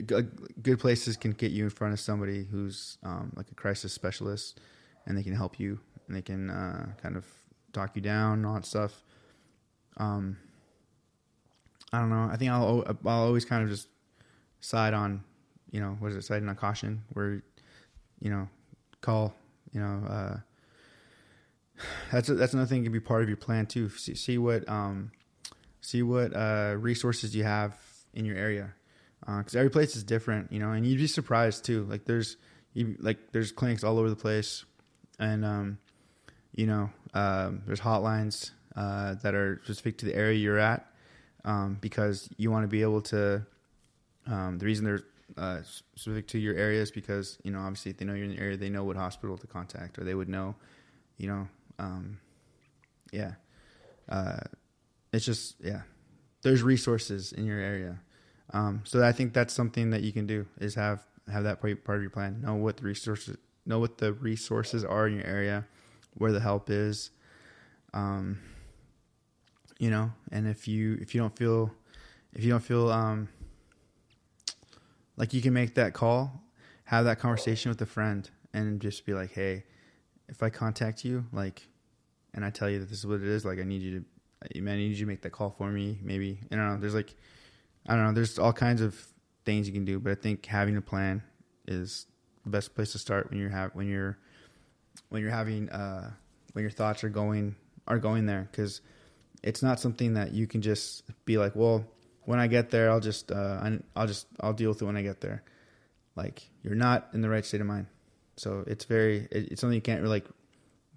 [0.00, 4.60] good places can get you in front of somebody who's um, like a crisis specialist,
[5.06, 7.26] and they can help you and they can uh, kind of
[7.72, 9.02] talk you down and all that stuff.
[9.96, 10.36] Um,
[11.92, 12.28] I don't know.
[12.30, 13.88] I think I'll I'll always kind of just
[14.60, 15.22] side on,
[15.70, 17.42] you know, what is it, siding on caution, where,
[18.20, 18.48] you know,
[19.00, 19.34] call,
[19.72, 20.36] you know, uh,
[22.12, 23.90] that's that's another thing that can be part of your plan too.
[23.90, 25.12] See, see what um,
[25.80, 27.78] see what uh, resources you have
[28.14, 28.74] in your area,
[29.26, 31.84] because every place is different, you know, and you'd be surprised too.
[31.84, 32.36] Like there's
[32.74, 34.64] you, like there's clinics all over the place,
[35.18, 35.78] and um,
[36.54, 40.86] you know, um, there's hotlines uh, that are specific to the area you're at
[41.44, 43.44] um, because you want to be able to.
[44.26, 45.02] Um, the reason they're
[45.36, 48.36] uh, specific to your area is because you know obviously if they know you're in
[48.36, 50.54] the area, they know what hospital to contact, or they would know,
[51.16, 52.18] you know, um,
[53.12, 53.32] yeah.
[54.08, 54.40] Uh,
[55.12, 55.82] it's just yeah,
[56.42, 57.98] there's resources in your area,
[58.52, 61.96] um, so I think that's something that you can do is have have that part
[61.96, 62.40] of your plan.
[62.42, 65.66] Know what the resources know what the resources are in your area,
[66.14, 67.10] where the help is.
[67.94, 68.38] Um,
[69.82, 71.68] you know and if you if you don't feel
[72.34, 73.28] if you don't feel um
[75.16, 76.40] like you can make that call
[76.84, 79.64] have that conversation with a friend and just be like hey
[80.28, 81.66] if i contact you like
[82.32, 84.04] and i tell you that this is what it is like i need you
[84.52, 86.76] to man, i need you to make that call for me maybe i don't know
[86.76, 87.16] there's like
[87.86, 89.06] i don't know there's all kinds of
[89.44, 91.22] things you can do but i think having a plan
[91.66, 92.06] is
[92.44, 94.18] the best place to start when you're have when you're
[95.08, 96.10] when you're having uh
[96.52, 97.54] when your thoughts are going
[97.86, 98.80] are going there because
[99.42, 101.84] it's not something that you can just be like, well,
[102.24, 105.02] when I get there, I'll just, uh, I'll just, I'll deal with it when I
[105.02, 105.42] get there.
[106.14, 107.86] Like you're not in the right state of mind,
[108.36, 110.26] so it's very, it's something you can't really like,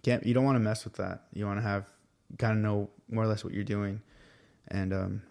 [0.03, 1.23] can't, you don't want to mess with that.
[1.33, 1.89] You want to have,
[2.37, 4.01] kind of know more or less what you're doing,
[4.67, 5.21] and um,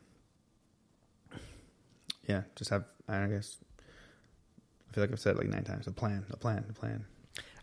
[2.26, 3.58] yeah, just have, I guess,
[4.88, 7.04] I feel like I've said it like nine times, a plan, a plan, a plan.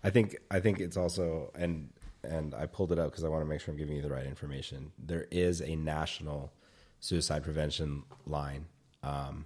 [0.04, 1.90] I think I think it's also and
[2.24, 4.10] and I pulled it up because I want to make sure I'm giving you the
[4.10, 4.92] right information.
[5.00, 6.52] There is a national
[7.00, 8.66] suicide prevention line,
[9.04, 9.46] um,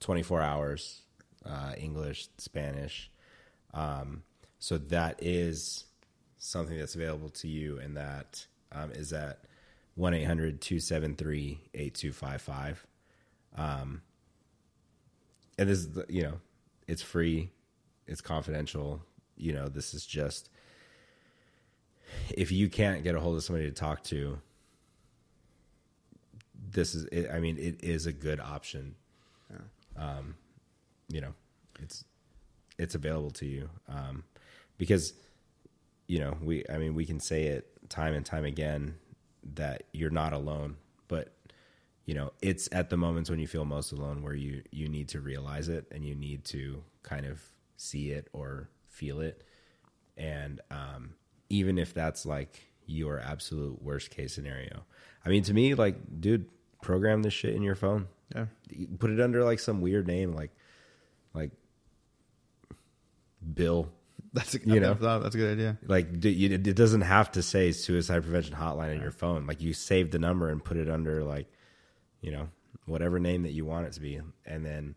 [0.00, 1.02] 24 hours,
[1.44, 3.10] uh, English, Spanish.
[3.74, 4.22] Um,
[4.58, 5.84] so that is
[6.38, 9.44] something that's available to you, and that um, is at
[9.96, 12.86] 1 800 273 8255.
[15.58, 16.40] And this is, the- you know,
[16.86, 17.50] it's free,
[18.06, 19.02] it's confidential.
[19.36, 20.50] You know, this is just
[22.30, 24.38] if you can't get a hold of somebody to talk to,
[26.70, 27.04] this is.
[27.06, 28.94] It, I mean, it is a good option.
[29.96, 30.34] Um,
[31.08, 31.34] you know,
[31.80, 32.04] it's
[32.78, 34.24] it's available to you um,
[34.76, 35.12] because
[36.06, 36.64] you know we.
[36.70, 38.94] I mean, we can say it time and time again
[39.54, 40.76] that you're not alone,
[42.08, 45.08] you know, it's at the moments when you feel most alone where you you need
[45.08, 47.42] to realize it and you need to kind of
[47.76, 49.44] see it or feel it
[50.16, 51.10] and um,
[51.50, 54.82] even if that's like your absolute worst case scenario
[55.24, 56.46] i mean to me like dude
[56.82, 58.46] program this shit in your phone Yeah.
[58.98, 60.50] put it under like some weird name like
[61.34, 61.50] like
[63.54, 63.90] bill
[64.32, 64.94] That's a, You know.
[64.94, 65.78] that's a good idea.
[65.86, 70.10] like it doesn't have to say suicide prevention hotline on your phone like you save
[70.10, 71.46] the number and put it under like
[72.20, 72.48] you know
[72.86, 74.96] whatever name that you want it to be and then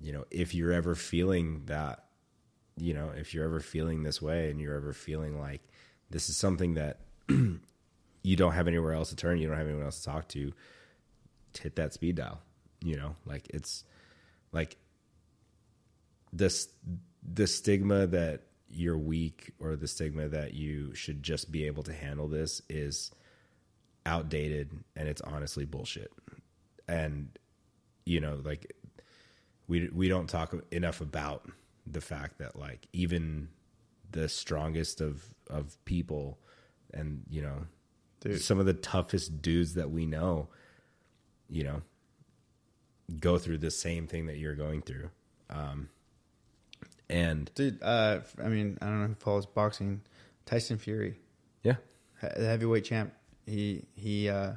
[0.00, 2.04] you know if you're ever feeling that
[2.76, 5.62] you know if you're ever feeling this way and you're ever feeling like
[6.10, 9.84] this is something that you don't have anywhere else to turn, you don't have anyone
[9.84, 10.52] else to talk to,
[11.58, 12.40] hit that speed dial.
[12.80, 13.84] You know, like it's
[14.52, 14.76] like
[16.32, 16.68] this
[17.22, 21.92] the stigma that you're weak or the stigma that you should just be able to
[21.92, 23.10] handle this is
[24.06, 26.12] outdated and it's honestly bullshit.
[26.88, 27.28] And
[28.04, 28.74] you know, like
[29.68, 31.48] we we don't talk enough about
[31.86, 33.48] the fact that like even
[34.10, 36.38] the strongest of of people
[36.94, 37.66] and you know
[38.20, 38.40] Dude.
[38.40, 40.48] some of the toughest dudes that we know
[41.50, 41.82] you know
[43.20, 45.10] go through the same thing that you're going through
[45.50, 45.88] um
[47.10, 50.02] and Dude, uh, I mean, I don't know who follows boxing.
[50.44, 51.18] Tyson Fury,
[51.62, 51.76] yeah
[52.20, 53.14] he- the heavyweight champ.
[53.46, 54.28] He he.
[54.28, 54.52] uh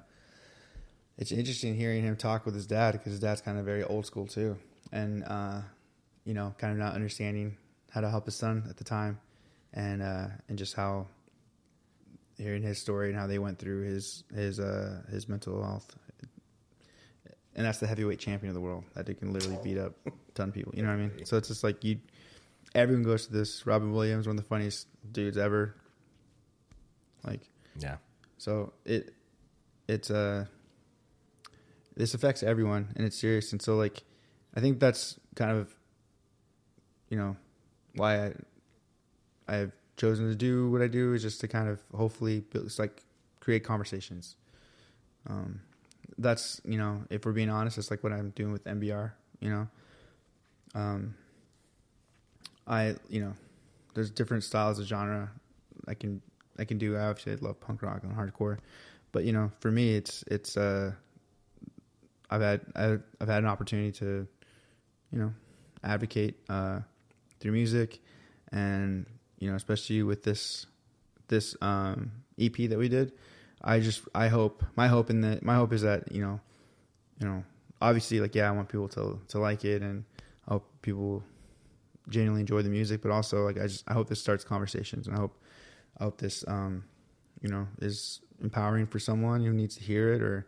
[1.18, 4.06] It's interesting hearing him talk with his dad because his dad's kind of very old
[4.06, 4.58] school too,
[4.92, 5.62] and uh,
[6.26, 7.58] you know, kind of not understanding
[7.92, 9.20] how to help his son at the time,
[9.74, 11.08] and uh, and just how
[12.38, 15.96] hearing his story and how they went through his his uh his mental health.
[17.54, 20.12] And that's the heavyweight champion of the world that they can literally beat up a
[20.34, 20.74] ton of people.
[20.74, 21.26] You know what I mean?
[21.26, 22.00] So it's just like you
[22.74, 23.68] everyone goes to this.
[23.68, 25.76] Robin Williams, one of the funniest dudes ever.
[27.24, 27.42] Like,
[27.78, 27.98] yeah
[28.42, 29.14] so it,
[29.88, 30.46] it's uh,
[31.96, 33.52] this affects everyone, and it's serious.
[33.52, 34.04] And so, like,
[34.56, 35.74] I think that's kind of,
[37.10, 37.36] you know,
[37.96, 38.34] why I,
[39.48, 43.04] I've chosen to do what I do is just to kind of hopefully build, like
[43.40, 44.36] create conversations.
[45.28, 45.62] Um,
[46.18, 49.12] that's you know, if we're being honest, it's like what I'm doing with NBR.
[49.40, 49.68] You know,
[50.76, 51.16] um,
[52.68, 53.34] I you know,
[53.94, 55.30] there's different styles of genre
[55.88, 56.22] I can
[56.58, 56.96] I can do.
[56.96, 58.58] I obviously, I love punk rock and hardcore,
[59.12, 60.92] but you know, for me, it's it's uh,
[62.32, 64.28] I've had I've, I've had an opportunity to,
[65.12, 65.34] you know,
[65.84, 66.80] advocate uh,
[67.40, 68.00] through music,
[68.52, 69.06] and
[69.38, 70.66] you know, especially with this
[71.28, 73.12] this um, EP that we did.
[73.64, 76.40] I just I hope my hope in the my hope is that you know,
[77.20, 77.44] you know,
[77.82, 80.06] obviously like yeah, I want people to to like it and
[80.48, 81.24] I hope people
[82.10, 85.16] genuinely enjoy the music, but also like I just I hope this starts conversations and
[85.16, 85.38] I hope
[86.00, 86.86] I hope this um
[87.42, 90.48] you know is empowering for someone who needs to hear it or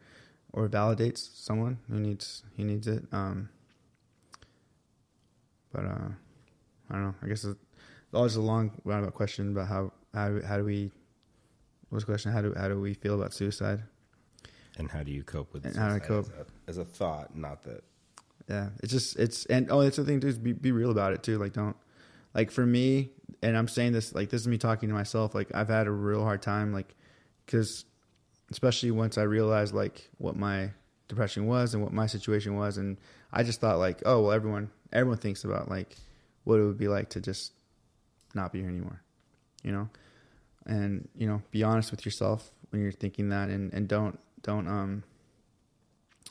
[0.53, 3.03] or validates someone who needs who needs it.
[3.11, 3.49] Um
[5.71, 6.09] but uh
[6.89, 7.15] I don't know.
[7.21, 7.59] I guess it's
[8.13, 10.91] always a long roundabout question about how how how do we
[11.89, 12.31] what's the question?
[12.31, 13.83] How do how do we feel about suicide?
[14.77, 16.25] and how do you cope with And how do I cope?
[16.25, 17.83] as a, as a thought not that
[18.49, 21.13] Yeah, it's just it's and oh, that's the thing too is be be real about
[21.13, 21.37] it too.
[21.37, 21.75] Like don't
[22.33, 23.11] like for me,
[23.41, 25.35] and I'm saying this like this is me talking to myself.
[25.35, 26.95] Like I've had a real hard time, like
[27.45, 27.85] because
[28.53, 30.69] especially once I realized like what my
[31.07, 32.97] depression was and what my situation was, and
[33.31, 35.95] I just thought like, oh well, everyone everyone thinks about like
[36.43, 37.51] what it would be like to just
[38.35, 39.01] not be here anymore,
[39.63, 39.89] you know,
[40.67, 44.67] and you know, be honest with yourself when you're thinking that, and and don't don't
[44.67, 45.03] um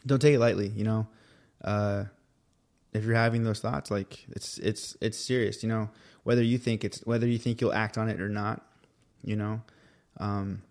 [0.07, 1.07] don't take it lightly, you know?
[1.62, 2.05] Uh,
[2.93, 5.90] if you're having those thoughts, like it's it's it's serious, you know.
[6.23, 8.65] Whether you think it's whether you think you'll act on it or not,
[9.24, 9.62] you know,
[10.19, 10.62] um,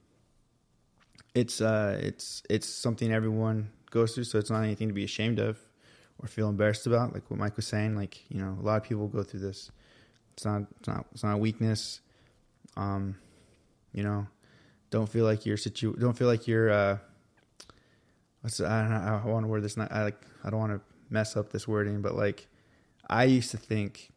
[1.34, 5.40] it's uh, it's it's something everyone goes through, so it's not anything to be ashamed
[5.40, 5.60] of
[6.20, 7.14] or feel embarrassed about.
[7.14, 9.72] Like what Mike was saying, like you know, a lot of people go through this.
[10.34, 12.02] It's not it's not it's not a weakness.
[12.78, 13.16] Um,
[13.94, 14.28] you know,
[14.90, 15.96] don't feel like you're situ.
[15.98, 16.70] Don't feel like you're.
[16.70, 16.98] Uh,
[18.42, 20.74] what's I don't know, I want to word this not I like I don't want
[20.74, 22.48] to mess up this wording, but like
[23.10, 24.12] I used to think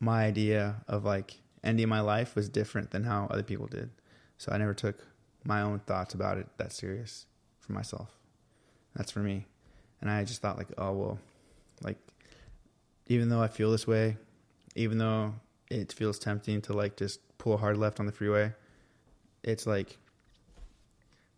[0.00, 3.90] my idea of like ending my life was different than how other people did.
[4.38, 5.06] So I never took
[5.44, 7.26] my own thoughts about it that serious
[7.58, 8.10] for myself.
[8.94, 9.46] That's for me.
[10.00, 11.18] And I just thought like, oh well,
[11.82, 11.98] like
[13.06, 14.16] even though I feel this way,
[14.74, 15.34] even though
[15.70, 18.52] it feels tempting to like just pull a hard left on the freeway,
[19.42, 19.98] it's like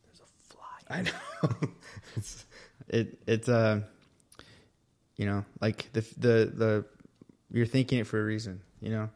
[0.05, 0.65] there's a fly.
[0.91, 1.69] I know.
[2.17, 2.45] it's
[2.89, 3.81] it it's uh
[5.17, 6.85] you know, like the the the
[7.51, 9.11] you're thinking it for a reason, you know.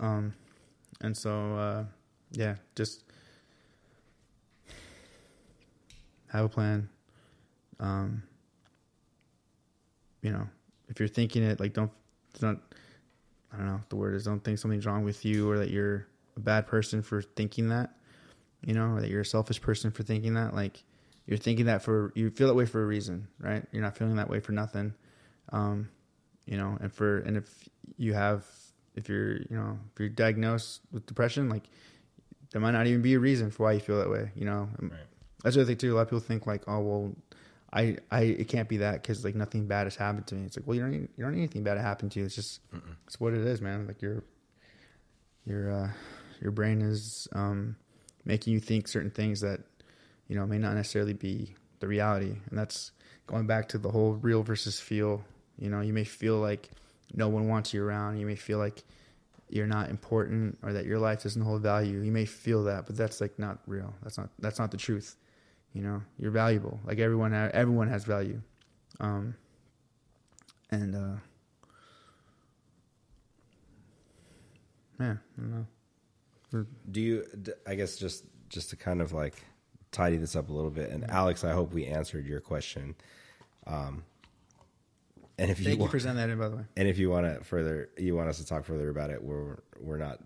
[0.00, 0.34] Um
[1.00, 1.84] and so uh
[2.32, 3.04] yeah, just
[6.32, 6.88] have a plan.
[7.80, 8.22] Um
[10.22, 10.48] you know,
[10.88, 11.92] if you're thinking it like don't
[12.40, 12.60] don't
[13.52, 16.06] I don't know the word is don't think something's wrong with you or that you're
[16.36, 17.94] a bad person for thinking that
[18.62, 20.54] you know, or that you're a selfish person for thinking that.
[20.54, 20.82] Like
[21.26, 23.64] you're thinking that for you feel that way for a reason, right?
[23.72, 24.94] You're not feeling that way for nothing.
[25.52, 25.88] Um,
[26.46, 28.46] you know, and for and if you have
[28.94, 31.64] if you're you know if you're diagnosed with depression, like
[32.50, 34.30] there might not even be a reason for why you feel that way.
[34.34, 34.92] You know, And
[35.42, 35.94] that's the other thing too.
[35.94, 37.16] A lot of people think like, oh well,
[37.72, 40.46] I I it can't be that because like nothing bad has happened to me.
[40.46, 42.26] It's like well you don't need, you don't need anything bad to happen to you.
[42.26, 42.60] It's just
[43.06, 43.86] it's what it is, man.
[43.86, 44.24] Like your
[45.44, 45.90] your uh,
[46.40, 47.76] your brain is um,
[48.24, 49.60] making you think certain things that
[50.28, 52.92] you know may not necessarily be the reality and that's
[53.26, 55.24] going back to the whole real versus feel
[55.58, 56.70] you know you may feel like
[57.14, 58.82] no one wants you around you may feel like
[59.48, 62.96] you're not important or that your life doesn't hold value you may feel that but
[62.96, 65.16] that's like not real that's not that's not the truth
[65.78, 68.42] you know you're valuable like everyone everyone has value
[68.98, 69.32] um
[70.72, 71.16] and uh
[74.98, 75.66] yeah i don't know
[76.90, 77.24] Do you?
[77.66, 79.34] I guess just just to kind of like
[79.92, 80.90] tidy this up a little bit.
[80.90, 82.94] And Alex, I hope we answered your question.
[83.66, 84.02] Um,
[85.38, 86.98] and if you, thank you want, for sending that in by the way and if
[86.98, 90.18] you want to further, you want us to talk further about it, we're we're not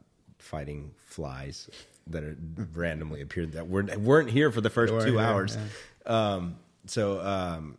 [0.42, 1.70] fighting flies
[2.08, 2.36] that are
[2.74, 5.56] randomly appeared that weren't weren't here for the 1st two here, hours.
[6.04, 6.56] Um,
[6.86, 7.78] so um,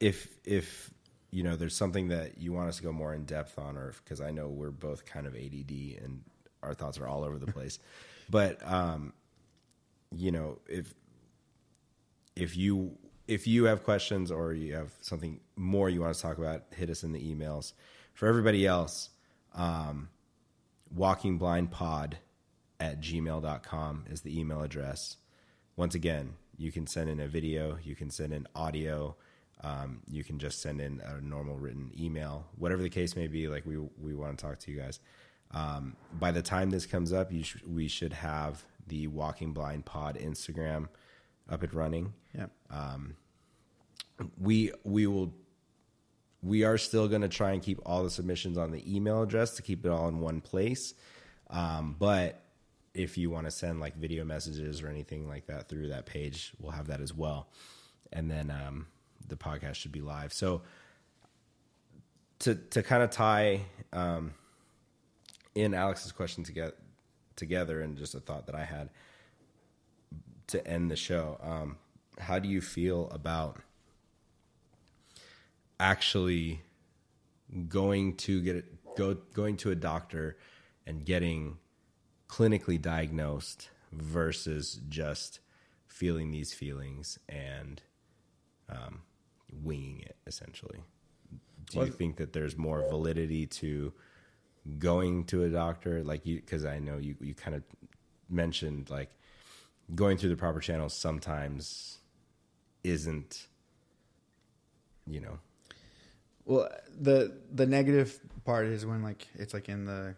[0.00, 0.90] if if
[1.30, 3.94] you know there's something that you want us to go more in depth on, or
[4.04, 5.70] because I know we're both kind of ADD
[6.02, 6.22] and
[6.62, 7.78] our thoughts are all over the place,
[8.30, 9.12] but um,
[10.14, 10.92] you know if
[12.34, 12.96] if you
[13.28, 16.90] if you have questions or you have something more you want to talk about, hit
[16.90, 17.74] us in the emails.
[18.12, 19.08] For everybody else,
[19.54, 20.08] um,
[20.96, 22.14] walkingblindpod
[22.78, 25.16] at gmail.com is the email address.
[25.76, 29.16] Once again, you can send in a video, you can send in audio,
[29.62, 33.48] um, you can just send in a normal written email, whatever the case may be.
[33.48, 35.00] Like we we want to talk to you guys.
[35.52, 39.84] Um, by the time this comes up, you sh- we should have the Walking Blind
[39.84, 40.88] Pod Instagram
[41.48, 42.14] up and running.
[42.34, 42.46] yeah
[44.38, 45.34] We we will
[46.42, 49.56] we are still going to try and keep all the submissions on the email address
[49.56, 50.94] to keep it all in one place.
[51.50, 52.42] Um, but
[52.94, 56.52] if you want to send like video messages or anything like that through that page,
[56.58, 57.48] we'll have that as well.
[58.12, 58.86] And then um,
[59.28, 60.32] the podcast should be live.
[60.32, 60.62] So
[62.40, 63.62] to to kind of tie
[63.92, 64.34] um,
[65.54, 66.44] in Alex's question
[67.36, 68.90] together, and just a thought that I had
[70.48, 71.38] to end the show.
[71.42, 71.76] Um,
[72.18, 73.60] how do you feel about
[75.80, 76.62] actually
[77.68, 80.36] going to get it, go going to a doctor
[80.86, 81.56] and getting
[82.28, 85.40] clinically diagnosed versus just
[85.86, 87.82] feeling these feelings and
[88.68, 89.00] um,
[89.62, 90.80] winging it essentially.
[91.70, 93.92] Do you think that there's more validity to
[94.78, 96.02] going to a doctor?
[96.02, 97.62] Like you because i know you, you kind of
[98.28, 99.10] mentioned like
[99.94, 101.98] going through the proper channels sometimes
[102.84, 103.48] isn't
[105.06, 105.38] you know
[106.50, 106.68] Well,
[107.00, 110.16] the the negative part is when like it's like in the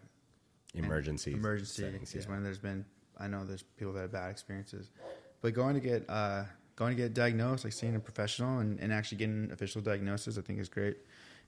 [0.73, 2.31] emergency emergency settings, is yeah.
[2.31, 2.85] when there's been
[3.19, 4.89] I know there's people that have bad experiences,
[5.41, 6.45] but going to get uh,
[6.75, 10.39] going to get diagnosed, like seeing a professional and, and actually getting an official diagnosis,
[10.39, 10.97] I think is great.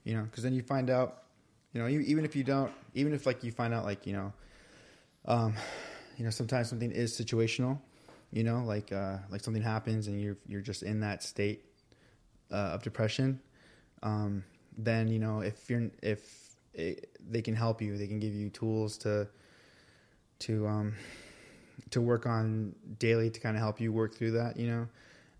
[0.04, 1.24] You know, because then you find out,
[1.72, 4.32] you know, even if you don't, even if like you find out like you know,
[5.24, 5.56] um,
[6.16, 7.80] you know, sometimes something is situational.
[8.30, 11.64] You know, like uh, like something happens and you're you're just in that state
[12.52, 13.40] uh, of depression.
[14.04, 14.44] Um,
[14.76, 18.50] then you know if you're if it, they can help you, they can give you
[18.50, 19.28] tools to
[20.40, 20.94] to um
[21.90, 24.56] to work on daily to kind of help you work through that.
[24.56, 24.88] You know,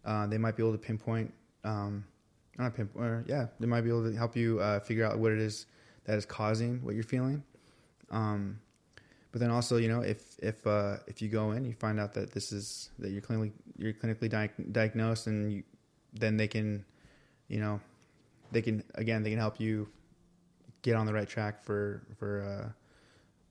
[0.04, 1.32] uh, they might be able to pinpoint,
[1.64, 2.04] um,
[2.58, 5.32] not pinpoint, or yeah, they might be able to help you uh, figure out what
[5.32, 5.66] it is
[6.04, 7.42] that is causing what you're feeling.
[8.10, 8.60] Um,
[9.32, 12.14] but then also, you know, if if uh, if you go in, you find out
[12.14, 15.62] that this is that you're clinically you're clinically di- diagnosed, and you,
[16.14, 16.84] then they can,
[17.48, 17.80] you know,
[18.52, 19.89] they can again they can help you
[20.82, 22.68] get on the right track for for uh,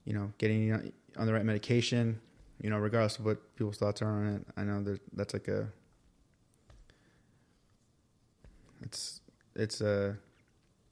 [0.04, 2.20] you know getting on the right medication.
[2.62, 5.48] You know, regardless of what people's thoughts are on it, I know that that's like
[5.48, 5.68] a
[8.82, 9.20] it's
[9.54, 10.16] it's a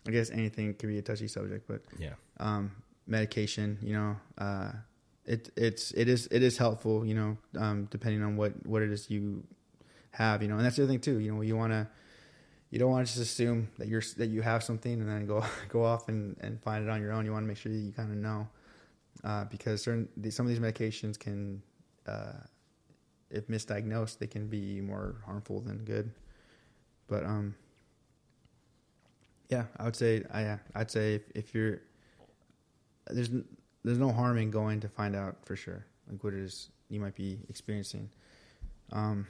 [0.07, 2.73] I guess anything can be a touchy subject, but yeah um,
[3.07, 4.73] medication, you know, uh,
[5.25, 8.91] it it's it is it is helpful, you know, um, depending on what what it
[8.91, 9.43] is you
[10.13, 11.87] have, you know, and that's the other thing too, you know, you want to
[12.71, 15.45] you don't want to just assume that you're that you have something and then go
[15.69, 17.25] go off and, and find it on your own.
[17.25, 18.49] You want to make sure that you kind of know
[19.23, 21.63] uh, because certain some of these medications can,
[22.07, 22.33] uh,
[23.31, 26.11] if misdiagnosed, they can be more harmful than good.
[27.07, 27.55] But um,
[29.49, 31.81] yeah, I would say I I'd say if, if you're
[33.09, 33.31] there's
[33.85, 37.01] there's no harm in going to find out for sure like what it is you
[37.01, 38.11] might be experiencing.
[38.93, 39.27] Um,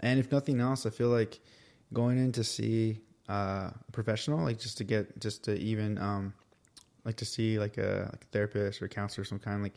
[0.00, 1.40] and if nothing else, I feel like
[1.92, 6.32] going in to see uh, a professional, like just to get just to even um,
[7.04, 9.74] like to see like a, like a therapist or a counselor of some kind, like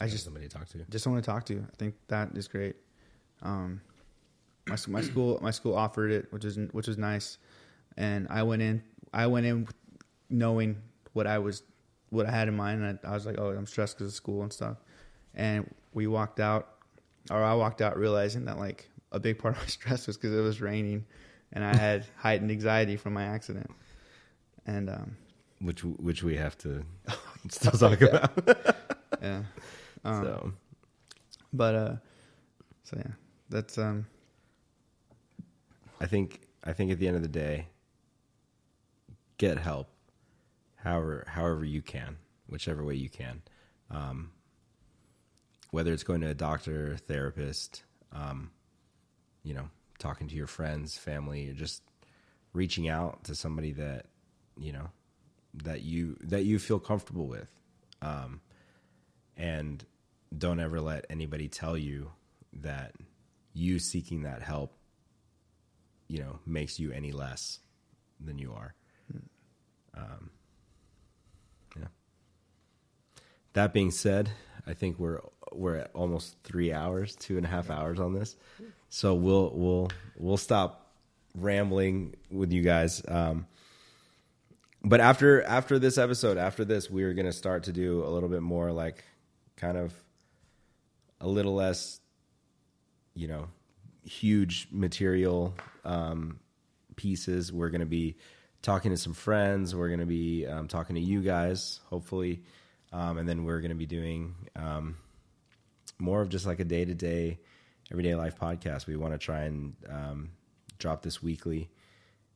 [0.00, 1.58] I just somebody to talk to just someone to talk to.
[1.58, 2.76] I think that is great.
[3.42, 3.80] Um,
[4.66, 7.38] my my school my school offered it, which is which was nice,
[7.96, 8.82] and I went in
[9.12, 9.68] I went in
[10.28, 10.76] knowing
[11.12, 11.62] what I was
[12.10, 14.14] what I had in mind, and I, I was like, oh, I'm stressed because of
[14.14, 14.78] school and stuff.
[15.34, 16.68] And we walked out,
[17.30, 20.34] or I walked out realizing that like a big part of my stress was because
[20.34, 21.04] it was raining,
[21.52, 23.70] and I had heightened anxiety from my accident,
[24.66, 25.16] and um,
[25.60, 26.84] which which we have to
[27.48, 28.30] still talk about.
[29.22, 29.42] yeah,
[30.04, 30.52] um, so.
[31.52, 31.96] but uh,
[32.84, 33.12] so yeah,
[33.48, 34.06] that's um,
[36.00, 37.66] I think I think at the end of the day,
[39.38, 39.88] get help,
[40.76, 42.16] however however you can,
[42.48, 43.42] whichever way you can,
[43.90, 44.30] um,
[45.70, 48.50] whether it's going to a doctor, therapist, um,
[49.42, 49.68] you know,
[50.00, 51.82] talking to your friends, family, or just
[52.52, 54.06] reaching out to somebody that
[54.58, 54.90] you know
[55.54, 57.50] that you that you feel comfortable with,
[58.02, 58.40] um,
[59.36, 59.84] and
[60.36, 62.10] don't ever let anybody tell you
[62.52, 62.94] that
[63.52, 64.72] you seeking that help
[66.08, 67.60] you know makes you any less
[68.18, 68.74] than you are.
[69.96, 70.30] Um,
[71.76, 71.88] yeah.
[73.54, 74.30] That being said
[74.66, 75.20] i think we're
[75.52, 78.36] we're at almost three hours two and a half hours on this.
[78.88, 80.92] So we'll we'll we'll stop
[81.36, 83.02] rambling with you guys.
[83.06, 83.46] Um,
[84.82, 88.42] but after after this episode after this we're gonna start to do a little bit
[88.42, 89.04] more like
[89.56, 89.92] kind of
[91.20, 92.00] a little less
[93.14, 93.48] you know
[94.04, 95.54] huge material
[95.84, 96.40] um,
[96.96, 97.52] pieces.
[97.52, 98.16] We're going to be
[98.62, 99.74] talking to some friends.
[99.74, 102.42] We're going to be um, talking to you guys hopefully.
[102.92, 104.96] Um, and then we're going to be doing um,
[106.00, 107.38] more of just like a day-to-day
[107.90, 110.30] everyday life podcast we want to try and um,
[110.78, 111.70] drop this weekly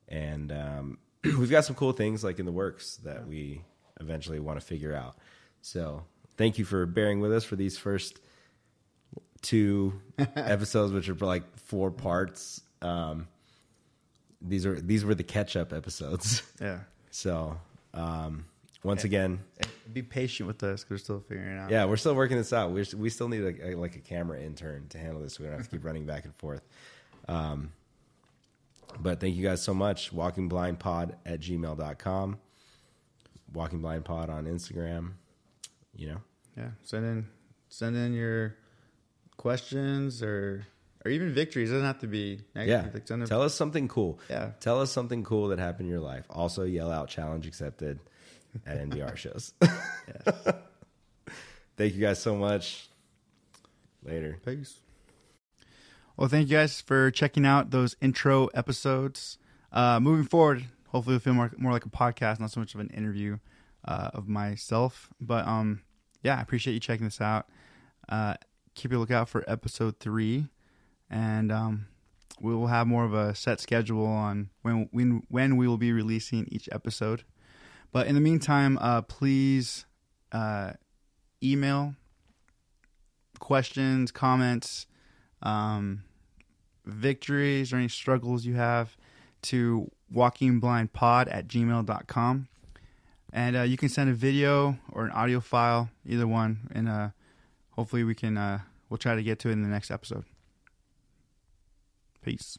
[0.09, 3.63] and um, we've got some cool things like in the works that we
[4.01, 5.17] eventually want to figure out
[5.63, 6.05] so
[6.37, 8.21] thank you for bearing with us for these first
[9.45, 12.61] two episodes, which are like four parts.
[12.83, 13.29] Um,
[14.41, 16.43] these are these were the catch up episodes.
[16.61, 16.81] yeah.
[17.11, 17.61] So
[17.93, 18.45] um,
[18.83, 19.39] once again,
[19.93, 21.71] Be patient with us because we're still figuring out.
[21.71, 22.73] yeah, we're still working this out.
[22.73, 25.35] We we still need like a, like a camera intern to handle this.
[25.35, 26.63] So we don't have to keep running back and forth.
[27.29, 27.73] Um,
[29.01, 30.15] but thank you guys so much.
[30.15, 32.39] Walkingblindpod at gmail.com.
[33.53, 35.13] Walking Blind Pod on Instagram.
[35.95, 36.21] You know,
[36.57, 36.71] Yeah.
[36.83, 37.27] Send in
[37.69, 38.57] send in your
[39.37, 40.67] questions or
[41.05, 41.71] or even victories.
[41.71, 42.83] It doesn't have to be yeah.
[42.83, 43.03] negative.
[43.05, 44.19] Send Tell us something cool.
[44.29, 44.53] Yeah.
[44.61, 46.25] Tell us something cool that happened in your life.
[46.31, 48.01] Also, yell out challenge accepted
[48.67, 49.53] at NBR shows.
[49.61, 50.49] Yes.
[51.77, 52.89] Thank you guys so much.
[54.05, 54.39] Later.
[54.45, 54.81] Peace.
[56.17, 59.39] Well, thank you guys for checking out those intro episodes.
[59.73, 62.81] Uh, moving forward, hopefully, it'll feel more more like a podcast, not so much of
[62.81, 63.39] an interview
[63.85, 65.09] uh, of myself.
[65.21, 65.81] But um,
[66.23, 67.49] yeah, I appreciate you checking this out.
[68.09, 68.35] Uh,
[68.75, 70.47] keep a lookout for episode three,
[71.11, 71.87] and um,
[72.41, 75.93] we will have more of a set schedule on when when when we will be
[75.93, 77.25] releasing each episode.
[77.95, 79.87] But in the meantime, uh, please
[80.33, 80.73] uh,
[81.41, 81.95] email
[83.39, 84.87] questions, comments,
[85.45, 86.03] um,
[86.85, 88.97] victories, or any struggles you have
[89.43, 92.49] to walkingblindpod at gmail.com.
[93.33, 97.11] And uh, you can send a video or an audio file, either one, and uh,
[97.71, 98.59] hopefully we can, uh,
[98.89, 100.25] we'll try to get to it in the next episode.
[102.23, 102.59] Peace.